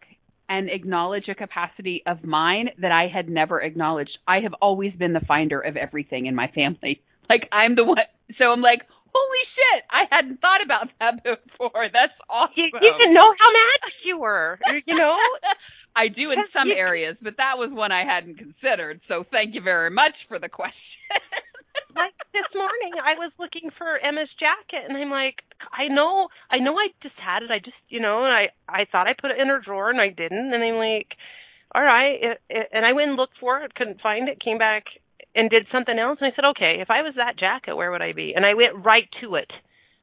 and 0.48 0.70
acknowledge 0.70 1.24
a 1.28 1.34
capacity 1.34 2.04
of 2.06 2.22
mine 2.22 2.68
that 2.80 2.92
I 2.92 3.08
had 3.12 3.28
never 3.28 3.60
acknowledged. 3.60 4.16
I 4.28 4.40
have 4.44 4.54
always 4.62 4.92
been 4.92 5.12
the 5.12 5.24
finder 5.26 5.60
of 5.60 5.76
everything 5.76 6.26
in 6.26 6.36
my 6.36 6.46
family. 6.54 7.02
Like 7.28 7.48
I'm 7.50 7.74
the 7.74 7.84
one. 7.84 7.98
So 8.38 8.44
I'm 8.46 8.62
like, 8.62 8.82
holy 9.12 9.44
shit! 9.54 9.84
I 9.90 10.04
hadn't 10.10 10.40
thought 10.40 10.62
about 10.64 10.88
that 11.00 11.22
before. 11.24 11.88
That's 11.92 12.16
awesome. 12.28 12.54
You, 12.56 12.70
you 12.72 12.92
didn't 12.98 13.14
know 13.14 13.30
how 13.38 13.48
magic 13.52 13.94
you 14.04 14.18
were. 14.18 14.58
You 14.86 14.96
know. 15.00 15.16
I 15.96 16.06
do 16.06 16.30
in 16.30 16.38
some 16.54 16.70
areas, 16.70 17.16
but 17.20 17.38
that 17.38 17.58
was 17.58 17.70
one 17.72 17.90
I 17.90 18.04
hadn't 18.04 18.38
considered. 18.38 19.00
So 19.08 19.24
thank 19.32 19.54
you 19.54 19.62
very 19.62 19.90
much 19.90 20.14
for 20.28 20.38
the 20.38 20.48
question. 20.48 20.78
like 21.96 22.14
this 22.32 22.46
morning 22.54 22.94
I 23.02 23.18
was 23.18 23.32
looking 23.38 23.70
for 23.76 23.98
Emma's 23.98 24.30
jacket 24.38 24.86
and 24.86 24.96
I'm 24.96 25.10
like 25.10 25.42
I 25.72 25.88
know 25.88 26.28
I 26.50 26.58
know 26.58 26.76
I 26.76 26.88
just 27.02 27.16
had 27.18 27.42
it 27.42 27.50
I 27.50 27.58
just 27.58 27.80
you 27.88 28.00
know 28.00 28.24
and 28.24 28.32
I 28.32 28.44
I 28.68 28.84
thought 28.90 29.08
I 29.08 29.14
put 29.18 29.30
it 29.30 29.40
in 29.40 29.48
her 29.48 29.60
drawer 29.60 29.90
and 29.90 30.00
I 30.00 30.08
didn't 30.08 30.52
and 30.52 30.62
I'm 30.62 30.76
like 30.76 31.16
all 31.74 31.82
right 31.82 32.18
it, 32.20 32.38
it, 32.48 32.68
and 32.72 32.84
I 32.84 32.92
went 32.92 33.10
and 33.10 33.16
looked 33.16 33.38
for 33.40 33.60
it 33.62 33.74
couldn't 33.74 34.00
find 34.00 34.28
it 34.28 34.38
came 34.42 34.58
back 34.58 34.84
and 35.34 35.50
did 35.50 35.66
something 35.72 35.98
else 35.98 36.18
and 36.20 36.32
I 36.32 36.34
said 36.36 36.44
okay 36.56 36.78
if 36.80 36.90
I 36.90 37.02
was 37.02 37.14
that 37.16 37.38
jacket 37.38 37.76
where 37.76 37.90
would 37.90 38.02
I 38.02 38.12
be 38.12 38.32
and 38.34 38.44
I 38.46 38.54
went 38.54 38.84
right 38.84 39.08
to 39.22 39.34
it 39.36 39.50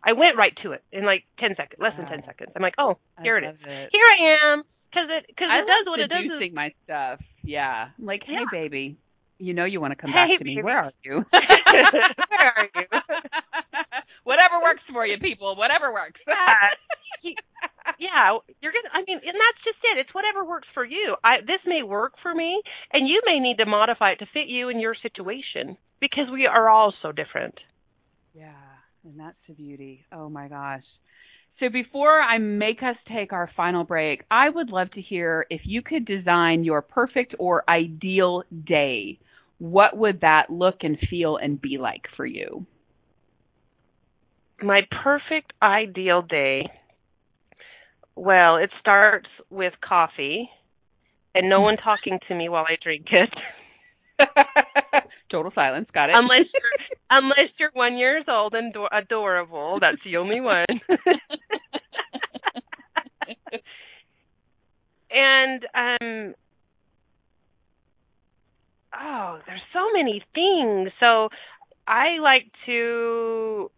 I 0.03 0.13
went 0.13 0.37
right 0.37 0.53
to 0.63 0.71
it 0.73 0.83
in 0.91 1.05
like 1.05 1.23
10 1.39 1.55
seconds 1.57 1.79
less 1.81 1.93
than 1.97 2.05
10 2.07 2.23
seconds 2.25 2.51
I'm 2.55 2.61
like 2.61 2.75
oh 2.77 2.97
here 3.23 3.37
it 3.37 3.43
is 3.43 3.57
it. 3.65 3.89
here 3.91 4.05
I 4.05 4.53
am 4.53 4.63
because 4.89 5.09
it 5.11 5.25
because 5.27 5.47
I 5.51 5.59
it 5.59 5.67
does 5.67 5.85
what 5.87 5.99
it 5.99 6.07
does 6.07 6.23
is 6.23 6.53
my 6.53 6.71
stuff. 6.85 7.19
Yeah. 7.43 7.89
I'm 7.99 8.05
like, 8.05 8.23
hey, 8.25 8.33
Yeah. 8.39 8.45
baby, 8.49 8.95
you 9.37 9.53
know 9.53 9.65
you 9.65 9.81
want 9.81 9.91
to 9.91 9.99
come 9.99 10.09
Hey, 10.09 10.31
back 10.31 10.39
to 10.39 10.45
me. 10.45 10.63
Where 10.63 10.77
are 10.87 10.93
you? 11.03 11.25
Where 11.33 12.53
are 12.55 12.69
you? 12.73 12.87
Whatever 14.23 14.63
works 14.63 14.81
for 14.91 15.05
you, 15.05 15.17
people. 15.19 15.55
Whatever 15.57 15.91
works. 15.91 16.21
Yeah, 17.99 18.37
you're 18.61 18.71
gonna. 18.71 18.93
I 18.93 18.99
mean, 19.07 19.19
and 19.23 19.37
that's 19.37 19.63
just 19.63 19.77
it. 19.83 19.99
It's 19.99 20.13
whatever 20.13 20.45
works 20.45 20.67
for 20.73 20.83
you. 20.83 21.15
I 21.23 21.41
this 21.41 21.61
may 21.65 21.83
work 21.83 22.13
for 22.21 22.33
me, 22.33 22.61
and 22.93 23.07
you 23.07 23.21
may 23.25 23.39
need 23.39 23.57
to 23.57 23.65
modify 23.65 24.11
it 24.11 24.19
to 24.19 24.25
fit 24.33 24.47
you 24.47 24.69
and 24.69 24.81
your 24.81 24.95
situation 24.95 25.77
because 25.99 26.29
we 26.31 26.45
are 26.45 26.69
all 26.69 26.93
so 27.01 27.11
different. 27.11 27.55
Yeah, 28.33 28.53
and 29.03 29.19
that's 29.19 29.37
the 29.47 29.53
beauty. 29.53 30.05
Oh 30.11 30.29
my 30.29 30.47
gosh. 30.47 30.83
So 31.59 31.69
before 31.69 32.21
I 32.21 32.37
make 32.37 32.83
us 32.83 32.97
take 33.07 33.31
our 33.31 33.49
final 33.55 33.85
break, 33.85 34.23
I 34.29 34.49
would 34.49 34.69
love 34.69 34.91
to 34.91 35.01
hear 35.01 35.45
if 35.49 35.61
you 35.63 35.81
could 35.81 36.05
design 36.05 36.65
your 36.65 36.81
perfect 36.81 37.33
or 37.39 37.63
ideal 37.69 38.43
day. 38.67 39.19
What 39.57 39.95
would 39.95 40.21
that 40.21 40.49
look 40.49 40.77
and 40.81 40.97
feel 41.09 41.37
and 41.37 41.61
be 41.61 41.77
like 41.77 42.03
for 42.17 42.25
you? 42.25 42.65
My 44.61 44.81
perfect 45.03 45.53
ideal 45.61 46.21
day. 46.21 46.69
Well, 48.15 48.57
it 48.57 48.69
starts 48.79 49.27
with 49.49 49.73
coffee 49.87 50.49
and 51.33 51.49
no 51.49 51.61
one 51.61 51.77
talking 51.77 52.19
to 52.27 52.35
me 52.35 52.49
while 52.49 52.65
I 52.67 52.77
drink 52.81 53.07
it. 53.11 53.29
Total 55.31 55.51
silence. 55.53 55.89
Got 55.93 56.09
it. 56.09 56.15
unless 56.17 56.45
you're 56.53 56.71
unless 57.09 57.49
you're 57.59 57.71
one 57.73 57.97
years 57.97 58.23
old 58.29 58.53
and 58.53 58.71
do- 58.73 58.87
adorable. 58.91 59.79
That's 59.81 60.01
the 60.05 60.15
only 60.17 60.39
one. 60.39 60.65
and 65.11 65.65
um 65.73 66.35
oh, 68.97 69.39
there's 69.45 69.61
so 69.73 69.91
many 69.93 70.23
things. 70.33 70.91
So 71.01 71.27
I 71.87 72.19
like 72.21 72.45
to 72.65 73.69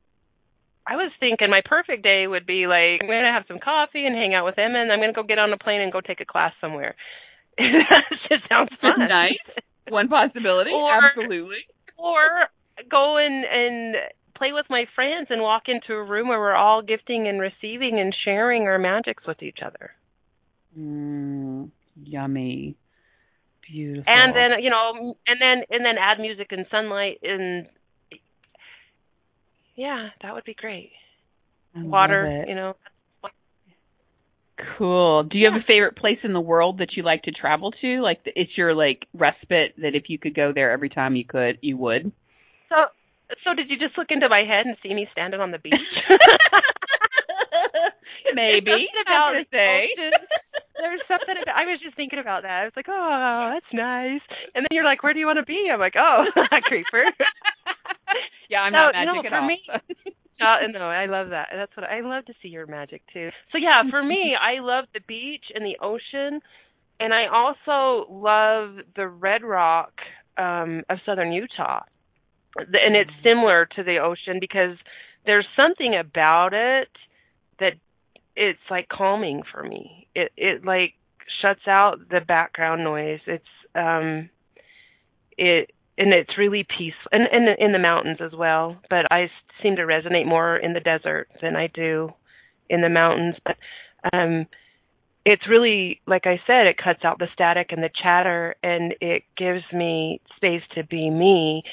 I 0.87 0.95
was 0.95 1.11
thinking 1.19 1.49
my 1.49 1.61
perfect 1.65 2.01
day 2.03 2.25
would 2.27 2.45
be 2.45 2.65
like 2.65 3.01
I'm 3.03 3.07
gonna 3.07 3.33
have 3.33 3.43
some 3.47 3.59
coffee 3.59 4.05
and 4.05 4.15
hang 4.15 4.33
out 4.33 4.45
with 4.45 4.57
him, 4.57 4.75
and 4.75 4.91
I'm 4.91 4.99
gonna 4.99 5.13
go 5.13 5.23
get 5.23 5.39
on 5.39 5.51
a 5.51 5.57
plane 5.57 5.81
and 5.81 5.91
go 5.91 5.99
take 6.01 6.21
a 6.21 6.25
class 6.25 6.53
somewhere. 6.61 6.95
that 7.57 8.03
just 8.29 8.47
sounds 8.47 8.69
fun. 8.81 8.99
nice. 9.09 9.43
One 9.89 10.07
possibility. 10.07 10.71
Or- 10.71 11.03
Absolutely. 11.03 11.67
or 11.97 12.47
go 12.89 13.17
and 13.17 13.43
and 13.43 13.95
play 14.37 14.53
with 14.53 14.67
my 14.69 14.85
friends 14.95 15.27
and 15.29 15.41
walk 15.41 15.63
into 15.67 15.93
a 15.93 16.03
room 16.03 16.29
where 16.29 16.39
we're 16.39 16.55
all 16.55 16.81
gifting 16.81 17.27
and 17.27 17.41
receiving 17.41 17.99
and 17.99 18.15
sharing 18.23 18.63
our 18.63 18.77
magics 18.77 19.23
with 19.27 19.41
each 19.41 19.59
other. 19.65 19.91
Mm, 20.77 21.71
yummy. 22.03 22.75
Beautiful. 23.67 24.05
And 24.07 24.35
then, 24.35 24.63
you 24.63 24.69
know, 24.69 25.17
and 25.27 25.41
then 25.41 25.63
and 25.69 25.83
then 25.83 25.95
add 25.99 26.19
music 26.19 26.47
and 26.51 26.65
sunlight 26.71 27.19
and 27.23 27.67
yeah, 29.77 30.09
that 30.21 30.33
would 30.33 30.43
be 30.43 30.53
great. 30.53 30.91
I 31.75 31.83
Water, 31.83 32.45
you 32.47 32.55
know. 32.55 32.75
Cool. 34.77 35.23
Do 35.23 35.37
you 35.37 35.45
have 35.51 35.61
a 35.61 35.63
favorite 35.65 35.95
place 35.95 36.17
in 36.23 36.33
the 36.33 36.41
world 36.41 36.79
that 36.79 36.97
you 36.97 37.03
like 37.03 37.21
to 37.23 37.31
travel 37.31 37.71
to? 37.81 38.01
Like 38.01 38.21
it's 38.25 38.57
your 38.57 38.73
like 38.73 39.05
respite 39.13 39.75
that 39.77 39.93
if 39.93 40.09
you 40.09 40.17
could 40.17 40.33
go 40.33 40.51
there 40.53 40.71
every 40.71 40.89
time 40.89 41.15
you 41.15 41.25
could, 41.25 41.59
you 41.61 41.77
would. 41.77 42.11
So 42.69 42.75
so 43.43 43.53
did 43.53 43.69
you 43.69 43.77
just 43.77 43.97
look 43.97 44.07
into 44.09 44.29
my 44.29 44.43
head 44.47 44.65
and 44.65 44.75
see 44.81 44.93
me 44.93 45.07
standing 45.11 45.39
on 45.39 45.51
the 45.51 45.59
beach? 45.59 45.73
Maybe. 48.33 48.71
Something 48.71 49.01
about 49.05 49.31
to 49.33 49.45
say. 49.51 49.89
There's 50.77 51.01
something 51.07 51.35
about, 51.41 51.55
I 51.55 51.65
was 51.65 51.79
just 51.81 51.95
thinking 51.95 52.19
about 52.19 52.43
that. 52.43 52.61
I 52.61 52.63
was 52.65 52.73
like, 52.75 52.89
oh, 52.89 53.51
that's 53.53 53.73
nice. 53.73 54.21
And 54.53 54.63
then 54.63 54.69
you're 54.71 54.85
like, 54.85 55.01
where 55.03 55.13
do 55.13 55.19
you 55.19 55.25
want 55.25 55.39
to 55.39 55.45
be? 55.45 55.69
I'm 55.71 55.79
like, 55.79 55.95
oh, 55.97 56.25
creeper. 56.63 57.03
yeah, 58.49 58.59
I'm 58.61 58.73
So, 58.73 58.77
not 58.77 58.91
magic 58.91 59.25
for 59.27 59.27
at 59.27 59.33
all. 59.33 59.47
me- 59.47 59.63
Uh, 60.41 60.67
no, 60.71 60.81
I 60.81 61.05
love 61.05 61.29
that. 61.29 61.49
That's 61.53 61.75
what 61.75 61.85
I 61.89 62.01
love 62.01 62.25
to 62.25 62.33
see 62.41 62.49
your 62.49 62.65
magic 62.67 63.01
too. 63.13 63.29
So 63.51 63.57
yeah, 63.57 63.83
for 63.89 64.01
me, 64.03 64.35
I 64.39 64.59
love 64.61 64.85
the 64.93 64.99
beach 65.07 65.45
and 65.53 65.65
the 65.65 65.77
ocean, 65.81 66.41
and 66.99 67.13
I 67.13 67.27
also 67.27 68.09
love 68.11 68.77
the 68.95 69.07
red 69.07 69.43
rock 69.43 69.93
um 70.37 70.83
of 70.89 70.99
southern 71.05 71.31
Utah. 71.31 71.81
And 72.57 72.95
it's 72.95 73.11
similar 73.23 73.67
to 73.75 73.83
the 73.83 73.97
ocean 73.97 74.39
because 74.39 74.77
there's 75.25 75.47
something 75.55 75.95
about 75.95 76.53
it 76.53 76.89
that 77.59 77.73
it's 78.35 78.59
like 78.69 78.87
calming 78.89 79.43
for 79.51 79.63
me. 79.63 80.07
It 80.15 80.31
it 80.37 80.65
like 80.65 80.93
shuts 81.41 81.67
out 81.67 81.99
the 82.09 82.21
background 82.21 82.83
noise. 82.83 83.19
It's 83.27 83.45
um 83.75 84.29
it 85.37 85.71
and 85.97 86.13
it's 86.13 86.37
really 86.37 86.65
peaceful 86.77 87.09
and 87.11 87.23
and 87.31 87.57
in 87.59 87.71
the 87.71 87.79
mountains 87.79 88.19
as 88.21 88.31
well 88.37 88.77
but 88.89 89.11
i 89.11 89.29
seem 89.61 89.75
to 89.75 89.83
resonate 89.83 90.25
more 90.25 90.57
in 90.57 90.73
the 90.73 90.79
desert 90.79 91.27
than 91.41 91.55
i 91.55 91.67
do 91.73 92.09
in 92.69 92.81
the 92.81 92.89
mountains 92.89 93.35
but 93.45 93.55
um 94.13 94.45
it's 95.25 95.47
really 95.49 95.99
like 96.07 96.25
i 96.25 96.39
said 96.47 96.67
it 96.67 96.77
cuts 96.81 97.03
out 97.03 97.19
the 97.19 97.27
static 97.33 97.67
and 97.71 97.83
the 97.83 97.89
chatter 98.01 98.55
and 98.63 98.95
it 99.01 99.23
gives 99.37 99.63
me 99.73 100.21
space 100.35 100.63
to 100.75 100.83
be 100.83 101.09
me 101.09 101.63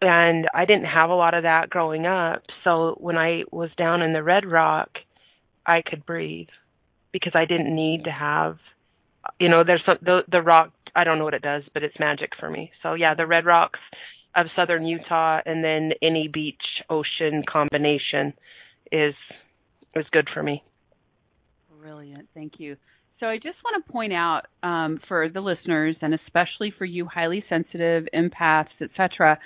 and 0.00 0.48
i 0.54 0.64
didn't 0.64 0.86
have 0.86 1.10
a 1.10 1.14
lot 1.14 1.34
of 1.34 1.42
that 1.42 1.70
growing 1.70 2.06
up 2.06 2.42
so 2.64 2.96
when 2.98 3.16
i 3.16 3.42
was 3.50 3.70
down 3.76 4.02
in 4.02 4.12
the 4.12 4.22
red 4.22 4.46
rock 4.46 4.90
i 5.66 5.82
could 5.82 6.04
breathe 6.06 6.48
because 7.12 7.32
i 7.34 7.44
didn't 7.44 7.74
need 7.74 8.04
to 8.04 8.10
have 8.10 8.58
you 9.38 9.48
know 9.48 9.64
there's 9.64 9.82
some 9.84 9.98
the 10.02 10.20
the 10.30 10.40
rock 10.40 10.72
I 10.98 11.04
don't 11.04 11.18
know 11.18 11.24
what 11.24 11.34
it 11.34 11.42
does, 11.42 11.62
but 11.72 11.84
it's 11.84 11.94
magic 12.00 12.30
for 12.40 12.50
me. 12.50 12.72
So 12.82 12.94
yeah, 12.94 13.14
the 13.14 13.26
red 13.26 13.46
rocks 13.46 13.78
of 14.34 14.46
southern 14.56 14.84
Utah 14.84 15.40
and 15.46 15.62
then 15.62 15.92
any 16.02 16.28
beach 16.32 16.56
ocean 16.90 17.44
combination 17.48 18.34
is 18.90 19.14
is 19.94 20.06
good 20.10 20.28
for 20.34 20.42
me. 20.42 20.64
Brilliant. 21.80 22.28
Thank 22.34 22.54
you. 22.58 22.76
So 23.20 23.26
I 23.26 23.36
just 23.36 23.58
want 23.64 23.84
to 23.84 23.92
point 23.92 24.12
out 24.12 24.42
um, 24.64 25.00
for 25.06 25.28
the 25.28 25.40
listeners, 25.40 25.94
and 26.02 26.14
especially 26.14 26.72
for 26.76 26.84
you 26.84 27.06
highly 27.06 27.44
sensitive 27.48 28.06
empaths, 28.12 28.66
etc. 28.80 29.38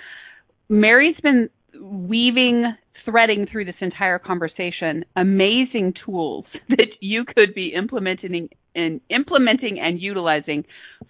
Mary's 0.69 1.15
been 1.21 1.49
weaving, 1.79 2.65
threading 3.05 3.47
through 3.51 3.65
this 3.65 3.75
entire 3.81 4.19
conversation 4.19 5.05
amazing 5.15 5.93
tools 6.05 6.45
that 6.69 6.87
you 6.99 7.23
could 7.25 7.53
be 7.53 7.73
implementing 7.75 8.49
and 8.75 9.01
implementing 9.09 9.79
and 9.79 10.01
utilizing 10.01 10.63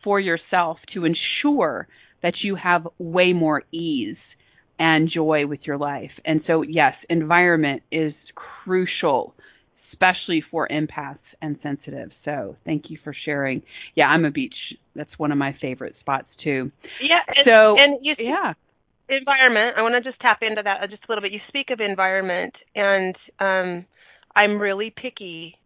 for 0.03 0.19
yourself 0.19 0.77
to 0.93 1.05
ensure 1.05 1.87
that 2.21 2.33
you 2.43 2.55
have 2.55 2.87
way 2.97 3.33
more 3.33 3.63
ease 3.71 4.17
and 4.79 5.09
joy 5.13 5.45
with 5.45 5.59
your 5.65 5.77
life. 5.77 6.11
And 6.25 6.41
so, 6.47 6.61
yes, 6.61 6.93
environment 7.09 7.83
is 7.91 8.13
crucial 8.35 9.35
especially 9.93 10.43
for 10.51 10.67
empaths 10.67 11.19
and 11.41 11.57
sensitive. 11.63 12.09
So 12.25 12.57
thank 12.65 12.85
you 12.89 12.97
for 13.03 13.15
sharing. 13.25 13.61
Yeah, 13.95 14.05
I'm 14.05 14.25
a 14.25 14.31
beach. 14.31 14.55
That's 14.95 15.09
one 15.17 15.31
of 15.31 15.37
my 15.37 15.55
favorite 15.61 15.95
spots 15.99 16.27
too. 16.43 16.71
Yeah. 17.01 17.19
And, 17.27 17.45
So, 17.45 17.75
and 17.77 17.99
you 18.01 18.13
speak 18.13 18.27
Yeah. 18.27 18.53
Environment. 19.17 19.75
I 19.77 19.81
want 19.81 19.95
to 19.95 20.09
just 20.09 20.19
tap 20.19 20.39
into 20.41 20.61
that 20.63 20.89
just 20.89 21.03
a 21.03 21.05
little 21.09 21.21
bit. 21.21 21.31
You 21.31 21.39
speak 21.47 21.69
of 21.69 21.79
environment, 21.79 22.53
and 22.75 23.15
um, 23.39 23.85
I'm 24.35 24.59
really 24.59 24.93
picky 24.95 25.57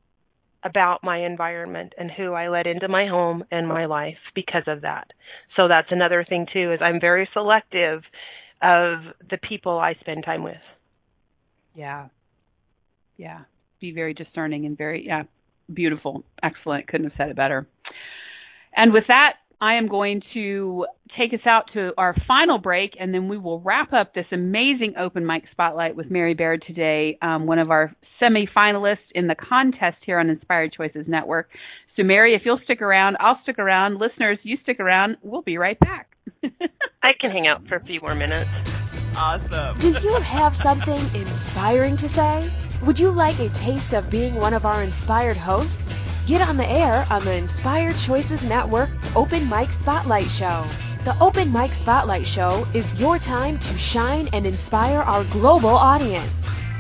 about 0.64 1.04
my 1.04 1.26
environment 1.26 1.93
and 1.98 2.12
who 2.12 2.34
I 2.34 2.50
let 2.50 2.68
into 2.68 2.88
my 2.88 3.08
home 3.08 3.43
and 3.52 3.68
my 3.68 3.86
life 3.86 4.18
because 4.36 4.64
of 4.68 4.82
that. 4.82 5.08
So 5.56 5.68
that's 5.68 5.91
another 5.91 6.26
thing 6.28 6.48
too. 6.52 6.74
Is 6.74 6.80
I'm 6.82 7.00
very 7.00 7.30
selective 7.34 8.02
of 8.62 9.00
the 9.30 9.38
people 9.38 9.78
I 9.78 9.93
spend 10.00 10.26
time 10.26 10.43
with. 10.43 10.56
Yeah. 11.76 12.08
Yeah. 13.18 13.41
Be 13.80 13.91
very 13.91 14.14
discerning 14.14 14.66
and 14.66 14.78
very, 14.78 15.06
yeah, 15.06 15.24
beautiful. 15.72 16.24
Excellent. 16.41 16.88
Couldn't 16.88 17.12
have 17.12 17.18
said 17.18 17.30
it 17.30 17.36
better. 17.36 17.68
And 18.76 18.93
with 18.93 19.06
that, 19.08 19.34
I 19.60 19.76
am 19.76 19.88
going 19.88 20.22
to 20.34 20.86
take 21.18 21.34
us 21.34 21.45
out 21.45 21.72
to 21.74 21.91
our 21.97 22.16
final 22.28 22.60
break, 22.60 22.91
and 22.99 23.14
then 23.14 23.28
we 23.28 23.38
will 23.38 23.60
wrap 23.62 23.91
up 23.91 24.14
this 24.14 24.26
amazing 24.32 24.93
open 24.99 25.26
mic 25.26 25.43
spotlight 25.51 25.95
with 25.95 26.12
Mary 26.12 26.36
Baird 26.36 26.64
today, 26.68 27.18
um, 27.22 27.47
one 27.47 27.58
of 27.58 27.72
our 27.72 27.91
semi-finalists 28.20 28.97
in 29.16 29.28
the 29.28 29.36
contest 29.36 29.97
here 30.05 30.20
on 30.20 30.30
Inspired 30.30 30.74
Choices 30.74 31.05
Network. 31.08 31.49
So, 31.95 32.03
Mary, 32.03 32.36
if 32.36 32.43
you'll 32.45 32.60
stick 32.64 32.82
around, 32.82 33.18
I'll 33.20 33.39
stick 33.41 33.58
around. 33.58 33.99
Listeners, 33.99 34.38
you 34.43 34.58
stick 34.62 34.80
around. 34.80 35.18
We'll 35.24 35.41
be 35.41 35.58
right 35.58 35.80
back. 35.80 36.10
I 37.01 37.14
can 37.20 37.32
hang 37.32 37.47
out 37.47 37.68
for 37.68 37.76
a 37.76 37.84
few 37.84 37.99
more 38.01 38.14
minutes. 38.14 38.77
Awesome. 39.18 39.80
Do 39.80 39.97
you 39.99 40.20
have 40.22 40.55
something 40.55 40.99
inspiring 41.15 41.97
to 41.97 42.07
say? 42.07 42.51
Would 42.84 42.99
you 42.99 43.09
like 43.09 43.39
a 43.39 43.49
taste 43.49 43.93
of 43.93 44.11
being 44.11 44.36
one 44.36 44.53
of 44.53 44.63
our 44.63 44.84
inspired 44.84 45.38
hosts? 45.38 45.82
Get 46.28 46.47
on 46.47 46.57
the 46.57 46.70
air 46.70 47.03
on 47.09 47.26
the 47.26 47.34
Inspired 47.34 47.97
Choices 47.97 48.43
Network 48.43 48.91
Open 49.15 49.49
Mic 49.49 49.72
Spotlight 49.72 50.30
Show. 50.30 50.65
The 51.03 51.18
Open 51.20 51.51
Mic 51.51 51.74
Spotlight 51.74 52.28
Show 52.28 52.68
is 52.76 52.99
your 52.99 53.18
time 53.18 53.57
to 53.57 53.78
shine 53.78 54.28
and 54.34 54.45
inspire 54.45 54.99
our 54.99 55.24
global 55.24 55.70
audience. 55.70 56.32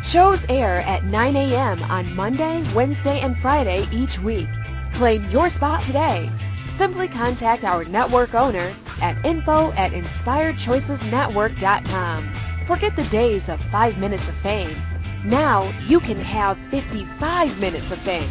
Shows 0.03 0.45
air 0.47 0.81
at 0.81 1.05
9 1.05 1.35
a.m. 1.35 1.81
on 1.83 2.15
Monday, 2.15 2.61
Wednesday, 2.75 3.19
and 3.21 3.35
Friday 3.37 3.87
each 3.91 4.19
week. 4.19 4.47
Claim 4.93 5.27
your 5.31 5.49
spot 5.49 5.81
today. 5.81 6.29
Simply 6.67 7.07
contact 7.07 7.63
our 7.63 7.83
network 7.85 8.35
owner 8.35 8.73
at 9.01 9.25
info 9.25 9.71
at 9.73 9.91
inspiredchoicesnetwork.com. 9.91 12.23
Forget 12.67 12.95
the 12.95 13.03
days 13.05 13.49
of 13.49 13.59
5 13.61 13.97
minutes 13.97 14.27
of 14.27 14.35
fame. 14.35 14.75
Now 15.23 15.71
you 15.87 15.99
can 15.99 16.17
have 16.17 16.57
55 16.69 17.59
minutes 17.59 17.91
of 17.91 17.97
fame. 17.97 18.29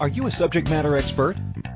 Are 0.00 0.08
you 0.08 0.26
a 0.26 0.30
subject 0.30 0.68
matter 0.68 0.96
expert? 0.96 1.36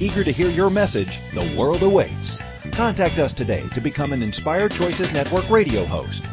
Eager 0.00 0.24
to 0.24 0.32
hear 0.32 0.48
your 0.48 0.70
message, 0.70 1.20
the 1.34 1.54
world 1.56 1.82
awaits. 1.82 2.40
Contact 2.72 3.20
us 3.20 3.32
today 3.32 3.62
to 3.74 3.80
become 3.80 4.12
an 4.12 4.22
Inspired 4.22 4.72
Choices 4.72 5.12
Network 5.12 5.48
radio 5.48 5.84
host. 5.84 6.24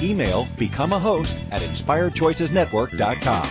Email 0.00 0.46
become 0.56 0.92
a 0.92 0.98
host 0.98 1.36
at 1.50 1.62
inspiredchoicesnetwork.com. 1.62 3.48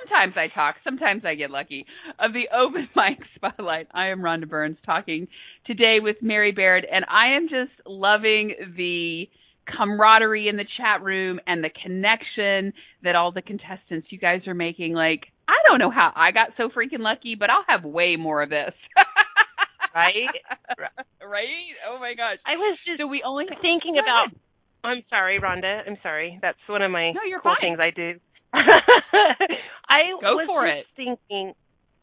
sometimes 0.00 0.34
I 0.36 0.48
talk, 0.54 0.76
sometimes 0.84 1.24
I 1.24 1.34
get 1.34 1.50
lucky. 1.50 1.86
Of 2.18 2.32
the 2.32 2.48
open 2.56 2.88
mic 2.96 3.18
spotlight, 3.34 3.88
I 3.92 4.08
am 4.08 4.20
Rhonda 4.20 4.48
Burns 4.48 4.78
talking 4.84 5.28
today 5.66 5.98
with 6.00 6.16
Mary 6.22 6.52
Baird, 6.52 6.86
and 6.90 7.04
I 7.10 7.36
am 7.36 7.48
just 7.48 7.72
loving 7.86 8.54
the 8.76 9.28
camaraderie 9.76 10.48
in 10.48 10.56
the 10.56 10.64
chat 10.76 11.02
room 11.02 11.40
and 11.46 11.62
the 11.64 11.70
connection 11.70 12.72
that 13.02 13.16
all 13.16 13.32
the 13.32 13.42
contestants 13.42 14.08
you 14.10 14.18
guys 14.18 14.46
are 14.46 14.54
making. 14.54 14.92
Like, 14.94 15.24
I 15.48 15.54
don't 15.68 15.78
know 15.78 15.90
how 15.90 16.12
I 16.14 16.30
got 16.32 16.50
so 16.56 16.68
freaking 16.68 17.00
lucky, 17.00 17.34
but 17.38 17.50
I'll 17.50 17.64
have 17.68 17.84
way 17.84 18.16
more 18.16 18.42
of 18.42 18.50
this. 18.50 18.74
right? 19.94 20.30
right? 21.20 21.74
Oh 21.90 21.98
my 21.98 22.14
gosh. 22.14 22.38
I 22.46 22.56
was 22.56 22.78
just 22.86 23.00
So 23.00 23.06
we 23.06 23.22
only 23.24 23.46
thinking 23.60 23.98
about. 23.98 24.28
I'm 24.84 25.02
sorry, 25.10 25.38
Rhonda. 25.40 25.80
I'm 25.86 25.96
sorry. 26.02 26.38
That's 26.42 26.58
one 26.68 26.82
of 26.82 26.90
my 26.90 27.12
No, 27.12 27.20
you're 27.28 27.40
cool 27.40 27.54
fine. 27.60 27.76
things 27.76 27.80
I 27.80 27.90
do. 27.90 28.18
I 28.54 30.10
Go 30.20 30.34
was 30.36 30.46
for 30.46 30.66
just 30.66 30.78
it. 30.80 30.86
thinking. 30.96 31.54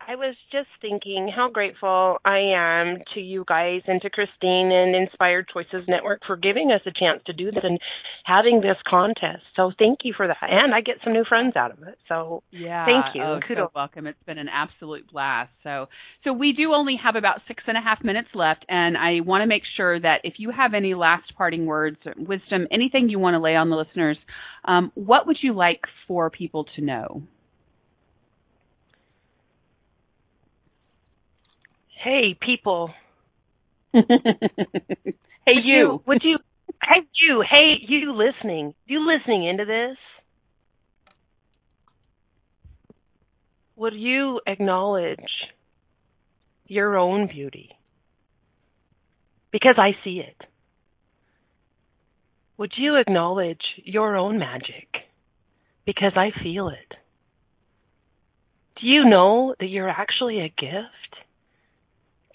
I 0.09 0.15
was 0.15 0.33
just 0.51 0.69
thinking 0.81 1.29
how 1.33 1.51
grateful 1.51 2.17
I 2.25 2.39
am 2.55 3.03
to 3.13 3.19
you 3.19 3.45
guys 3.47 3.81
and 3.85 4.01
to 4.01 4.09
Christine 4.09 4.71
and 4.71 4.95
Inspired 4.95 5.45
Choices 5.53 5.87
Network 5.87 6.21
for 6.25 6.35
giving 6.35 6.71
us 6.71 6.81
a 6.87 6.91
chance 6.91 7.21
to 7.27 7.33
do 7.33 7.51
this 7.51 7.61
and 7.61 7.77
having 8.25 8.59
this 8.59 8.77
contest. 8.89 9.43
So 9.55 9.71
thank 9.77 9.99
you 10.01 10.15
for 10.17 10.25
that. 10.25 10.37
And 10.41 10.73
I 10.73 10.81
get 10.81 10.95
some 11.03 11.13
new 11.13 11.25
friends 11.29 11.55
out 11.55 11.69
of 11.69 11.83
it. 11.87 11.99
So 12.07 12.41
Yeah. 12.49 12.87
Thank 12.87 13.13
you. 13.13 13.21
Oh, 13.21 13.39
Kudos. 13.47 13.67
so 13.67 13.71
welcome. 13.75 14.07
It's 14.07 14.23
been 14.25 14.39
an 14.39 14.49
absolute 14.51 15.11
blast. 15.11 15.51
So, 15.61 15.89
so 16.23 16.33
we 16.33 16.53
do 16.53 16.73
only 16.73 16.95
have 17.03 17.15
about 17.15 17.41
six 17.47 17.61
and 17.67 17.77
a 17.77 17.81
half 17.81 18.03
minutes 18.03 18.29
left, 18.33 18.65
and 18.67 18.97
I 18.97 19.19
want 19.23 19.43
to 19.43 19.47
make 19.47 19.63
sure 19.77 19.99
that 19.99 20.21
if 20.23 20.35
you 20.39 20.49
have 20.49 20.73
any 20.73 20.95
last 20.95 21.35
parting 21.37 21.67
words, 21.67 21.97
wisdom, 22.17 22.65
anything 22.71 23.09
you 23.09 23.19
want 23.19 23.35
to 23.35 23.39
lay 23.39 23.55
on 23.55 23.69
the 23.69 23.75
listeners, 23.75 24.17
um, 24.65 24.91
what 24.95 25.27
would 25.27 25.37
you 25.43 25.53
like 25.53 25.81
for 26.07 26.31
people 26.31 26.65
to 26.77 26.81
know? 26.81 27.21
Hey, 32.03 32.37
people. 32.39 32.91
hey, 33.93 34.03
Would 35.47 35.65
you. 35.65 36.01
Would 36.07 36.21
you? 36.23 36.37
Hey, 36.81 37.01
you. 37.21 37.43
Hey, 37.49 37.73
you 37.87 38.13
listening? 38.13 38.73
You 38.85 39.05
listening 39.05 39.47
into 39.47 39.65
this? 39.65 39.97
Would 43.75 43.93
you 43.93 44.41
acknowledge 44.45 45.19
your 46.67 46.97
own 46.97 47.27
beauty? 47.27 47.69
Because 49.51 49.75
I 49.77 49.91
see 50.03 50.21
it. 50.25 50.35
Would 52.57 52.73
you 52.77 52.97
acknowledge 52.97 53.61
your 53.77 54.17
own 54.17 54.37
magic? 54.37 54.89
Because 55.85 56.11
I 56.17 56.31
feel 56.43 56.67
it. 56.67 56.93
Do 58.81 58.87
you 58.87 59.05
know 59.05 59.55
that 59.59 59.67
you're 59.67 59.89
actually 59.89 60.39
a 60.39 60.49
gift? 60.49 61.28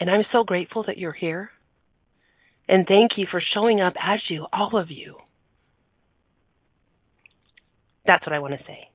And 0.05 0.11
I'm 0.11 0.24
so 0.32 0.44
grateful 0.44 0.84
that 0.86 0.98
you're 0.98 1.14
here. 1.14 1.48
And 2.68 2.86
thank 2.86 3.12
you 3.16 3.26
for 3.30 3.42
showing 3.55 3.80
up 3.80 3.94
as 3.98 4.20
you, 4.28 4.44
all 4.52 4.76
of 4.76 4.90
you. 4.90 5.16
That's 8.05 8.20
what 8.26 8.34
I 8.34 8.38
want 8.38 8.52
to 8.52 8.62
say. 8.66 8.90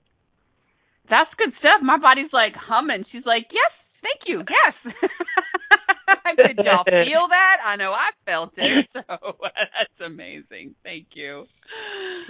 That's 1.10 1.32
good 1.36 1.50
stuff. 1.58 1.82
My 1.82 1.98
body's 1.98 2.30
like 2.32 2.54
humming. 2.54 3.06
She's 3.12 3.26
like, 3.26 3.48
yes, 3.50 3.72
thank 4.04 4.22
you, 4.28 4.44
yes. 4.48 4.94
Did 6.38 6.64
y'all 6.64 6.84
feel 6.86 7.26
that? 7.28 7.58
I 7.66 7.76
know 7.76 7.92
I 7.92 8.12
felt 8.28 8.52
it. 8.58 8.86
So 8.94 9.38
that's 9.42 10.06
amazing. 10.06 10.76
Thank 10.84 11.08
you. 11.16 11.46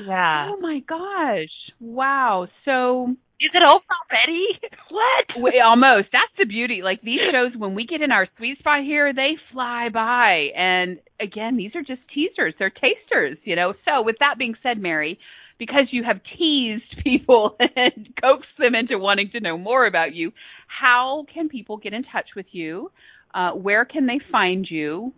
Yeah. 0.08 0.52
Oh 0.54 0.58
my 0.62 0.80
gosh. 0.88 1.50
Wow. 1.82 2.48
So 2.64 3.18
Is 3.40 3.52
it 3.54 3.62
over 3.64 3.86
already? 4.12 4.46
What? 4.90 5.44
we, 5.44 5.62
almost. 5.64 6.08
That's 6.12 6.34
the 6.40 6.46
beauty. 6.46 6.82
Like 6.84 7.02
these 7.04 7.20
shows, 7.32 7.52
when 7.56 7.76
we 7.76 7.86
get 7.86 8.02
in 8.02 8.12
our 8.12 8.28
sweet 8.38 8.58
spot 8.58 8.84
here, 8.84 9.14
they 9.14 9.38
fly 9.54 9.90
by. 9.94 10.48
And 10.58 10.98
again, 11.22 11.58
these 11.58 11.76
are 11.76 11.84
just 11.84 12.02
teasers. 12.14 12.56
They're 12.58 12.72
tasters, 12.72 13.38
you 13.44 13.56
know. 13.56 13.76
So 13.86 14.02
with 14.02 14.16
that 14.20 14.40
being 14.40 14.56
said, 14.64 14.82
Mary, 14.82 15.20
because 15.60 15.86
you 15.92 16.04
have 16.04 16.22
teased 16.38 16.92
people 17.04 17.56
and 17.60 18.10
coaxed 18.20 18.50
them 18.58 18.74
into 18.74 18.98
wanting 18.98 19.30
to 19.34 19.40
know 19.42 19.60
more 19.60 19.86
about 19.86 20.16
you, 20.16 20.32
how 20.68 21.26
can 21.32 21.50
people 21.50 21.78
get 21.78 21.94
in 21.94 22.04
touch 22.04 22.30
with 22.36 22.48
you? 22.52 22.92
Uh, 23.32 23.52
where 23.52 23.86
can 23.86 24.08
they 24.08 24.20
find 24.32 24.66
you? 24.68 25.14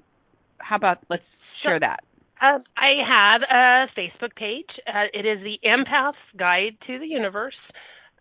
How 0.57 0.75
about 0.75 0.97
let's 1.09 1.23
share 1.63 1.79
that. 1.79 2.01
Uh, 2.41 2.59
I 2.75 2.91
have 3.07 3.41
a 3.43 3.99
Facebook 3.99 4.35
page. 4.35 4.69
Uh, 4.87 5.05
it 5.13 5.25
is 5.25 5.39
the 5.43 5.59
Empath's 5.65 6.17
Guide 6.37 6.75
to 6.87 6.99
the 6.99 7.05
Universe. 7.07 7.55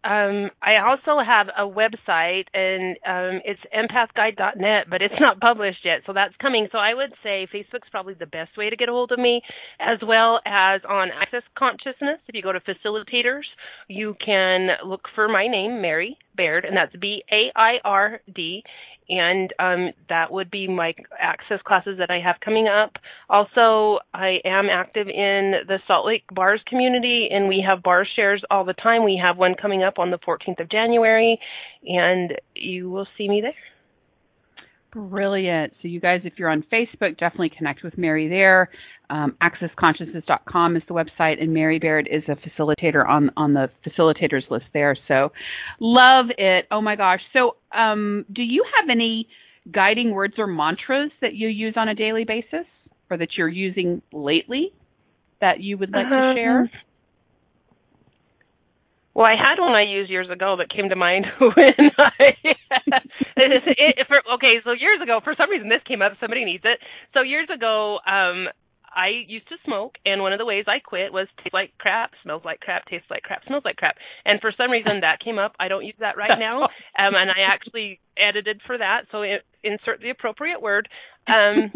Um, 0.03 0.51
I 0.63 0.79
also 0.81 1.21
have 1.23 1.49
a 1.49 1.69
website, 1.69 2.45
and 2.55 2.97
um, 3.07 3.43
it's 3.45 3.61
empathguide.net, 3.69 4.87
but 4.89 5.03
it's 5.03 5.15
not 5.21 5.41
published 5.41 5.85
yet, 5.85 6.01
so 6.07 6.15
that's 6.15 6.35
coming. 6.41 6.69
So 6.73 6.79
I 6.79 6.95
would 6.95 7.13
say 7.23 7.47
Facebook's 7.53 7.91
probably 7.91 8.15
the 8.15 8.27
best 8.27 8.57
way 8.57 8.71
to 8.71 8.77
get 8.77 8.89
a 8.89 8.93
hold 8.93 9.13
of 9.13 9.19
me, 9.19 9.43
as 9.79 9.99
well 10.07 10.41
as 10.47 10.81
on 10.89 11.09
Access 11.11 11.43
Consciousness. 11.59 12.19
If 12.29 12.35
you 12.35 12.43
go 12.43 12.53
to 12.53 12.61
facilitators, 12.61 13.45
you 13.89 14.17
can 14.25 14.69
look 14.87 15.03
for 15.15 15.29
my 15.29 15.47
name, 15.47 15.83
Mary 15.83 16.17
Baird, 16.35 16.65
and 16.65 16.75
that's 16.75 16.97
B 16.97 17.23
A 17.31 17.53
I 17.55 17.75
R 17.85 18.21
D, 18.35 18.63
and 19.11 19.53
um, 19.59 19.91
that 20.09 20.33
would 20.33 20.51
be 20.51 20.69
my 20.69 20.95
access 21.19 21.59
classes 21.65 21.99
that 21.99 22.11
I 22.11 22.21
have 22.21 22.37
coming 22.45 22.69
up. 22.69 22.93
Also, 23.29 23.99
I 24.15 24.39
am 24.45 24.69
active 24.71 25.09
in 25.09 25.55
the 25.67 25.79
Salt 25.87 26.07
Lake 26.07 26.23
Bars 26.33 26.61
community, 26.67 27.29
and 27.31 27.49
we 27.49 27.65
have 27.67 27.83
bar 27.83 28.07
shares 28.17 28.43
all 28.51 28.65
the 28.65 28.73
time. 28.73 29.05
We 29.05 29.21
have 29.23 29.37
one 29.37 29.55
coming 29.61 29.83
up 29.83 29.99
on 29.99 30.13
the 30.13 30.19
14th 30.19 30.61
of 30.61 30.71
January, 30.71 31.39
and 31.85 32.35
you 32.55 32.89
will 32.89 33.07
see 33.19 33.29
me 33.29 33.41
there. 33.41 33.53
Brilliant. 34.93 35.73
So, 35.83 35.89
you 35.89 36.01
guys, 36.01 36.21
if 36.25 36.35
you're 36.37 36.51
on 36.51 36.65
Facebook, 36.73 37.19
definitely 37.19 37.51
connect 37.57 37.83
with 37.83 37.99
Mary 37.99 38.29
there. 38.29 38.71
Um, 39.11 39.37
accessconsciousness.com 39.43 40.77
is 40.77 40.83
the 40.89 40.95
website, 40.95 41.43
and 41.43 41.53
Mary 41.53 41.79
Baird 41.79 42.09
is 42.11 42.23
a 42.29 42.37
facilitator 42.37 43.07
on 43.07 43.31
on 43.37 43.55
the 43.55 43.69
facilitators 43.87 44.49
list 44.51 44.67
there. 44.73 44.97
So, 45.09 45.33
love 45.81 46.27
it. 46.39 46.67
Oh 46.71 46.81
my 46.81 46.97
gosh. 46.97 47.21
So, 47.33 47.57
um, 47.77 48.25
do 48.33 48.43
you 48.43 48.65
have 48.79 48.89
any 48.89 49.27
guiding 49.73 50.13
words 50.13 50.35
or 50.39 50.47
mantras 50.47 51.11
that 51.21 51.35
you 51.35 51.49
use 51.49 51.75
on 51.77 51.89
a 51.89 51.95
daily 51.95 52.25
basis, 52.25 52.67
or 53.11 53.17
that 53.19 53.31
you're 53.37 53.49
using 53.49 54.01
lately 54.13 54.73
that 55.41 55.61
you 55.61 55.77
would 55.79 55.91
like 55.91 56.09
to 56.09 56.15
Um, 56.15 56.37
share? 56.37 56.71
Well, 59.15 59.27
I 59.27 59.35
had 59.35 59.59
one 59.61 59.73
I 59.75 59.83
used 59.83 60.11
years 60.11 60.31
ago 60.31 60.57
that 60.59 60.71
came 60.71 60.89
to 60.89 60.97
mind 60.97 61.27
when 61.41 61.91
I. 61.99 62.37
it, 63.37 63.63
it, 63.67 64.07
for, 64.07 64.23
okay, 64.35 64.61
so 64.65 64.71
years 64.73 65.01
ago, 65.03 65.21
for 65.23 65.35
some 65.37 65.51
reason 65.51 65.69
this 65.69 65.83
came 65.87 66.01
up. 66.01 66.13
Somebody 66.21 66.45
needs 66.45 66.63
it. 66.65 66.79
So 67.13 67.23
years 67.23 67.49
ago, 67.53 67.99
um, 68.07 68.47
I 68.95 69.25
used 69.27 69.49
to 69.49 69.57
smoke, 69.65 69.97
and 70.05 70.21
one 70.21 70.33
of 70.33 70.39
the 70.39 70.45
ways 70.45 70.65
I 70.67 70.81
quit 70.81 71.13
was 71.13 71.29
tastes 71.39 71.55
like 71.55 71.73
crap, 71.79 72.11
smells 72.23 72.43
like 72.45 72.61
crap, 72.61 72.87
tastes 72.87 73.11
like 73.11 73.23
crap, 73.23 73.45
smells 73.47 73.65
like 73.65 73.77
crap. 73.77 73.97
And 74.25 74.41
for 74.41 74.53
some 74.57 74.71
reason 74.71 75.01
that 75.01 75.21
came 75.25 75.39
up. 75.39 75.55
I 75.61 75.69
don't 75.69 75.85
use 75.85 75.95
that 76.01 76.17
right 76.17 76.39
now, 76.39 76.65
um, 76.65 77.15
and 77.15 77.31
I 77.31 77.47
actually 77.47 78.01
edited 78.17 78.61
for 78.67 78.77
that. 78.79 79.03
So 79.13 79.23
it, 79.23 79.43
insert 79.63 80.01
the 80.01 80.11
appropriate 80.11 80.61
word. 80.61 80.89
Um, 81.29 81.73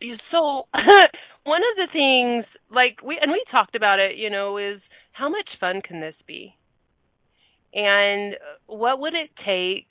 so 0.30 0.66
one 1.44 1.62
of 1.62 1.76
the 1.76 1.88
things, 1.92 2.44
like 2.70 3.02
we 3.02 3.18
and 3.20 3.32
we 3.32 3.42
talked 3.50 3.74
about 3.74 3.98
it, 3.98 4.16
you 4.16 4.30
know, 4.30 4.58
is 4.58 4.80
how 5.12 5.28
much 5.28 5.48
fun 5.60 5.80
can 5.82 6.00
this 6.00 6.14
be? 6.26 6.54
And 7.74 8.34
what 8.66 9.00
would 9.00 9.14
it 9.14 9.30
take 9.44 9.88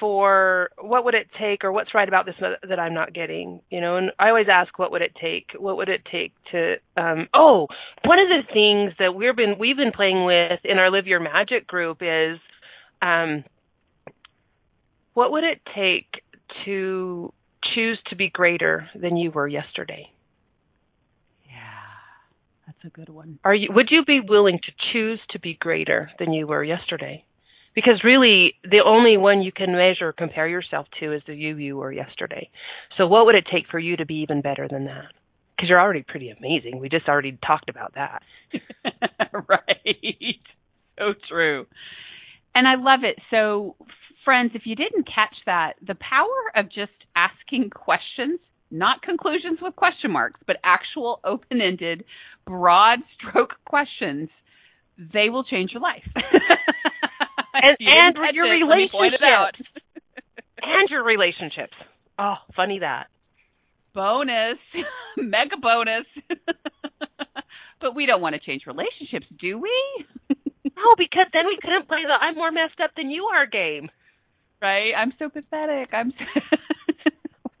for 0.00 0.70
what 0.80 1.04
would 1.04 1.14
it 1.14 1.28
take 1.38 1.64
or 1.64 1.72
what's 1.72 1.94
right 1.94 2.08
about 2.08 2.26
this 2.26 2.34
that, 2.68 2.78
I'm 2.78 2.94
not 2.94 3.12
getting, 3.14 3.60
you 3.70 3.80
know? 3.80 3.96
And 3.96 4.10
I 4.18 4.28
always 4.28 4.46
ask 4.50 4.78
what 4.78 4.90
would 4.90 5.02
it 5.02 5.16
take? 5.20 5.48
What 5.58 5.76
would 5.76 5.88
it 5.88 6.02
take 6.10 6.32
to 6.52 6.74
um 6.96 7.28
oh, 7.34 7.68
one 8.04 8.18
of 8.18 8.28
the 8.28 8.42
things 8.52 8.92
that 8.98 9.14
we've 9.14 9.36
been 9.36 9.56
we've 9.58 9.76
been 9.76 9.92
playing 9.92 10.24
with 10.24 10.60
in 10.64 10.78
our 10.78 10.90
Live 10.90 11.06
Your 11.06 11.20
Magic 11.20 11.66
group 11.66 11.98
is 12.00 12.38
um 13.02 13.44
what 15.14 15.30
would 15.32 15.44
it 15.44 15.60
take 15.74 16.22
to 16.64 17.32
choose 17.74 17.98
to 18.10 18.16
be 18.16 18.28
greater 18.28 18.88
than 18.94 19.16
you 19.16 19.30
were 19.30 19.48
yesterday? 19.48 20.10
Yeah, 21.46 21.52
that's 22.66 22.84
a 22.84 22.90
good 22.90 23.08
one. 23.08 23.38
Are 23.44 23.54
you 23.54 23.68
would 23.72 23.88
you 23.90 24.04
be 24.04 24.20
willing 24.20 24.58
to 24.58 24.72
choose 24.92 25.20
to 25.30 25.38
be 25.38 25.54
greater 25.54 26.10
than 26.18 26.32
you 26.32 26.46
were 26.46 26.64
yesterday? 26.64 27.24
Because 27.74 28.02
really 28.04 28.54
the 28.62 28.82
only 28.86 29.16
one 29.16 29.42
you 29.42 29.50
can 29.52 29.72
measure 29.72 30.12
compare 30.12 30.46
yourself 30.46 30.86
to 31.00 31.12
is 31.12 31.22
the 31.26 31.34
you 31.34 31.56
you 31.56 31.76
were 31.76 31.92
yesterday. 31.92 32.48
So 32.96 33.06
what 33.06 33.26
would 33.26 33.34
it 33.34 33.46
take 33.52 33.64
for 33.70 33.78
you 33.78 33.96
to 33.96 34.06
be 34.06 34.16
even 34.16 34.42
better 34.42 34.68
than 34.68 34.84
that? 34.84 35.06
Because 35.56 35.68
you're 35.68 35.80
already 35.80 36.04
pretty 36.06 36.30
amazing. 36.30 36.78
We 36.78 36.88
just 36.88 37.08
already 37.08 37.38
talked 37.44 37.68
about 37.68 37.94
that. 37.94 38.22
right. 39.48 40.40
So 40.98 41.14
true. 41.28 41.66
And 42.54 42.68
I 42.68 42.76
love 42.76 43.00
it. 43.02 43.18
So, 43.30 43.76
friends, 44.24 44.52
if 44.54 44.62
you 44.64 44.76
didn't 44.76 45.06
catch 45.06 45.34
that, 45.46 45.74
the 45.84 45.96
power 45.96 46.52
of 46.54 46.66
just 46.66 46.92
asking 47.16 47.70
questions, 47.70 48.38
not 48.70 49.02
conclusions 49.02 49.58
with 49.60 49.74
question 49.76 50.10
marks, 50.12 50.40
but 50.46 50.56
actual 50.64 51.20
open 51.24 51.60
ended, 51.60 52.04
broad 52.46 53.00
stroke 53.18 53.54
questions, 53.64 54.28
they 54.96 55.28
will 55.30 55.44
change 55.44 55.72
your 55.72 55.82
life. 55.82 56.04
And- 57.54 57.76
You 57.80 57.90
and 57.90 58.16
your 58.34 58.46
it, 58.46 58.66
let 58.66 58.76
me 58.76 58.88
point 58.90 59.14
it 59.14 59.22
out. 59.22 59.54
and 60.62 60.88
your 60.90 61.04
relationships. 61.04 61.74
Oh, 62.18 62.34
funny 62.56 62.80
that. 62.80 63.06
bonus, 63.94 64.58
mega 65.16 65.56
bonus. 65.60 66.06
but 67.80 67.94
we 67.94 68.06
don't 68.06 68.20
want 68.20 68.34
to 68.34 68.40
change 68.40 68.62
relationships, 68.66 69.26
do 69.40 69.58
we? 69.58 69.72
No, 70.76 70.94
because 70.98 71.26
then 71.32 71.46
we 71.46 71.58
couldn't 71.62 71.86
play 71.88 72.02
the 72.06 72.12
I'm 72.12 72.34
more 72.34 72.50
messed 72.52 72.80
up 72.82 72.90
than 72.96 73.10
you 73.10 73.26
are 73.32 73.46
game. 73.46 73.90
right? 74.60 74.92
I'm 74.96 75.12
so 75.18 75.28
pathetic. 75.28 75.90
I'm. 75.92 76.12
So 76.12 76.24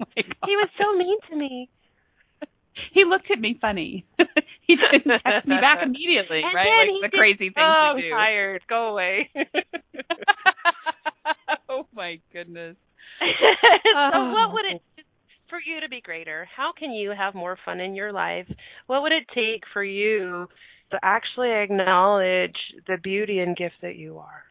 oh 0.02 0.06
my 0.16 0.22
God. 0.22 0.48
He 0.48 0.56
was 0.56 0.68
so 0.78 0.96
mean 0.98 1.18
to 1.30 1.36
me. 1.36 1.68
He 2.92 3.04
looked 3.04 3.30
at 3.30 3.38
me 3.40 3.56
funny. 3.60 4.04
he 4.66 4.76
didn't 4.76 5.20
text 5.24 5.48
me 5.48 5.56
back 5.60 5.78
immediately, 5.82 6.42
And 6.44 6.54
right? 6.54 6.88
Like 7.02 7.10
the 7.10 7.16
did- 7.16 7.18
crazy 7.18 7.48
things 7.50 7.54
oh, 7.58 7.94
do. 7.96 8.04
I'm 8.06 8.10
tired. 8.10 8.62
Go 8.68 8.88
away. 8.88 9.30
oh 11.68 11.86
my 11.94 12.18
goodness. 12.32 12.76
so 13.20 13.26
Oh. 13.96 14.32
what 14.32 14.52
would 14.52 14.64
it 14.66 14.82
for 15.48 15.58
you 15.64 15.80
to 15.80 15.88
be 15.88 16.00
greater? 16.00 16.48
How 16.56 16.72
can 16.76 16.92
you 16.92 17.10
have 17.10 17.34
more 17.34 17.56
fun 17.64 17.80
in 17.80 17.94
your 17.94 18.12
life? 18.12 18.46
What 18.86 19.02
would 19.02 19.12
it 19.12 19.24
take 19.34 19.62
for 19.72 19.84
you 19.84 20.48
to 20.90 20.98
actually 21.02 21.52
acknowledge 21.52 22.56
the 22.86 22.96
beauty 23.02 23.38
and 23.40 23.56
gift 23.56 23.76
that 23.82 23.96
you 23.96 24.18
are? 24.18 24.44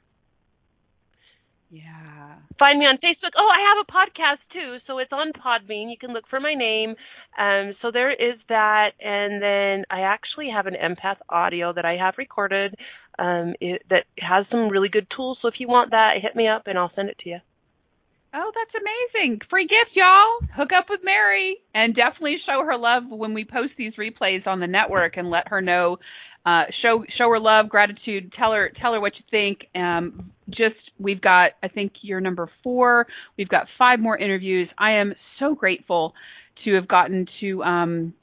Yeah. 1.74 2.38
Find 2.60 2.78
me 2.78 2.86
on 2.86 2.98
Facebook. 2.98 3.34
Oh, 3.36 3.50
I 3.50 3.74
have 3.74 3.82
a 3.82 3.92
podcast 3.92 4.46
too, 4.54 4.78
so 4.86 5.00
it's 5.00 5.12
on 5.12 5.34
Podbean. 5.34 5.90
You 5.90 5.98
can 6.00 6.14
look 6.14 6.26
for 6.30 6.40
my 6.40 6.54
name. 6.54 6.94
Um, 7.36 7.74
so 7.82 7.90
there 7.92 8.12
is 8.12 8.38
that, 8.48 8.92
and 9.02 9.42
then 9.42 9.86
I 9.90 10.02
actually 10.02 10.50
have 10.54 10.68
an 10.68 10.76
empath 10.76 11.18
audio 11.30 11.74
that 11.74 11.84
I 11.84 11.98
have 11.98 12.14
recorded 12.20 12.76
um, 13.18 13.56
it, 13.60 13.82
that 13.90 14.06
has 14.20 14.46
some 14.52 14.70
really 14.70 14.90
good 14.90 15.08
tools. 15.16 15.40
So 15.42 15.48
if 15.48 15.56
you 15.58 15.68
want 15.68 15.92
that, 15.92 16.22
hit 16.22 16.36
me 16.36 16.48
up 16.48 16.68
and 16.68 16.78
I'll 16.78 16.92
send 16.96 17.10
it 17.10 17.18
to 17.24 17.30
you. 17.30 17.40
Oh, 18.36 18.52
that's 18.54 18.84
amazing. 18.84 19.42
Free 19.50 19.66
gift, 19.66 19.96
y'all. 19.96 20.48
Hook 20.56 20.70
up 20.78 20.86
with 20.92 21.02
Mary 21.04 21.58
and 21.74 21.96
definitely 21.96 22.38
show 22.46 22.64
her 22.64 22.78
love 22.78 23.04
when 23.10 23.34
we 23.34 23.46
post 23.46 23.74
these 23.78 23.94
replays 23.94 24.46
on 24.46 24.60
the 24.60 24.68
network 24.68 25.18
and 25.18 25.30
let 25.30 25.48
her 25.48 25.62
know 25.62 25.98
uh 26.46 26.64
show 26.82 27.04
show 27.18 27.30
her 27.30 27.40
love, 27.40 27.70
gratitude, 27.70 28.34
tell 28.38 28.52
her 28.52 28.72
tell 28.82 28.94
her 28.94 29.00
what 29.02 29.14
you 29.16 29.24
think. 29.32 29.68
Um 29.76 30.32
just 30.50 30.76
we've 31.00 31.22
got 31.22 31.52
I 31.62 31.68
think 31.68 31.94
you're 32.02 32.22
number 32.22 32.50
4. 32.64 33.08
We've 33.38 33.50
got 33.50 33.68
5 33.78 34.00
more 34.00 34.18
interviews. 34.18 34.70
I 34.78 34.92
am 34.94 35.14
so 35.40 35.56
grateful 35.56 36.14
to 36.66 36.74
have 36.76 36.88
gotten 36.88 37.28
to 37.40 37.64
um 37.64 38.14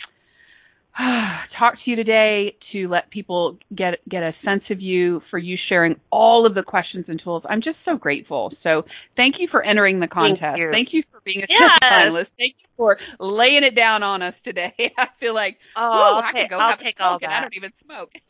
talk 1.58 1.74
to 1.84 1.90
you 1.90 1.96
today 1.96 2.56
to 2.72 2.88
let 2.88 3.10
people 3.10 3.58
get 3.74 3.94
get 4.08 4.22
a 4.22 4.32
sense 4.44 4.62
of 4.70 4.80
you 4.80 5.22
for 5.30 5.38
you 5.38 5.56
sharing 5.68 5.96
all 6.10 6.46
of 6.46 6.54
the 6.54 6.62
questions 6.62 7.04
and 7.08 7.20
tools. 7.22 7.42
I'm 7.48 7.62
just 7.62 7.76
so 7.84 7.96
grateful. 7.96 8.52
So 8.62 8.82
thank 9.16 9.36
you 9.38 9.48
for 9.50 9.62
entering 9.62 10.00
the 10.00 10.08
contest. 10.08 10.58
you. 10.58 10.70
you 10.92 11.02
for 11.10 11.20
being 11.24 11.42
a 11.42 11.46
Yes. 11.48 11.78
finalist. 11.82 12.26
Thank 12.38 12.56
you 12.58 12.68
for 12.76 12.98
laying 13.18 13.62
it 13.64 13.74
down 13.76 14.02
on 14.02 14.22
us 14.22 14.34
today. 14.44 14.74
I 14.98 15.06
feel 15.20 15.34
like 15.34 15.58
Oh, 15.76 15.80
whoa, 15.80 16.16
I'll 16.16 16.22
I 16.24 16.32
take- 16.32 16.42
could 16.44 16.50
go 16.50 16.58
I'll 16.58 16.70
have 16.70 16.80
a 16.80 16.84
take 16.84 16.96
smoke 16.96 17.06
all 17.06 17.18
and 17.22 17.32
I 17.32 17.40
don't 17.42 17.54
even 17.56 17.72
smoke. 17.84 18.10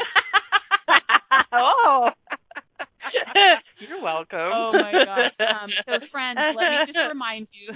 oh. 1.52 2.08
You're 3.80 4.02
welcome. 4.02 4.38
Oh 4.38 4.70
my 4.74 4.92
gosh. 4.92 5.32
Um, 5.40 5.70
so 5.86 5.92
friends, 6.12 6.38
let 6.56 6.68
me 6.70 6.76
just 6.86 6.98
remind 7.08 7.48
you 7.52 7.74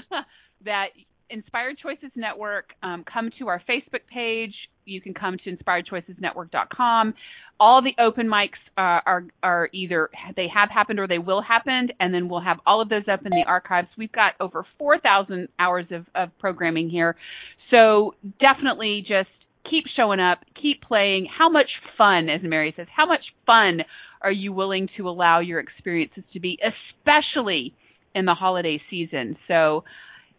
that 0.64 0.89
Inspired 1.30 1.78
Choices 1.82 2.11
Network, 2.14 2.70
um, 2.82 3.05
come 3.11 3.30
to 3.39 3.49
our 3.49 3.61
Facebook 3.68 4.07
page. 4.12 4.55
You 4.87 5.01
can 5.01 5.14
come 5.14 5.37
to 5.45 5.57
inspiredchoicesnetwork.com. 5.57 7.14
All 7.61 7.82
the 7.82 7.95
open 8.03 8.26
mics 8.26 8.59
uh, 8.76 9.01
are 9.07 9.24
are 9.43 9.68
either 9.72 10.11
they 10.37 10.49
have 10.53 10.70
happened 10.70 10.99
or 10.99 11.07
they 11.07 11.18
will 11.18 11.41
happen, 11.41 11.89
and 12.01 12.12
then 12.12 12.28
we'll 12.28 12.41
have 12.41 12.59
all 12.66 12.80
of 12.80 12.89
those 12.89 13.05
up 13.11 13.24
in 13.24 13.30
the 13.30 13.45
archives. 13.47 13.89
We've 13.97 14.12
got 14.12 14.32
over 14.41 14.66
4,000 14.78 15.49
hours 15.59 15.87
of, 15.91 16.07
of 16.14 16.37
programming 16.39 16.91
here, 16.91 17.16
so 17.70 18.14
definitely 18.41 19.05
just 19.07 19.30
keep 19.68 19.85
showing 19.97 20.20
up, 20.20 20.41
keep 20.61 20.82
playing. 20.82 21.26
How 21.26 21.49
much 21.49 21.68
fun, 21.97 22.28
as 22.28 22.41
Mary 22.43 22.74
says, 22.76 22.87
how 22.95 23.07
much 23.07 23.22
fun 23.47 23.80
are 24.20 24.32
you 24.32 24.53
willing 24.53 24.89
to 24.97 25.09
allow 25.09 25.41
your 25.41 25.61
experiences 25.61 26.24
to 26.32 26.41
be, 26.41 26.59
especially 26.62 27.74
in 28.14 28.24
the 28.24 28.35
holiday 28.35 28.80
season? 28.91 29.37
So 29.49 29.85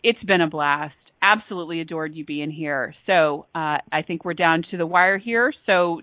it's 0.03 0.23
been 0.23 0.41
a 0.41 0.49
blast. 0.49 0.93
Absolutely 1.25 1.81
adored 1.81 2.13
you 2.13 2.23
being 2.23 2.51
here. 2.51 2.93
So 3.07 3.47
uh, 3.55 3.77
I 3.91 4.03
think 4.05 4.23
we're 4.25 4.33
down 4.35 4.63
to 4.71 4.77
the 4.77 4.85
wire 4.85 5.17
here. 5.17 5.51
So 5.65 6.01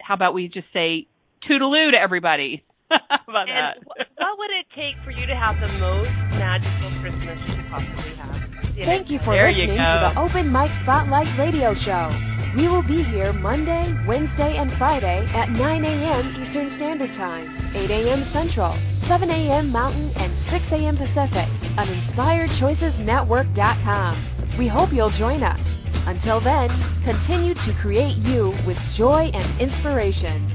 how 0.00 0.14
about 0.14 0.34
we 0.34 0.48
just 0.48 0.66
say 0.72 1.06
toodaloo 1.48 1.92
to 1.92 1.98
everybody? 2.00 2.64
about 2.90 3.48
and 3.48 3.50
that? 3.50 3.86
what 3.86 4.38
would 4.38 4.50
it 4.50 4.66
take 4.74 4.96
for 5.04 5.10
you 5.10 5.26
to 5.26 5.34
have 5.36 5.60
the 5.60 5.78
most 5.78 6.10
magical 6.38 6.90
Christmas 7.00 7.38
you 7.46 7.52
could 7.52 7.70
possibly 7.70 8.14
have? 8.14 8.40
Thank 8.84 9.10
you 9.10 9.18
for 9.18 9.34
There 9.34 9.48
you 9.48 9.66
listening 9.66 9.78
to 9.78 10.12
the 10.14 10.18
Open 10.18 10.52
Mic 10.52 10.72
Spotlight 10.72 11.36
radio 11.36 11.74
show. 11.74 12.37
We 12.56 12.66
will 12.66 12.82
be 12.82 13.02
here 13.02 13.34
Monday, 13.34 13.94
Wednesday, 14.06 14.56
and 14.56 14.72
Friday 14.72 15.26
at 15.34 15.50
9 15.50 15.84
a.m. 15.84 16.40
Eastern 16.40 16.70
Standard 16.70 17.12
Time, 17.12 17.46
8 17.74 17.90
a.m. 17.90 18.18
Central, 18.18 18.72
7 18.72 19.30
a.m. 19.30 19.70
Mountain, 19.70 20.10
and 20.16 20.32
6 20.32 20.72
a.m. 20.72 20.96
Pacific 20.96 21.46
on 21.76 21.86
InspiredChoicesNetwork.com. 21.86 24.16
We 24.58 24.66
hope 24.66 24.94
you'll 24.94 25.10
join 25.10 25.42
us. 25.42 25.74
Until 26.06 26.40
then, 26.40 26.70
continue 27.04 27.52
to 27.52 27.72
create 27.74 28.16
you 28.16 28.54
with 28.66 28.80
joy 28.92 29.30
and 29.34 29.60
inspiration. 29.60 30.46